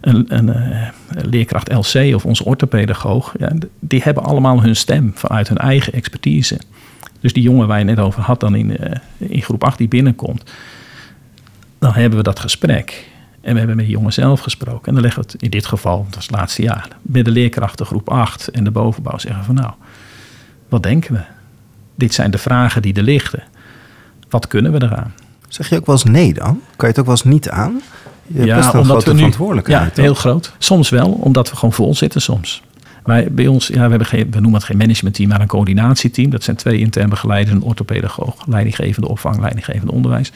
een, 0.00 0.24
een, 0.28 0.48
eh, 0.48 0.88
leerkracht 1.08 1.72
LC 1.72 2.14
of 2.14 2.24
onze 2.24 2.44
orthopedagoog. 2.44 3.34
Ja, 3.38 3.52
die 3.78 4.02
hebben 4.02 4.22
allemaal 4.22 4.62
hun 4.62 4.76
stem 4.76 5.12
vanuit 5.14 5.48
hun 5.48 5.58
eigen 5.58 5.92
expertise. 5.92 6.60
Dus 7.20 7.32
die 7.32 7.42
jongen 7.42 7.68
waar 7.68 7.78
je 7.78 7.84
net 7.84 7.98
over 7.98 8.22
had 8.22 8.40
dan 8.40 8.54
in, 8.54 8.70
uh, 8.70 8.90
in 9.16 9.42
groep 9.42 9.64
8 9.64 9.78
die 9.78 9.88
binnenkomt. 9.88 10.50
Dan 11.78 11.92
hebben 11.92 12.18
we 12.18 12.24
dat 12.24 12.40
gesprek. 12.40 13.08
En 13.40 13.52
we 13.52 13.58
hebben 13.58 13.76
met 13.76 13.86
die 13.86 13.94
jongen 13.94 14.12
zelf 14.12 14.40
gesproken. 14.40 14.86
En 14.86 14.92
dan 14.92 15.02
leggen 15.02 15.22
we 15.22 15.28
het 15.32 15.42
in 15.42 15.50
dit 15.50 15.66
geval, 15.66 16.04
dat 16.04 16.14
was 16.14 16.26
het 16.26 16.36
laatste 16.36 16.62
jaar, 16.62 16.88
met 17.02 17.24
de 17.24 17.30
leerkrachten 17.30 17.86
groep 17.86 18.10
8 18.10 18.48
en 18.48 18.64
de 18.64 18.70
bovenbouw 18.70 19.18
zeggen 19.18 19.44
van 19.44 19.54
nou, 19.54 19.72
wat 20.68 20.82
denken 20.82 21.14
we? 21.14 21.35
Dit 21.96 22.14
zijn 22.14 22.30
de 22.30 22.38
vragen 22.38 22.82
die 22.82 22.94
er 22.94 23.02
liggen. 23.02 23.42
Wat 24.28 24.46
kunnen 24.46 24.72
we 24.72 24.82
eraan? 24.82 25.14
Zeg 25.48 25.68
je 25.68 25.76
ook 25.76 25.86
wel 25.86 25.94
eens 25.94 26.04
nee 26.04 26.34
dan? 26.34 26.60
Kan 26.76 26.88
je 26.88 26.94
het 26.94 26.98
ook 26.98 27.06
wel 27.06 27.14
eens 27.14 27.24
niet 27.24 27.50
aan? 27.50 27.80
Je 28.26 28.34
hebt 28.34 28.46
ja, 28.46 28.56
best 28.56 28.74
omdat 28.74 28.86
grote 28.86 29.04
we 29.04 29.12
nu, 29.12 29.16
verantwoordelijkheid. 29.16 29.96
Ja, 29.96 30.02
heel 30.02 30.14
groot. 30.14 30.52
Soms 30.58 30.88
wel, 30.88 31.10
omdat 31.10 31.50
we 31.50 31.56
gewoon 31.56 31.72
vol 31.72 31.94
zitten 31.94 32.22
soms. 32.22 32.62
Wij, 33.04 33.28
bij 33.30 33.46
ons, 33.46 33.66
ja, 33.66 33.82
we, 33.82 33.90
hebben 33.90 34.06
geen, 34.06 34.30
we 34.30 34.40
noemen 34.40 34.54
het 34.54 34.64
geen 34.64 34.76
managementteam, 34.76 35.28
maar 35.28 35.40
een 35.40 35.46
coördinatieteam. 35.46 36.30
Dat 36.30 36.42
zijn 36.42 36.56
twee 36.56 36.78
intern 36.78 37.08
begeleiders, 37.08 37.56
een 37.56 37.62
orthopedagoog, 37.62 38.46
leidinggevende 38.46 39.08
opvang, 39.08 39.40
leidinggevende 39.40 39.92
onderwijs. 39.92 40.32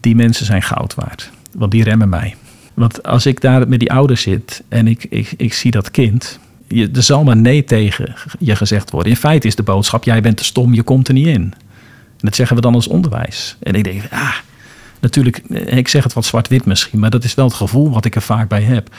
Die 0.00 0.16
mensen 0.16 0.46
zijn 0.46 0.62
goud 0.62 0.94
waard. 0.94 1.30
Want 1.52 1.70
die 1.70 1.84
remmen 1.84 2.08
mij. 2.08 2.34
Want 2.74 3.02
als 3.02 3.26
ik 3.26 3.40
daar 3.40 3.68
met 3.68 3.80
die 3.80 3.92
ouders 3.92 4.22
zit 4.22 4.62
en 4.68 4.86
ik, 4.86 5.06
ik, 5.08 5.34
ik 5.36 5.54
zie 5.54 5.70
dat 5.70 5.90
kind. 5.90 6.38
Je, 6.74 6.90
er 6.94 7.02
zal 7.02 7.24
maar 7.24 7.36
nee 7.36 7.64
tegen 7.64 8.14
je 8.38 8.56
gezegd 8.56 8.90
worden. 8.90 9.12
In 9.12 9.18
feite 9.18 9.46
is 9.46 9.56
de 9.56 9.62
boodschap: 9.62 10.04
jij 10.04 10.20
bent 10.20 10.36
te 10.36 10.44
stom, 10.44 10.74
je 10.74 10.82
komt 10.82 11.08
er 11.08 11.14
niet 11.14 11.26
in. 11.26 11.54
En 12.22 12.28
dat 12.28 12.34
zeggen 12.34 12.56
we 12.56 12.62
dan 12.62 12.74
als 12.74 12.88
onderwijs. 12.88 13.56
En 13.62 13.74
ik 13.74 13.84
denk, 13.84 14.02
ah, 14.10 14.34
natuurlijk, 15.00 15.36
ik 15.66 15.88
zeg 15.88 16.02
het 16.02 16.12
wat 16.12 16.24
zwart-wit 16.24 16.64
misschien, 16.64 16.98
maar 16.98 17.10
dat 17.10 17.24
is 17.24 17.34
wel 17.34 17.44
het 17.44 17.54
gevoel 17.54 17.90
wat 17.90 18.04
ik 18.04 18.14
er 18.14 18.22
vaak 18.22 18.48
bij 18.48 18.62
heb. 18.62 18.90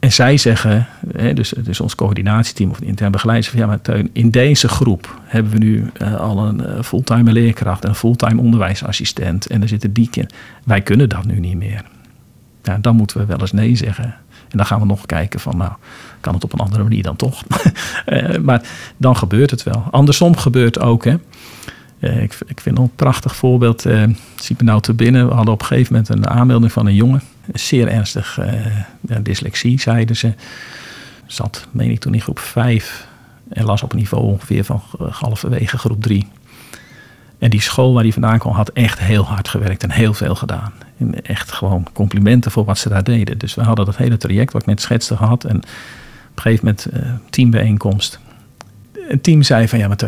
En 0.00 0.12
zij 0.12 0.36
zeggen, 0.36 0.86
dus, 1.34 1.52
dus 1.62 1.80
ons 1.80 1.94
coördinatieteam 1.94 2.70
of 2.70 2.78
begeleiding, 3.10 3.50
van 3.50 3.60
ja, 3.60 3.66
maar 3.66 3.80
Teun, 3.80 4.10
in 4.12 4.30
deze 4.30 4.68
groep 4.68 5.20
hebben 5.24 5.52
we 5.52 5.58
nu 5.58 5.90
uh, 6.02 6.14
al 6.20 6.46
een 6.46 6.60
uh, 6.60 6.82
fulltime 6.82 7.32
leerkracht 7.32 7.82
en 7.82 7.88
een 7.88 7.94
fulltime 7.94 8.40
onderwijsassistent. 8.40 9.46
En 9.46 9.62
er 9.62 9.68
zitten 9.68 9.92
die. 9.92 10.10
Wij 10.64 10.80
kunnen 10.80 11.08
dat 11.08 11.24
nu 11.24 11.40
niet 11.40 11.56
meer. 11.56 11.82
Ja, 12.62 12.78
dan 12.78 12.96
moeten 12.96 13.18
we 13.18 13.26
wel 13.26 13.40
eens 13.40 13.52
nee 13.52 13.76
zeggen. 13.76 14.14
En 14.50 14.56
dan 14.56 14.66
gaan 14.66 14.80
we 14.80 14.86
nog 14.86 15.06
kijken 15.06 15.40
van, 15.40 15.56
nou, 15.56 15.72
kan 16.20 16.34
het 16.34 16.44
op 16.44 16.52
een 16.52 16.58
andere 16.58 16.82
manier 16.82 17.02
dan 17.02 17.16
toch? 17.16 17.42
uh, 18.06 18.36
maar 18.48 18.62
dan 18.96 19.16
gebeurt 19.16 19.50
het 19.50 19.62
wel. 19.62 19.84
Andersom 19.90 20.36
gebeurt 20.36 20.80
ook, 20.80 21.04
hè. 21.04 21.14
Uh, 21.98 22.22
ik, 22.22 22.38
ik 22.46 22.60
vind 22.60 22.78
een 22.78 22.90
prachtig 22.96 23.36
voorbeeld. 23.36 23.86
Uh, 23.86 24.02
ziet 24.34 24.58
me 24.58 24.64
nou 24.64 24.80
te 24.80 24.94
binnen. 24.94 25.28
We 25.28 25.34
hadden 25.34 25.54
op 25.54 25.60
een 25.60 25.66
gegeven 25.66 25.92
moment 25.92 26.08
een 26.08 26.28
aanmelding 26.28 26.72
van 26.72 26.86
een 26.86 26.94
jongen. 26.94 27.22
Zeer 27.52 27.88
ernstig 27.88 28.38
dyslexie, 29.00 29.80
zeiden 29.80 30.16
ze. 30.16 30.34
Zat, 31.26 31.66
meen 31.70 31.90
ik 31.90 32.00
toen 32.00 32.14
in 32.14 32.20
groep 32.20 32.38
5. 32.38 33.06
En 33.48 33.64
las 33.64 33.82
op 33.82 33.92
een 33.92 33.98
niveau 33.98 34.24
ongeveer 34.24 34.64
van 34.64 34.82
halverwege 35.10 35.78
groep 35.78 36.02
3. 36.02 36.28
En 37.38 37.50
die 37.50 37.60
school 37.60 37.92
waar 37.94 38.02
hij 38.02 38.12
vandaan 38.12 38.38
kwam 38.38 38.52
had 38.52 38.68
echt 38.68 38.98
heel 38.98 39.24
hard 39.24 39.48
gewerkt 39.48 39.82
en 39.82 39.90
heel 39.90 40.14
veel 40.14 40.34
gedaan. 40.34 40.72
En 41.00 41.22
echt 41.24 41.52
gewoon 41.52 41.86
complimenten 41.92 42.50
voor 42.50 42.64
wat 42.64 42.78
ze 42.78 42.88
daar 42.88 43.04
deden. 43.04 43.38
Dus 43.38 43.54
we 43.54 43.62
hadden 43.62 43.86
dat 43.86 43.96
hele 43.96 44.16
traject 44.16 44.52
wat 44.52 44.62
ik 44.62 44.68
net 44.68 44.80
schetste 44.80 45.16
gehad. 45.16 45.44
En 45.44 45.56
op 45.56 45.64
een 46.34 46.42
gegeven 46.42 46.64
moment 46.64 46.86
teambijeenkomst. 47.30 48.18
Een 49.08 49.20
team 49.20 49.42
zei 49.42 49.68
van 49.68 49.78
ja, 49.78 49.88
maar 49.88 49.98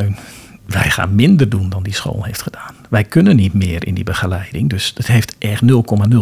wij 0.67 0.91
gaan 0.91 1.15
minder 1.15 1.49
doen 1.49 1.69
dan 1.69 1.83
die 1.83 1.95
school 1.95 2.25
heeft 2.25 2.43
gedaan. 2.43 2.75
Wij 2.89 3.05
kunnen 3.05 3.37
niet 3.37 3.55
meer 3.55 3.87
in 3.87 3.95
die 3.95 4.05
begeleiding. 4.05 4.71
Dus 4.71 4.95
dat 4.95 5.07
heeft 5.07 5.37
echt 5.39 5.63
0,0 5.63 5.69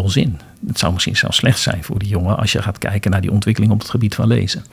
zin. 0.04 0.38
Het 0.66 0.78
zou 0.78 0.92
misschien 0.92 1.16
zelfs 1.16 1.36
slecht 1.36 1.58
zijn 1.58 1.84
voor 1.84 1.98
die 1.98 2.08
jongen 2.08 2.36
als 2.36 2.52
je 2.52 2.62
gaat 2.62 2.78
kijken 2.78 3.10
naar 3.10 3.20
die 3.20 3.30
ontwikkeling 3.30 3.72
op 3.72 3.78
het 3.78 3.90
gebied 3.90 4.14
van 4.14 4.26
lezen. 4.26 4.64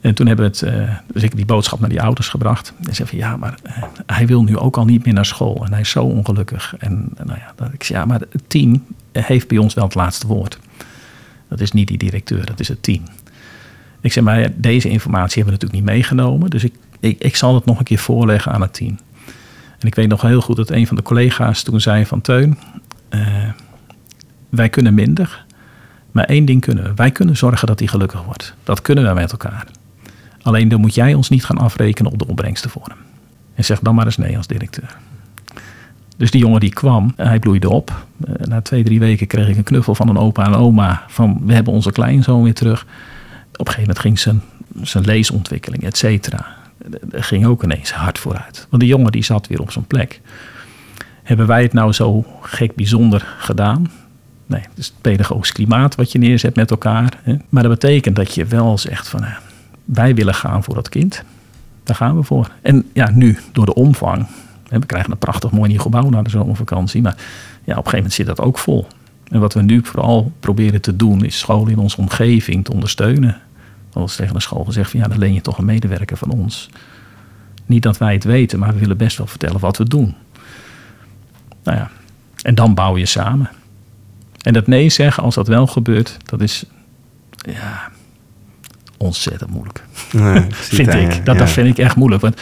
En 0.00 0.14
toen 0.14 0.26
hebben 0.26 0.50
we 0.50 0.66
het, 0.66 0.74
uh, 0.74 0.96
dus 1.12 1.22
ik 1.22 1.36
die 1.36 1.44
boodschap 1.44 1.80
naar 1.80 1.88
die 1.88 2.02
ouders 2.02 2.28
gebracht. 2.28 2.72
En 2.84 2.94
zei 2.94 3.08
van 3.08 3.18
ja, 3.18 3.36
maar 3.36 3.58
uh, 3.66 3.82
hij 4.06 4.26
wil 4.26 4.42
nu 4.42 4.56
ook 4.56 4.76
al 4.76 4.84
niet 4.84 5.04
meer 5.04 5.14
naar 5.14 5.26
school. 5.26 5.64
En 5.64 5.72
hij 5.72 5.80
is 5.80 5.90
zo 5.90 6.04
ongelukkig. 6.04 6.74
En 6.78 7.08
uh, 7.20 7.26
nou 7.26 7.38
ja, 7.38 7.52
dat 7.56 7.72
ik 7.72 7.84
zei 7.84 7.98
ja, 7.98 8.04
maar 8.04 8.20
het 8.20 8.42
team 8.46 8.84
heeft 9.12 9.48
bij 9.48 9.58
ons 9.58 9.74
wel 9.74 9.84
het 9.84 9.94
laatste 9.94 10.26
woord. 10.26 10.58
Dat 11.48 11.60
is 11.60 11.72
niet 11.72 11.88
die 11.88 11.98
directeur, 11.98 12.46
dat 12.46 12.60
is 12.60 12.68
het 12.68 12.82
team. 12.82 13.02
Ik 14.00 14.12
zei 14.12 14.24
maar 14.24 14.48
deze 14.54 14.88
informatie 14.88 15.42
hebben 15.42 15.58
we 15.58 15.64
natuurlijk 15.64 15.86
niet 15.86 15.96
meegenomen. 15.96 16.50
Dus 16.50 16.64
ik 16.64 16.72
ik, 17.00 17.18
ik 17.18 17.36
zal 17.36 17.54
het 17.54 17.64
nog 17.64 17.78
een 17.78 17.84
keer 17.84 17.98
voorleggen 17.98 18.52
aan 18.52 18.60
het 18.60 18.74
team. 18.74 18.98
En 19.78 19.86
ik 19.86 19.94
weet 19.94 20.08
nog 20.08 20.22
heel 20.22 20.40
goed 20.40 20.56
dat 20.56 20.70
een 20.70 20.86
van 20.86 20.96
de 20.96 21.02
collega's 21.02 21.62
toen 21.62 21.80
zei 21.80 22.06
van 22.06 22.20
Teun, 22.20 22.58
wij 24.48 24.68
kunnen 24.68 24.94
minder, 24.94 25.44
maar 26.10 26.24
één 26.24 26.44
ding 26.44 26.60
kunnen 26.60 26.84
we. 26.84 26.94
Wij 26.94 27.10
kunnen 27.10 27.36
zorgen 27.36 27.66
dat 27.66 27.78
hij 27.78 27.88
gelukkig 27.88 28.22
wordt. 28.24 28.54
Dat 28.64 28.82
kunnen 28.82 29.06
we 29.06 29.14
met 29.14 29.32
elkaar. 29.32 29.66
Alleen 30.42 30.68
dan 30.68 30.80
moet 30.80 30.94
jij 30.94 31.14
ons 31.14 31.28
niet 31.28 31.44
gaan 31.44 31.58
afrekenen 31.58 32.12
op 32.12 32.18
de 32.18 32.26
opbrengsten 32.26 32.70
voor 32.70 32.84
hem. 32.86 32.98
En 33.54 33.64
zeg 33.64 33.80
dan 33.80 33.94
maar 33.94 34.04
eens 34.04 34.16
nee 34.16 34.36
als 34.36 34.46
directeur. 34.46 34.96
Dus 36.16 36.30
die 36.30 36.40
jongen 36.40 36.60
die 36.60 36.72
kwam, 36.72 37.12
hij 37.16 37.38
bloeide 37.38 37.68
op. 37.68 38.06
Uh, 38.28 38.34
na 38.46 38.60
twee, 38.60 38.84
drie 38.84 38.98
weken 38.98 39.26
kreeg 39.26 39.48
ik 39.48 39.56
een 39.56 39.62
knuffel 39.62 39.94
van 39.94 40.08
een 40.08 40.18
opa 40.18 40.46
en 40.46 40.54
oma. 40.54 41.04
Van 41.08 41.40
we 41.44 41.54
hebben 41.54 41.72
onze 41.72 41.92
kleinzoon 41.92 42.42
weer 42.42 42.54
terug. 42.54 42.86
Op 43.52 43.66
een 43.66 43.72
gegeven 43.72 43.80
moment 43.80 43.98
ging 43.98 44.18
zijn, 44.18 44.42
zijn 44.82 45.04
leesontwikkeling, 45.04 45.84
et 45.84 45.96
cetera 45.96 46.56
er 47.10 47.24
ging 47.24 47.46
ook 47.46 47.62
ineens 47.62 47.92
hard 47.92 48.18
vooruit. 48.18 48.66
Want 48.70 48.82
die 48.82 48.90
jongen 48.90 49.12
die 49.12 49.24
zat 49.24 49.46
weer 49.46 49.60
op 49.60 49.70
zijn 49.70 49.84
plek. 49.84 50.20
Hebben 51.22 51.46
wij 51.46 51.62
het 51.62 51.72
nou 51.72 51.92
zo 51.92 52.24
gek 52.40 52.74
bijzonder 52.74 53.34
gedaan? 53.38 53.90
Nee, 54.46 54.60
het 54.60 54.78
is 54.78 54.86
het 54.86 55.00
pedagogisch 55.00 55.52
klimaat 55.52 55.94
wat 55.94 56.12
je 56.12 56.18
neerzet 56.18 56.56
met 56.56 56.70
elkaar. 56.70 57.20
Maar 57.48 57.62
dat 57.62 57.72
betekent 57.72 58.16
dat 58.16 58.34
je 58.34 58.44
wel 58.44 58.78
zegt 58.78 59.08
van... 59.08 59.24
wij 59.94 60.14
willen 60.14 60.34
gaan 60.34 60.64
voor 60.64 60.74
dat 60.74 60.88
kind. 60.88 61.22
Daar 61.82 61.96
gaan 61.96 62.16
we 62.16 62.22
voor. 62.22 62.50
En 62.62 62.88
ja, 62.92 63.10
nu 63.10 63.38
door 63.52 63.66
de 63.66 63.74
omvang... 63.74 64.26
we 64.68 64.86
krijgen 64.86 65.10
een 65.10 65.18
prachtig 65.18 65.50
mooi 65.50 65.68
nieuw 65.70 65.80
gebouw 65.80 66.08
na 66.08 66.22
de 66.22 66.30
zomervakantie... 66.30 67.02
maar 67.02 67.16
ja, 67.16 67.20
op 67.60 67.66
een 67.66 67.74
gegeven 67.74 67.96
moment 67.96 68.12
zit 68.12 68.26
dat 68.26 68.40
ook 68.40 68.58
vol. 68.58 68.86
En 69.30 69.40
wat 69.40 69.54
we 69.54 69.62
nu 69.62 69.80
vooral 69.84 70.32
proberen 70.40 70.80
te 70.80 70.96
doen... 70.96 71.24
is 71.24 71.38
scholen 71.38 71.72
in 71.72 71.78
onze 71.78 71.96
omgeving 71.96 72.64
te 72.64 72.72
ondersteunen 72.72 73.40
al 73.98 74.04
eens 74.04 74.16
tegen 74.16 74.34
de 74.34 74.40
school 74.40 74.64
gezegd 74.64 74.90
van 74.90 75.00
ja, 75.00 75.08
dan 75.08 75.18
leen 75.18 75.34
je 75.34 75.40
toch 75.40 75.58
een 75.58 75.64
medewerker 75.64 76.16
van 76.16 76.30
ons. 76.30 76.70
Niet 77.66 77.82
dat 77.82 77.98
wij 77.98 78.12
het 78.12 78.24
weten, 78.24 78.58
maar 78.58 78.72
we 78.72 78.78
willen 78.78 78.96
best 78.96 79.16
wel 79.18 79.26
vertellen 79.26 79.60
wat 79.60 79.76
we 79.76 79.84
doen. 79.84 80.14
Nou 81.62 81.78
ja, 81.78 81.90
en 82.42 82.54
dan 82.54 82.74
bouw 82.74 82.96
je 82.96 83.06
samen. 83.06 83.50
En 84.42 84.52
dat 84.52 84.66
nee 84.66 84.88
zeggen 84.88 85.22
als 85.22 85.34
dat 85.34 85.48
wel 85.48 85.66
gebeurt, 85.66 86.16
dat 86.24 86.40
is 86.40 86.64
ja, 87.30 87.90
ontzettend 88.98 89.50
moeilijk. 89.50 89.84
Nee, 90.12 90.46
vind 90.78 90.94
ik. 90.94 91.08
Dat, 91.24 91.34
ja. 91.34 91.40
dat 91.40 91.50
vind 91.50 91.68
ik 91.68 91.78
echt 91.78 91.96
moeilijk. 91.96 92.22
Want 92.22 92.40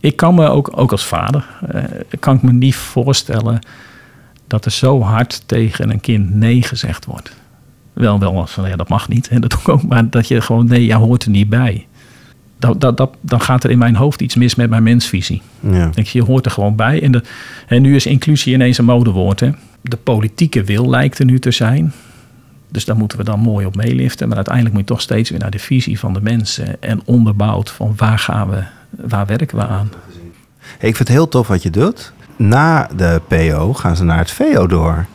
ik 0.00 0.16
kan 0.16 0.34
me 0.34 0.48
ook, 0.48 0.70
ook 0.74 0.92
als 0.92 1.04
vader, 1.04 1.46
eh, 1.68 1.82
kan 2.20 2.36
ik 2.36 2.42
me 2.42 2.52
niet 2.52 2.76
voorstellen 2.76 3.58
dat 4.46 4.64
er 4.64 4.70
zo 4.70 5.00
hard 5.00 5.42
tegen 5.46 5.90
een 5.90 6.00
kind 6.00 6.34
nee 6.34 6.62
gezegd 6.62 7.04
wordt. 7.04 7.36
Wel, 7.92 8.18
wel 8.18 8.40
als 8.40 8.50
van 8.50 8.68
ja, 8.68 8.76
dat 8.76 8.88
mag 8.88 9.08
niet. 9.08 9.28
Hè, 9.28 9.38
dat 9.38 9.50
doe 9.50 9.60
ik 9.60 9.68
ook, 9.68 9.82
maar 9.82 10.10
dat 10.10 10.28
je 10.28 10.40
gewoon 10.40 10.66
nee, 10.66 10.84
jij 10.84 10.96
hoort 10.96 11.24
er 11.24 11.30
niet 11.30 11.48
bij. 11.48 11.86
Dat, 12.58 12.80
dat, 12.80 12.96
dat, 12.96 13.16
dan 13.20 13.40
gaat 13.40 13.64
er 13.64 13.70
in 13.70 13.78
mijn 13.78 13.96
hoofd 13.96 14.20
iets 14.20 14.34
mis 14.34 14.54
met 14.54 14.70
mijn 14.70 14.82
mensvisie. 14.82 15.42
Ja. 15.60 15.90
Ik 15.94 16.06
je 16.06 16.22
hoort 16.22 16.44
er 16.44 16.50
gewoon 16.50 16.76
bij. 16.76 17.02
En, 17.02 17.12
de, 17.12 17.22
en 17.66 17.82
nu 17.82 17.94
is 17.94 18.06
inclusie 18.06 18.54
ineens 18.54 18.78
een 18.78 18.84
modewoord. 18.84 19.40
Hè. 19.40 19.50
De 19.80 19.96
politieke 19.96 20.64
wil 20.64 20.90
lijkt 20.90 21.18
er 21.18 21.24
nu 21.24 21.38
te 21.38 21.50
zijn. 21.50 21.92
Dus 22.70 22.84
daar 22.84 22.96
moeten 22.96 23.18
we 23.18 23.24
dan 23.24 23.40
mooi 23.40 23.66
op 23.66 23.76
meeliften. 23.76 24.26
Maar 24.26 24.36
uiteindelijk 24.36 24.74
moet 24.74 24.84
je 24.88 24.94
toch 24.94 25.02
steeds 25.02 25.30
weer 25.30 25.38
naar 25.38 25.50
de 25.50 25.58
visie 25.58 25.98
van 25.98 26.12
de 26.12 26.20
mensen. 26.20 26.82
En 26.82 27.00
onderbouwd 27.04 27.70
van 27.70 27.92
waar 27.96 28.18
gaan 28.18 28.50
we, 28.50 28.62
waar 28.90 29.26
werken 29.26 29.56
we 29.58 29.66
aan. 29.66 29.90
Hey, 30.78 30.88
ik 30.88 30.96
vind 30.96 30.98
het 31.08 31.16
heel 31.16 31.28
tof 31.28 31.46
wat 31.48 31.62
je 31.62 31.70
doet. 31.70 32.12
Na 32.36 32.88
de 32.96 33.20
PO 33.28 33.72
gaan 33.74 33.96
ze 33.96 34.04
naar 34.04 34.18
het 34.18 34.30
VO 34.30 34.66
door. 34.66 35.06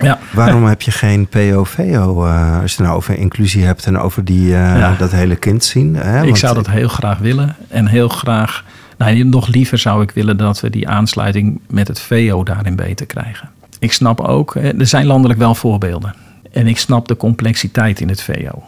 Ja, 0.00 0.18
Waarom 0.32 0.64
heb 0.64 0.82
je 0.82 0.90
geen 0.90 1.26
PO-VO 1.26 2.24
eh, 2.24 2.60
als 2.60 2.70
je 2.70 2.76
het 2.76 2.86
nou 2.86 2.96
over 2.96 3.18
inclusie 3.18 3.64
hebt 3.64 3.86
en 3.86 3.98
over 3.98 4.24
die, 4.24 4.54
eh, 4.54 4.78
Ja. 4.78 4.94
dat 4.98 5.10
hele 5.10 5.36
kind 5.36 5.64
zien? 5.64 5.94
Hè? 5.96 6.24
ik 6.26 6.36
zou 6.36 6.54
dat 6.54 6.66
heel 6.70 6.88
graag 6.88 7.18
willen. 7.18 7.56
En 7.68 7.86
heel 7.86 8.08
graag, 8.08 8.64
nou, 8.98 9.24
nog 9.24 9.46
liever 9.48 9.78
zou 9.78 10.02
ik 10.02 10.10
willen 10.10 10.36
dat 10.36 10.60
we 10.60 10.70
die 10.70 10.88
aansluiting 10.88 11.60
met 11.70 11.88
het 11.88 12.00
VO 12.00 12.42
daarin 12.44 12.76
beter 12.76 13.06
krijgen. 13.06 13.50
Ik 13.78 13.92
snap 13.92 14.20
ook, 14.20 14.54
er 14.54 14.86
zijn 14.86 15.06
landelijk 15.06 15.38
wel 15.38 15.54
voorbeelden. 15.54 16.14
En 16.52 16.66
ik 16.66 16.78
snap 16.78 17.08
de 17.08 17.16
complexiteit 17.16 18.00
in 18.00 18.08
het 18.08 18.22
VO. 18.22 18.62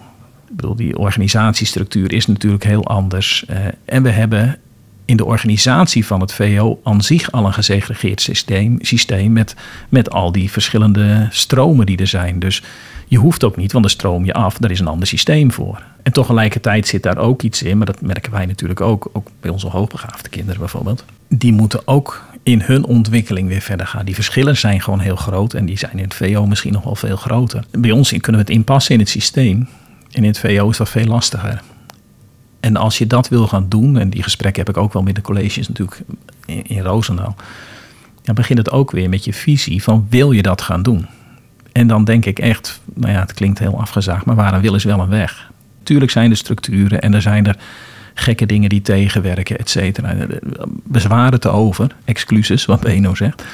Ik 0.48 0.56
bedoel, 0.56 0.76
die 0.76 0.98
organisatiestructuur 0.98 2.12
is 2.12 2.26
natuurlijk 2.26 2.64
heel 2.64 2.86
anders. 2.86 3.44
Eh, 3.46 3.56
en 3.84 4.02
we 4.02 4.10
hebben 4.10 4.58
in 5.04 5.16
de 5.16 5.24
organisatie 5.24 6.06
van 6.06 6.20
het 6.20 6.32
VO 6.32 6.80
aan 6.82 7.02
zich 7.02 7.32
al 7.32 7.46
een 7.46 7.52
gesegregeerd 7.52 8.20
systeem, 8.20 8.76
systeem 8.80 9.32
met, 9.32 9.54
met 9.88 10.10
al 10.10 10.32
die 10.32 10.50
verschillende 10.50 11.28
stromen 11.30 11.86
die 11.86 11.96
er 11.96 12.06
zijn. 12.06 12.38
Dus 12.38 12.62
je 13.14 13.20
hoeft 13.20 13.44
ook 13.44 13.56
niet, 13.56 13.72
want 13.72 13.84
dan 13.84 13.94
stroom 13.94 14.24
je 14.24 14.32
af, 14.32 14.58
daar 14.58 14.70
is 14.70 14.80
een 14.80 14.86
ander 14.86 15.06
systeem 15.06 15.52
voor. 15.52 15.82
En 16.02 16.12
tegelijkertijd 16.12 16.86
zit 16.86 17.02
daar 17.02 17.18
ook 17.18 17.42
iets 17.42 17.62
in, 17.62 17.76
maar 17.76 17.86
dat 17.86 18.00
merken 18.00 18.32
wij 18.32 18.46
natuurlijk 18.46 18.80
ook, 18.80 19.10
ook 19.12 19.28
bij 19.40 19.50
onze 19.50 19.68
hoogbegaafde 19.68 20.28
kinderen 20.28 20.60
bijvoorbeeld. 20.60 21.04
Die 21.28 21.52
moeten 21.52 21.86
ook 21.86 22.22
in 22.42 22.60
hun 22.60 22.84
ontwikkeling 22.84 23.48
weer 23.48 23.60
verder 23.60 23.86
gaan. 23.86 24.04
Die 24.04 24.14
verschillen 24.14 24.56
zijn 24.56 24.80
gewoon 24.80 25.00
heel 25.00 25.16
groot 25.16 25.54
en 25.54 25.66
die 25.66 25.78
zijn 25.78 25.98
in 25.98 26.04
het 26.04 26.14
VO 26.14 26.46
misschien 26.46 26.72
nog 26.72 26.84
wel 26.84 26.94
veel 26.94 27.16
groter. 27.16 27.64
Bij 27.70 27.90
ons 27.90 28.10
kunnen 28.10 28.32
we 28.32 28.46
het 28.46 28.56
inpassen 28.56 28.94
in 28.94 29.00
het 29.00 29.08
systeem. 29.08 29.68
En 30.10 30.22
in 30.22 30.28
het 30.28 30.38
VO 30.38 30.68
is 30.68 30.76
dat 30.76 30.88
veel 30.88 31.06
lastiger. 31.06 31.62
En 32.60 32.76
als 32.76 32.98
je 32.98 33.06
dat 33.06 33.28
wil 33.28 33.46
gaan 33.46 33.68
doen, 33.68 33.98
en 33.98 34.10
die 34.10 34.22
gesprekken 34.22 34.64
heb 34.64 34.76
ik 34.76 34.82
ook 34.82 34.92
wel 34.92 35.02
met 35.02 35.14
de 35.14 35.20
colleges 35.20 35.68
natuurlijk 35.68 36.00
in, 36.46 36.66
in 36.66 36.82
Roosendaal. 36.82 37.36
Dan 38.22 38.34
begint 38.34 38.58
het 38.58 38.70
ook 38.70 38.90
weer 38.90 39.08
met 39.08 39.24
je 39.24 39.32
visie 39.32 39.82
van 39.82 40.06
wil 40.10 40.32
je 40.32 40.42
dat 40.42 40.62
gaan 40.62 40.82
doen? 40.82 41.06
En 41.74 41.86
dan 41.86 42.04
denk 42.04 42.24
ik 42.24 42.38
echt, 42.38 42.80
nou 42.94 43.12
ja, 43.12 43.20
het 43.20 43.34
klinkt 43.34 43.58
heel 43.58 43.80
afgezaagd, 43.80 44.24
maar 44.24 44.34
waar 44.34 44.54
een 44.54 44.60
wil 44.60 44.74
is 44.74 44.84
wel 44.84 45.00
een 45.00 45.08
weg. 45.08 45.50
Tuurlijk 45.82 46.10
zijn 46.10 46.30
er 46.30 46.36
structuren 46.36 47.00
en 47.00 47.14
er 47.14 47.22
zijn 47.22 47.46
er 47.46 47.56
gekke 48.14 48.46
dingen 48.46 48.68
die 48.68 48.82
tegenwerken, 48.82 49.58
et 49.58 49.70
cetera. 49.70 50.14
Bezwaren 50.84 51.40
te 51.40 51.48
over, 51.48 51.94
excuses, 52.04 52.64
wat 52.64 52.80
Beno 52.80 53.14
zegt. 53.14 53.44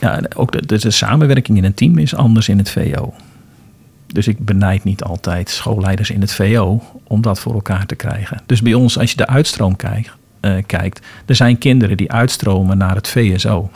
Ja, 0.00 0.20
ook 0.36 0.66
de, 0.68 0.78
de, 0.78 0.90
samenwerking 0.90 1.58
in 1.58 1.64
een 1.64 1.74
team 1.74 1.98
is 1.98 2.14
anders 2.14 2.48
in 2.48 2.58
het 2.58 2.70
VO. 2.70 3.14
Dus 4.06 4.28
ik 4.28 4.44
benijd 4.44 4.84
niet 4.84 5.02
altijd 5.02 5.50
schoolleiders 5.50 6.10
in 6.10 6.20
het 6.20 6.32
VO 6.32 6.82
om 7.02 7.20
dat 7.20 7.40
voor 7.40 7.54
elkaar 7.54 7.86
te 7.86 7.94
krijgen. 7.94 8.40
Dus 8.46 8.62
bij 8.62 8.74
ons, 8.74 8.98
als 8.98 9.10
je 9.10 9.16
de 9.16 9.26
uitstroom 9.26 9.76
kijkt, 9.76 10.12
eh, 10.40 10.52
kijkt 10.66 11.06
er 11.24 11.34
zijn 11.34 11.58
kinderen 11.58 11.96
die 11.96 12.12
uitstromen 12.12 12.78
naar 12.78 12.94
het 12.94 13.08
VSO. 13.08 13.70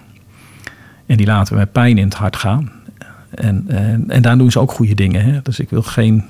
En 1.06 1.16
die 1.16 1.26
laten 1.26 1.52
we 1.52 1.58
met 1.58 1.72
pijn 1.72 1.98
in 1.98 2.04
het 2.04 2.14
hart 2.14 2.36
gaan. 2.36 2.79
En, 3.30 3.64
en, 3.68 4.10
en 4.10 4.22
daar 4.22 4.38
doen 4.38 4.50
ze 4.50 4.60
ook 4.60 4.72
goede 4.72 4.94
dingen. 4.94 5.24
Hè? 5.24 5.42
Dus 5.42 5.58
ik 5.60 5.70
wil 5.70 5.82
geen 5.82 6.24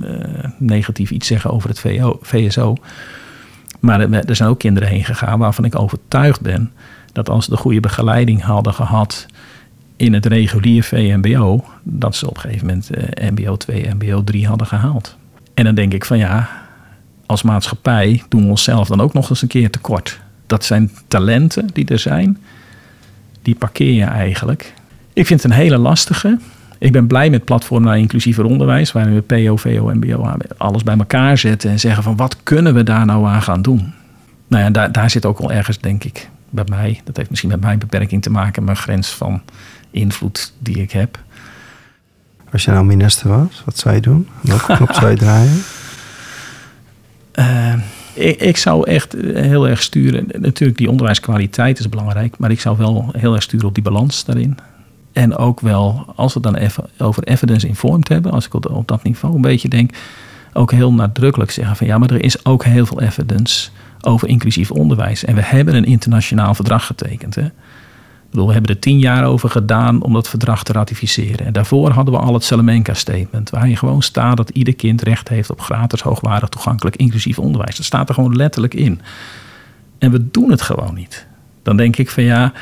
eh, 0.00 0.10
negatief 0.58 1.10
iets 1.10 1.26
zeggen 1.26 1.50
over 1.50 1.68
het 1.68 1.80
VSO. 2.22 2.76
Maar 3.80 4.00
er, 4.00 4.36
zijn 4.36 4.48
ook 4.48 4.58
kinderen 4.58 4.88
heen 4.88 5.04
gegaan 5.04 5.38
waarvan 5.38 5.64
ik 5.64 5.78
overtuigd 5.78 6.40
ben 6.40 6.72
dat 7.12 7.28
als 7.28 7.44
ze 7.44 7.50
de 7.50 7.56
goede 7.56 7.80
begeleiding 7.80 8.42
hadden 8.42 8.74
gehad 8.74 9.26
in 9.96 10.12
het 10.12 10.26
regulier 10.26 10.82
VMBO, 10.82 11.64
dat 11.82 12.16
ze 12.16 12.28
op 12.28 12.34
een 12.34 12.40
gegeven 12.40 12.66
moment 12.66 12.90
eh, 12.90 13.30
MBO 13.30 13.56
2, 13.56 13.94
MBO 13.94 14.24
3 14.24 14.46
hadden 14.46 14.66
gehaald. 14.66 15.16
En 15.54 15.64
dan 15.64 15.74
denk 15.74 15.92
ik 15.92 16.04
van 16.04 16.18
ja, 16.18 16.48
als 17.26 17.42
maatschappij 17.42 18.22
doen 18.28 18.42
we 18.42 18.48
onszelf 18.48 18.88
dan 18.88 19.00
ook 19.00 19.12
nog 19.12 19.30
eens 19.30 19.42
een 19.42 19.48
keer 19.48 19.70
tekort. 19.70 20.20
Dat 20.46 20.64
zijn 20.64 20.90
talenten 21.08 21.68
die 21.72 21.86
er 21.86 21.98
zijn, 21.98 22.38
die 23.42 23.54
parkeer 23.54 23.92
je 23.92 24.04
eigenlijk. 24.04 24.74
Ik 25.18 25.26
vind 25.26 25.42
het 25.42 25.52
een 25.52 25.58
hele 25.58 25.78
lastige. 25.78 26.38
Ik 26.78 26.92
ben 26.92 27.06
blij 27.06 27.30
met 27.30 27.44
platform 27.44 27.82
naar 27.82 27.98
inclusiever 27.98 28.44
onderwijs, 28.44 28.92
waarin 28.92 29.14
we 29.14 29.20
PO, 29.20 29.56
VO, 29.56 29.90
MBO 29.94 30.36
alles 30.56 30.82
bij 30.82 30.96
elkaar 30.96 31.38
zetten 31.38 31.70
en 31.70 31.80
zeggen 31.80 32.02
van 32.02 32.16
wat 32.16 32.36
kunnen 32.42 32.74
we 32.74 32.82
daar 32.82 33.06
nou 33.06 33.26
aan 33.26 33.42
gaan 33.42 33.62
doen. 33.62 33.92
Nou 34.46 34.62
ja, 34.64 34.70
daar, 34.70 34.92
daar 34.92 35.10
zit 35.10 35.26
ook 35.26 35.38
wel 35.38 35.52
ergens, 35.52 35.78
denk 35.78 36.04
ik, 36.04 36.28
bij 36.50 36.64
mij. 36.68 37.00
Dat 37.04 37.16
heeft 37.16 37.30
misschien 37.30 37.50
met 37.50 37.60
mijn 37.60 37.78
beperking 37.78 38.22
te 38.22 38.30
maken, 38.30 38.64
mijn 38.64 38.76
grens 38.76 39.10
van 39.10 39.42
invloed 39.90 40.52
die 40.58 40.76
ik 40.76 40.90
heb. 40.90 41.18
Als 42.52 42.64
je 42.64 42.70
nou 42.70 42.84
minister 42.84 43.28
was, 43.28 43.62
wat 43.64 43.78
zou 43.78 43.94
je 43.94 44.00
doen? 44.00 44.28
Welke 44.40 44.76
knop 44.76 44.92
zou 44.92 45.10
je 45.10 45.16
draaien? 45.26 45.62
Uh, 47.34 47.74
ik, 48.12 48.40
ik, 48.40 48.56
zou 48.56 48.90
echt 48.90 49.16
heel 49.22 49.68
erg 49.68 49.82
sturen. 49.82 50.26
Natuurlijk, 50.40 50.78
die 50.78 50.90
onderwijskwaliteit 50.90 51.78
is 51.78 51.88
belangrijk, 51.88 52.38
maar 52.38 52.50
ik 52.50 52.60
zou 52.60 52.76
wel 52.76 53.08
heel 53.16 53.34
erg 53.34 53.42
sturen 53.42 53.68
op 53.68 53.74
die 53.74 53.82
balans 53.82 54.24
daarin. 54.24 54.58
En 55.18 55.36
ook 55.36 55.60
wel, 55.60 56.04
als 56.14 56.34
we 56.34 56.40
het 56.42 56.52
dan 56.52 56.62
even 56.62 56.84
over 56.98 57.22
evidence-informed 57.24 58.08
hebben, 58.08 58.32
als 58.32 58.46
ik 58.46 58.54
op, 58.54 58.82
dat 58.86 59.02
niveau 59.02 59.34
een 59.34 59.40
beetje 59.40 59.68
denk, 59.68 59.90
ook 60.52 60.72
heel 60.72 60.92
nadrukkelijk 60.92 61.50
zeggen 61.50 61.76
van 61.76 61.86
ja, 61.86 61.98
maar 61.98 62.10
er 62.10 62.24
is 62.24 62.44
ook 62.44 62.64
heel 62.64 62.86
veel 62.86 63.00
evidence 63.00 63.70
over 64.00 64.28
inclusief 64.28 64.70
onderwijs. 64.70 65.24
En 65.24 65.34
we 65.34 65.42
hebben 65.42 65.74
een 65.74 65.84
internationaal 65.84 66.54
verdrag 66.54 66.86
getekend. 66.86 67.34
Hè? 67.34 67.44
Ik 67.44 68.30
bedoel, 68.30 68.46
we 68.46 68.52
hebben 68.52 68.74
er 68.74 68.80
tien 68.80 68.98
jaar 68.98 69.24
over 69.24 69.50
gedaan 69.50 70.02
om 70.02 70.12
dat 70.12 70.28
verdrag 70.28 70.62
te 70.62 70.72
ratificeren. 70.72 71.46
En 71.46 71.52
daarvoor 71.52 71.90
hadden 71.90 72.14
we 72.14 72.20
al 72.20 72.34
het 72.34 72.44
Salamanca-statement, 72.44 73.50
waar 73.50 73.68
je 73.68 73.76
gewoon 73.76 74.02
staat 74.02 74.36
dat 74.36 74.50
ieder 74.50 74.74
kind 74.74 75.02
recht 75.02 75.28
heeft 75.28 75.50
op 75.50 75.60
gratis, 75.60 76.00
hoogwaardig, 76.00 76.48
toegankelijk, 76.48 76.96
inclusief 76.96 77.38
onderwijs. 77.38 77.76
Dat 77.76 77.86
staat 77.86 78.08
er 78.08 78.14
gewoon 78.14 78.36
letterlijk 78.36 78.74
in. 78.74 79.00
En 79.98 80.10
we 80.10 80.30
doen 80.30 80.50
het 80.50 80.62
gewoon 80.62 80.94
niet. 80.94 81.26
Dan 81.62 81.76
denk 81.76 81.96
ik 81.96 82.10
van 82.10 82.22
ja, 82.22 82.52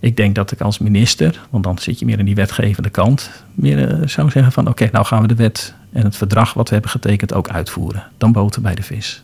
ik 0.00 0.16
denk 0.16 0.34
dat 0.34 0.52
ik 0.52 0.60
als 0.60 0.78
minister, 0.78 1.40
want 1.50 1.64
dan 1.64 1.78
zit 1.78 1.98
je 1.98 2.04
meer 2.04 2.18
in 2.18 2.24
die 2.24 2.34
wetgevende 2.34 2.90
kant, 2.90 3.30
meer 3.54 4.00
uh, 4.00 4.06
zou 4.06 4.30
zeggen 4.30 4.52
van 4.52 4.68
oké, 4.68 4.88
nou 4.92 5.04
gaan 5.04 5.22
we 5.22 5.28
de 5.28 5.34
wet 5.34 5.74
en 5.92 6.04
het 6.04 6.16
verdrag 6.16 6.54
wat 6.54 6.68
we 6.68 6.72
hebben 6.72 6.90
getekend 6.90 7.34
ook 7.34 7.48
uitvoeren. 7.48 8.06
Dan 8.18 8.32
boten 8.32 8.62
bij 8.62 8.74
de 8.74 8.82
vis. 8.82 9.22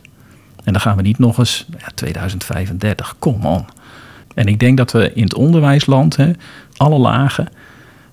En 0.63 0.73
dan 0.73 0.81
gaan 0.81 0.95
we 0.95 1.01
niet 1.01 1.19
nog 1.19 1.37
eens, 1.37 1.65
ja, 1.79 1.87
2035, 1.95 3.15
kom 3.19 3.45
on. 3.45 3.65
En 4.33 4.47
ik 4.47 4.59
denk 4.59 4.77
dat 4.77 4.91
we 4.91 5.13
in 5.13 5.23
het 5.23 5.33
onderwijsland, 5.33 6.15
hè, 6.15 6.31
alle 6.77 6.97
lagen, 6.97 7.47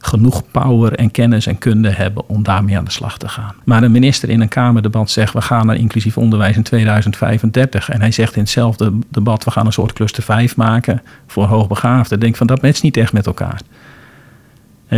genoeg 0.04 0.42
power 0.50 0.92
en 0.92 1.10
kennis 1.10 1.46
en 1.46 1.58
kunde 1.58 1.90
hebben 1.90 2.28
om 2.28 2.42
daarmee 2.42 2.76
aan 2.76 2.84
de 2.84 2.90
slag 2.90 3.18
te 3.18 3.28
gaan. 3.28 3.54
Maar 3.64 3.82
een 3.82 3.92
minister 3.92 4.28
in 4.28 4.40
een 4.40 4.48
Kamerdebat 4.48 5.10
zegt, 5.10 5.32
we 5.32 5.40
gaan 5.40 5.66
naar 5.66 5.76
inclusief 5.76 6.18
onderwijs 6.18 6.56
in 6.56 6.62
2035. 6.62 7.88
En 7.88 8.00
hij 8.00 8.10
zegt 8.10 8.34
in 8.34 8.42
hetzelfde 8.42 8.92
debat, 9.08 9.44
we 9.44 9.50
gaan 9.50 9.66
een 9.66 9.72
soort 9.72 9.92
cluster 9.92 10.22
5 10.22 10.56
maken 10.56 11.02
voor 11.26 11.44
hoogbegaafden. 11.44 12.20
Denk 12.20 12.36
van, 12.36 12.46
dat 12.46 12.62
matcht 12.62 12.82
niet 12.82 12.96
echt 12.96 13.12
met 13.12 13.26
elkaar. 13.26 13.60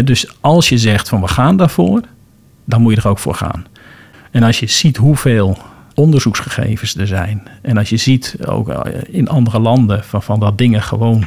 Dus 0.04 0.36
als 0.40 0.68
je 0.68 0.78
zegt 0.78 1.08
van, 1.08 1.20
we 1.20 1.28
gaan 1.28 1.56
daarvoor, 1.56 2.00
dan 2.64 2.82
moet 2.82 2.94
je 2.94 3.00
er 3.00 3.08
ook 3.08 3.18
voor 3.18 3.34
gaan. 3.34 3.66
En 4.30 4.42
als 4.42 4.60
je 4.60 4.66
ziet 4.66 4.96
hoeveel 4.96 5.58
onderzoeksgegevens 5.94 6.96
er 6.96 7.06
zijn. 7.06 7.42
En 7.62 7.76
als 7.76 7.88
je 7.88 7.96
ziet 7.96 8.36
ook 8.46 8.68
in 9.06 9.28
andere 9.28 9.60
landen 9.60 10.04
van, 10.04 10.22
van 10.22 10.40
dat 10.40 10.58
dingen 10.58 10.82
gewoon 10.82 11.26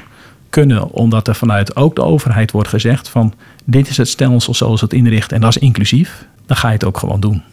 kunnen, 0.49 0.91
omdat 0.91 1.28
er 1.28 1.36
vanuit 1.36 1.75
ook 1.75 1.95
de 1.95 2.03
overheid 2.03 2.51
wordt 2.51 2.69
gezegd 2.69 3.09
van 3.09 3.34
dit 3.70 3.89
is 3.89 3.97
het 3.97 4.07
stelsel 4.07 4.53
zoals 4.53 4.82
het 4.82 4.93
inricht 4.93 5.32
en 5.32 5.41
dat 5.41 5.49
is 5.49 5.61
inclusief, 5.61 6.26
dan 6.45 6.57
ga 6.57 6.68
je 6.68 6.74
het 6.74 6.86
ook 6.86 6.97
gewoon 6.97 7.20
doen. 7.20 7.43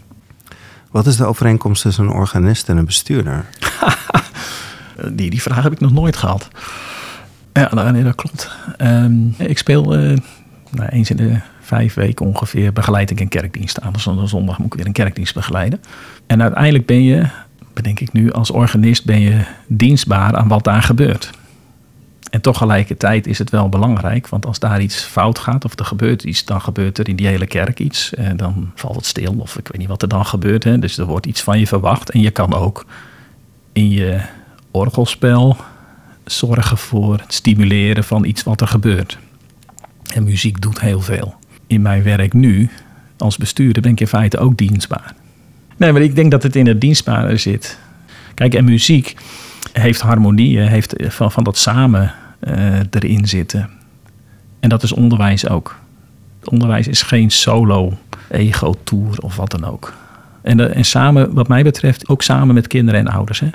Wat 0.91 1.07
is 1.07 1.17
de 1.17 1.25
overeenkomst 1.25 1.83
tussen 1.83 2.05
een 2.05 2.11
organist 2.11 2.69
en 2.69 2.77
een 2.77 2.85
bestuurder? 2.85 3.45
die, 5.13 5.31
die 5.31 5.43
vraag 5.43 5.63
heb 5.63 5.73
ik 5.73 5.81
nog 5.81 5.93
nooit 5.93 6.17
gehad. 6.17 6.49
Ja, 7.53 7.91
nee, 7.91 8.03
dat 8.03 8.15
klopt. 8.15 8.51
Um, 8.79 9.35
ik 9.39 9.59
speel 9.59 9.99
uh, 9.99 10.19
nou, 10.71 10.89
eens 10.89 11.11
in 11.11 11.17
de 11.17 11.41
vijf 11.61 11.95
weken 11.95 12.27
ongeveer 12.27 12.73
begeleid 12.73 13.11
ik 13.11 13.21
een 13.21 13.29
kerkdienst 13.29 13.81
aan. 13.81 13.93
Dus 13.93 14.31
zondag 14.31 14.59
moet 14.59 14.67
ik 14.67 14.75
weer 14.75 14.87
een 14.87 14.93
kerkdienst 14.93 15.35
begeleiden. 15.35 15.81
En 16.27 16.43
uiteindelijk 16.43 16.87
ben 16.87 17.03
je 17.03 17.29
bedenk 17.75 18.01
ik 18.01 18.13
nu, 18.13 18.33
als 18.33 18.51
organist 18.51 19.05
ben 19.05 19.21
je 19.21 19.45
dienstbaar 19.67 20.37
aan 20.37 20.49
wat 20.49 20.65
daar 20.65 20.83
gebeurt. 20.83 21.31
Tegelijkertijd 22.45 23.27
is 23.27 23.39
het 23.39 23.51
wel 23.51 23.69
belangrijk, 23.69 24.29
want 24.29 24.47
als 24.47 24.59
daar 24.59 24.81
iets 24.81 25.03
fout 25.03 25.39
gaat 25.39 25.65
of 25.65 25.79
er 25.79 25.85
gebeurt 25.85 26.23
iets, 26.23 26.45
dan 26.45 26.61
gebeurt 26.61 26.99
er 26.99 27.09
in 27.09 27.17
die 27.17 27.27
hele 27.27 27.47
kerk 27.47 27.81
iets. 27.81 28.15
En 28.15 28.37
dan 28.37 28.71
valt 28.75 28.97
het 28.97 29.07
stil 29.07 29.35
of 29.39 29.59
ik 29.59 29.69
weet 29.69 29.79
niet 29.79 29.89
wat 29.89 30.03
er 30.03 30.09
dan 30.09 30.27
gebeurt. 30.27 30.65
Hè. 30.65 30.79
Dus 30.79 30.99
er 30.99 31.05
wordt 31.05 31.27
iets 31.27 31.43
van 31.43 31.59
je 31.59 31.67
verwacht. 31.67 32.11
En 32.11 32.21
je 32.21 32.31
kan 32.31 32.55
ook 32.55 32.87
in 33.73 33.91
je 33.91 34.21
orgelspel 34.71 35.57
zorgen 36.25 36.79
voor 36.79 37.19
het 37.19 37.35
stimuleren 37.35 38.05
van 38.05 38.25
iets 38.25 38.43
wat 38.43 38.61
er 38.61 38.69
gebeurt. 38.69 39.19
En 40.15 40.25
muziek 40.25 40.61
doet 40.61 40.81
heel 40.81 41.01
veel. 41.01 41.35
In 41.67 41.83
mijn 41.83 42.03
werk 42.03 42.33
nu, 42.33 42.71
als 43.19 43.37
bestuurder, 43.37 43.83
ben 43.83 43.93
ik 43.93 44.01
in 44.01 44.07
feite 44.07 44.39
ook 44.39 44.57
dienstbaar. 44.57 45.15
Nee, 45.77 45.93
maar 45.93 46.03
ik 46.03 46.15
denk 46.15 46.31
dat 46.31 46.43
het 46.43 46.57
in 46.57 46.67
het 46.67 46.81
dienstbare 46.81 47.37
zit. 47.37 47.79
Kijk, 48.35 48.55
en 48.55 48.65
muziek 48.65 49.17
heeft 49.73 50.01
harmonie, 50.01 50.61
heeft 50.61 50.95
van, 50.99 51.33
van 51.33 51.45
dat 51.45 51.59
samen 51.59 52.15
uh, 52.49 52.79
erin 52.91 53.29
zitten. 53.29 53.71
En 54.61 54.69
dat 54.69 54.83
is 54.83 54.93
onderwijs 54.93 55.49
ook. 55.49 55.77
Onderwijs 56.45 56.89
is 56.89 57.03
geen 57.03 57.31
solo 57.31 57.99
ego-tour 58.31 59.19
of 59.19 59.37
wat 59.37 59.51
dan 59.51 59.65
ook. 59.65 59.93
En, 60.43 60.75
en 60.75 60.85
samen, 60.85 61.35
wat 61.35 61.49
mij 61.49 61.63
betreft, 61.63 62.09
ook 62.09 62.23
samen 62.23 62.55
met 62.55 62.67
kinderen 62.67 63.01
en 63.01 63.09
ouders. 63.09 63.41
Hè? 63.41 63.49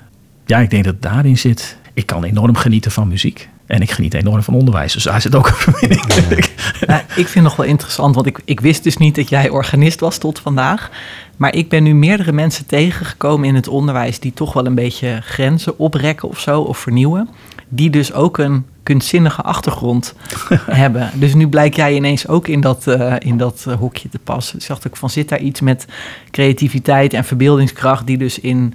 Ja, 0.45 0.57
ik 0.57 0.69
denk 0.69 0.83
dat 0.83 0.93
het 0.93 1.01
daarin 1.01 1.37
zit. 1.37 1.77
Ik 1.93 2.05
kan 2.05 2.23
enorm 2.23 2.55
genieten 2.55 2.91
van 2.91 3.07
muziek. 3.07 3.49
En 3.65 3.81
ik 3.81 3.91
geniet 3.91 4.13
enorm 4.13 4.43
van 4.43 4.53
onderwijs. 4.53 4.93
Dus 4.93 5.03
daar 5.03 5.21
zit 5.21 5.35
ook 5.35 5.47
een 5.47 5.53
verbinding. 5.53 6.45
Nou, 6.87 7.01
ik 7.15 7.27
vind 7.27 7.43
nog 7.43 7.55
wel 7.55 7.65
interessant, 7.65 8.15
want 8.15 8.27
ik, 8.27 8.41
ik 8.45 8.59
wist 8.59 8.83
dus 8.83 8.97
niet 8.97 9.15
dat 9.15 9.29
jij 9.29 9.49
organist 9.49 9.99
was 9.99 10.17
tot 10.17 10.39
vandaag. 10.39 10.89
Maar 11.37 11.55
ik 11.55 11.69
ben 11.69 11.83
nu 11.83 11.93
meerdere 11.93 12.31
mensen 12.31 12.65
tegengekomen 12.65 13.47
in 13.47 13.55
het 13.55 13.67
onderwijs 13.67 14.19
die 14.19 14.33
toch 14.33 14.53
wel 14.53 14.65
een 14.65 14.75
beetje 14.75 15.19
grenzen 15.23 15.79
oprekken 15.79 16.29
of 16.29 16.39
zo, 16.39 16.61
of 16.61 16.77
vernieuwen. 16.77 17.29
Die 17.69 17.89
dus 17.89 18.13
ook 18.13 18.37
een 18.37 18.65
kunstzinnige 18.83 19.41
achtergrond 19.41 20.15
hebben. 20.83 21.09
Dus 21.13 21.33
nu 21.33 21.47
blijk 21.47 21.75
jij 21.75 21.95
ineens 21.95 22.27
ook 22.27 22.47
in 22.47 22.61
dat, 22.61 22.85
uh, 22.87 23.15
in 23.19 23.37
dat 23.37 23.65
uh, 23.67 23.73
hoekje 23.73 24.09
te 24.09 24.19
passen. 24.19 24.57
Dus 24.57 24.67
dacht 24.67 24.85
ik 24.85 24.95
van, 24.95 25.09
zit 25.09 25.29
daar 25.29 25.39
iets 25.39 25.61
met 25.61 25.85
creativiteit 26.31 27.13
en 27.13 27.23
verbeeldingskracht 27.23 28.07
die 28.07 28.17
dus 28.17 28.39
in... 28.39 28.73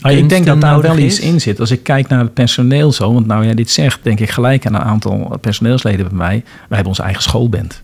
Ah, 0.00 0.12
ik 0.12 0.28
denk 0.28 0.46
dat 0.46 0.60
daar 0.60 0.80
wel 0.80 0.96
is. 0.96 1.04
iets 1.04 1.20
in 1.20 1.40
zit. 1.40 1.60
Als 1.60 1.70
ik 1.70 1.82
kijk 1.82 2.08
naar 2.08 2.20
het 2.20 2.34
personeel 2.34 2.92
zo, 2.92 3.12
want 3.12 3.26
nou 3.26 3.44
jij 3.44 3.54
dit 3.54 3.70
zegt, 3.70 3.98
denk 4.02 4.20
ik 4.20 4.30
gelijk 4.30 4.66
aan 4.66 4.74
een 4.74 4.80
aantal 4.80 5.38
personeelsleden 5.40 6.08
bij 6.08 6.16
mij. 6.16 6.42
Wij 6.44 6.64
hebben 6.68 6.86
onze 6.86 7.02
eigen 7.02 7.22
schoolband. 7.22 7.82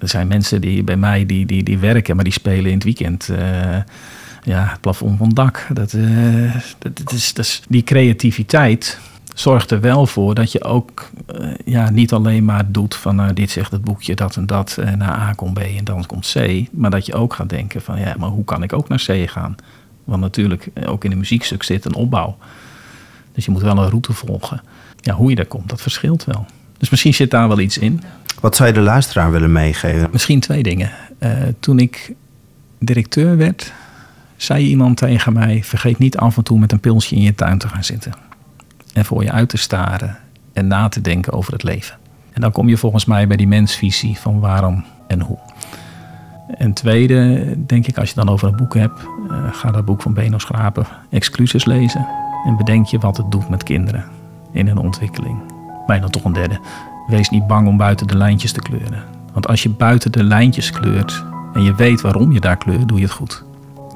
Er 0.00 0.08
zijn 0.08 0.28
mensen 0.28 0.60
die 0.60 0.82
bij 0.82 0.96
mij 0.96 1.26
die, 1.26 1.46
die, 1.46 1.62
die 1.62 1.78
werken, 1.78 2.14
maar 2.14 2.24
die 2.24 2.32
spelen 2.32 2.66
in 2.66 2.74
het 2.74 2.84
weekend. 2.84 3.28
Uh, 3.30 3.38
ja, 4.42 4.66
het 4.70 4.80
plafond 4.80 5.18
van 5.18 5.26
het 5.26 5.36
dak. 5.36 5.66
Dat, 5.72 5.92
uh, 5.92 6.54
dat, 6.78 6.96
dat, 6.96 7.12
is, 7.12 7.34
dat 7.34 7.44
is, 7.44 7.62
die 7.68 7.82
creativiteit 7.82 8.98
zorgt 9.34 9.70
er 9.70 9.80
wel 9.80 10.06
voor 10.06 10.34
dat 10.34 10.52
je 10.52 10.64
ook 10.64 11.10
uh, 11.40 11.54
ja, 11.64 11.90
niet 11.90 12.12
alleen 12.12 12.44
maar 12.44 12.72
doet 12.72 12.94
van 12.94 13.16
nou, 13.16 13.32
dit 13.32 13.50
zegt 13.50 13.72
het 13.72 13.84
boekje 13.84 14.14
dat 14.14 14.36
en 14.36 14.46
dat 14.46 14.76
en 14.76 14.98
naar 14.98 15.18
A 15.18 15.32
komt 15.32 15.54
B 15.54 15.58
en 15.58 15.84
dan 15.84 16.06
komt 16.06 16.32
C. 16.32 16.66
Maar 16.72 16.90
dat 16.90 17.06
je 17.06 17.14
ook 17.14 17.34
gaat 17.34 17.48
denken 17.48 17.82
van 17.82 17.98
ja, 17.98 18.14
maar 18.18 18.28
hoe 18.28 18.44
kan 18.44 18.62
ik 18.62 18.72
ook 18.72 18.88
naar 18.88 19.04
C 19.06 19.30
gaan? 19.30 19.56
Want 20.04 20.20
natuurlijk, 20.20 20.68
ook 20.86 21.04
in 21.04 21.12
een 21.12 21.18
muziekstuk 21.18 21.62
zit 21.62 21.84
een 21.84 21.94
opbouw. 21.94 22.36
Dus 23.32 23.44
je 23.44 23.50
moet 23.50 23.62
wel 23.62 23.78
een 23.78 23.88
route 23.88 24.12
volgen. 24.12 24.62
Ja, 25.00 25.14
hoe 25.14 25.30
je 25.30 25.36
daar 25.36 25.46
komt, 25.46 25.68
dat 25.68 25.80
verschilt 25.80 26.24
wel. 26.24 26.46
Dus 26.78 26.90
misschien 26.90 27.14
zit 27.14 27.30
daar 27.30 27.48
wel 27.48 27.60
iets 27.60 27.78
in. 27.78 28.02
Wat 28.40 28.56
zou 28.56 28.68
je 28.68 28.74
de 28.74 28.80
luisteraar 28.80 29.30
willen 29.30 29.52
meegeven? 29.52 30.08
Misschien 30.12 30.40
twee 30.40 30.62
dingen. 30.62 30.90
Uh, 31.18 31.30
toen 31.60 31.78
ik 31.78 32.14
directeur 32.78 33.36
werd, 33.36 33.72
zei 34.36 34.66
iemand 34.66 34.96
tegen 34.96 35.32
mij: 35.32 35.64
vergeet 35.64 35.98
niet 35.98 36.16
af 36.16 36.36
en 36.36 36.42
toe 36.42 36.58
met 36.58 36.72
een 36.72 36.80
pilsje 36.80 37.14
in 37.14 37.22
je 37.22 37.34
tuin 37.34 37.58
te 37.58 37.68
gaan 37.68 37.84
zitten. 37.84 38.12
En 38.92 39.04
voor 39.04 39.22
je 39.22 39.32
uit 39.32 39.48
te 39.48 39.56
staren 39.56 40.16
en 40.52 40.66
na 40.66 40.88
te 40.88 41.00
denken 41.00 41.32
over 41.32 41.52
het 41.52 41.62
leven. 41.62 41.96
En 42.32 42.40
dan 42.40 42.52
kom 42.52 42.68
je 42.68 42.76
volgens 42.76 43.04
mij 43.04 43.26
bij 43.26 43.36
die 43.36 43.48
mensvisie 43.48 44.18
van 44.18 44.40
waarom 44.40 44.84
en 45.06 45.20
hoe. 45.20 45.38
En 46.56 46.72
tweede, 46.72 47.54
denk 47.66 47.86
ik, 47.86 47.98
als 47.98 48.08
je 48.08 48.14
dan 48.14 48.28
over 48.28 48.48
een 48.48 48.56
boek 48.56 48.74
hebt, 48.74 49.00
uh, 49.30 49.36
ga 49.52 49.70
dat 49.70 49.84
boek 49.84 50.02
van 50.02 50.14
Beno 50.14 50.38
Schrapen, 50.38 50.86
Exclusies, 51.10 51.64
lezen. 51.64 52.06
En 52.46 52.56
bedenk 52.56 52.86
je 52.86 52.98
wat 52.98 53.16
het 53.16 53.30
doet 53.30 53.48
met 53.48 53.62
kinderen 53.62 54.04
in 54.52 54.66
hun 54.66 54.78
ontwikkeling. 54.78 55.38
Bijna 55.86 56.08
toch 56.08 56.24
een 56.24 56.32
derde. 56.32 56.60
Wees 57.06 57.30
niet 57.30 57.46
bang 57.46 57.68
om 57.68 57.76
buiten 57.76 58.06
de 58.06 58.16
lijntjes 58.16 58.52
te 58.52 58.60
kleuren. 58.60 59.04
Want 59.32 59.48
als 59.48 59.62
je 59.62 59.68
buiten 59.68 60.12
de 60.12 60.24
lijntjes 60.24 60.70
kleurt 60.70 61.24
en 61.54 61.62
je 61.62 61.74
weet 61.74 62.00
waarom 62.00 62.32
je 62.32 62.40
daar 62.40 62.56
kleurt, 62.56 62.88
doe 62.88 62.98
je 62.98 63.04
het 63.04 63.12
goed. 63.12 63.44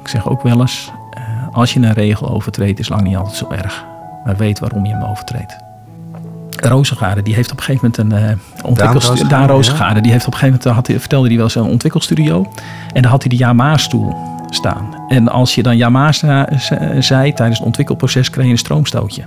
Ik 0.01 0.09
zeg 0.09 0.28
ook 0.28 0.42
wel 0.42 0.61
eens, 0.61 0.92
uh, 1.18 1.49
als 1.53 1.72
je 1.72 1.80
een 1.80 1.92
regel 1.92 2.28
overtreedt, 2.28 2.78
is 2.78 2.88
lang 2.88 3.03
niet 3.03 3.16
altijd 3.16 3.36
zo 3.36 3.51
erg. 3.51 3.84
Maar 4.27 4.37
weet 4.37 4.59
waarom 4.59 4.87
je 4.87 4.93
hem 4.93 5.03
overtreedt. 5.03 5.57
Rozengaarde, 6.57 7.22
die 7.22 7.35
heeft 7.35 7.51
op 7.51 7.57
een 7.57 7.62
gegeven 7.62 7.93
moment 7.97 8.22
een 8.22 8.31
uh, 8.31 8.64
ontwikkelstudio. 8.64 9.29
Daan 9.29 9.47
Rozengaarde, 9.47 10.01
die 10.01 10.12
heeft 10.12 10.27
op 10.27 10.33
een 10.33 10.39
gegeven 10.39 10.61
moment, 10.64 10.87
had, 10.89 11.01
vertelde 11.01 11.27
hij 11.27 11.37
wel 11.37 11.45
eens, 11.45 11.55
een 11.55 11.62
ontwikkelstudio. 11.62 12.47
En 12.93 13.03
daar 13.03 13.11
had 13.11 13.22
hij 13.22 13.31
de 13.31 13.37
Yamaha-stoel 13.37 14.14
staan. 14.51 14.95
En 15.09 15.29
als 15.29 15.55
je 15.55 15.62
dan 15.62 15.77
Yamaha 15.77 16.12
zei 16.99 17.33
tijdens 17.33 17.59
het 17.59 17.66
ontwikkelproces, 17.66 18.31
kreeg 18.31 18.45
je 18.45 18.51
een 18.51 18.59
stroomstootje. 18.59 19.22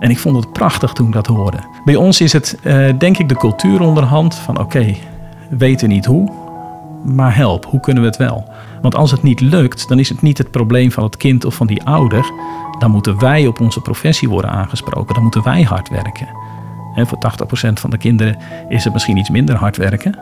En 0.00 0.10
ik 0.10 0.18
vond 0.18 0.36
het 0.36 0.52
prachtig 0.52 0.92
toen 0.92 1.06
ik 1.06 1.12
dat 1.12 1.26
hoorde. 1.26 1.58
Bij 1.84 1.96
ons 1.96 2.20
is 2.20 2.32
het, 2.32 2.58
uh, 2.62 2.88
denk 2.98 3.18
ik, 3.18 3.28
de 3.28 3.36
cultuur 3.36 3.80
onderhand 3.80 4.34
van 4.34 4.58
oké, 4.58 4.64
okay, 4.64 4.98
weten 5.50 5.88
niet 5.88 6.04
hoe, 6.04 6.32
maar 7.04 7.36
help, 7.36 7.64
hoe 7.64 7.80
kunnen 7.80 8.02
we 8.02 8.08
het 8.08 8.18
wel? 8.18 8.48
Want 8.82 8.94
als 8.94 9.10
het 9.10 9.22
niet 9.22 9.40
lukt, 9.40 9.88
dan 9.88 9.98
is 9.98 10.08
het 10.08 10.22
niet 10.22 10.38
het 10.38 10.50
probleem 10.50 10.92
van 10.92 11.04
het 11.04 11.16
kind 11.16 11.44
of 11.44 11.54
van 11.54 11.66
die 11.66 11.82
ouder. 11.82 12.32
Dan 12.78 12.90
moeten 12.90 13.18
wij 13.18 13.46
op 13.46 13.60
onze 13.60 13.80
professie 13.80 14.28
worden 14.28 14.50
aangesproken. 14.50 15.14
Dan 15.14 15.22
moeten 15.22 15.42
wij 15.42 15.62
hard 15.62 15.88
werken. 15.88 16.28
En 16.94 17.06
voor 17.06 17.18
80% 17.68 17.72
van 17.72 17.90
de 17.90 17.98
kinderen 17.98 18.36
is 18.68 18.84
het 18.84 18.92
misschien 18.92 19.16
iets 19.16 19.30
minder 19.30 19.56
hard 19.56 19.76
werken. 19.76 20.18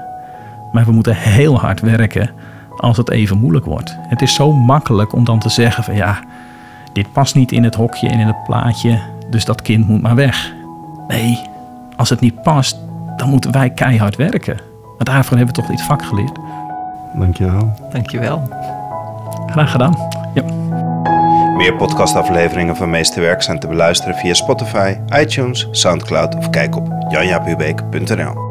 Maar 0.73 0.85
we 0.85 0.93
moeten 0.93 1.17
heel 1.17 1.59
hard 1.59 1.81
werken 1.81 2.31
als 2.77 2.97
het 2.97 3.11
even 3.11 3.39
moeilijk 3.39 3.65
wordt. 3.65 3.97
Het 4.09 4.23
is 4.23 4.35
zo 4.35 4.53
makkelijk 4.53 5.13
om 5.13 5.25
dan 5.25 5.39
te 5.39 5.49
zeggen 5.49 5.85
van 5.85 5.95
ja, 5.95 6.19
dit 6.93 7.13
past 7.13 7.35
niet 7.35 7.53
in 7.53 7.65
het 7.65 7.75
hokje 7.75 8.09
en 8.09 8.21
in 8.21 8.27
het 8.27 8.45
plaatje, 8.45 9.01
dus 9.31 9.45
dat 9.45 9.63
kind 9.63 9.89
moet 9.89 10.03
maar 10.03 10.15
weg. 10.15 10.53
Nee, 11.09 11.41
als 11.97 12.09
het 12.09 12.21
niet 12.21 12.43
past, 12.43 12.77
dan 13.17 13.29
moeten 13.29 13.53
wij 13.53 13.71
keihard 13.71 14.17
werken. 14.17 14.57
Want 14.83 15.05
daarvoor 15.05 15.37
hebben 15.37 15.55
we 15.55 15.61
toch 15.61 15.71
dit 15.71 15.83
vak 15.83 16.05
geleerd. 16.05 16.39
Dankjewel. 17.15 17.73
Dankjewel. 17.93 18.49
Graag 19.47 19.71
gedaan. 19.71 19.97
Ja. 20.35 20.43
Meer 21.57 21.77
podcastafleveringen 21.77 22.77
van 22.77 22.91
Meesterwerk 22.91 23.43
zijn 23.43 23.59
te 23.59 23.67
beluisteren 23.67 24.15
via 24.15 24.35
Spotify, 24.35 24.97
iTunes, 25.21 25.69
Soundcloud 25.71 26.37
of 26.37 26.51
kijk 26.51 26.77
op 26.77 26.89
janjapubeek.nl. 27.09 28.50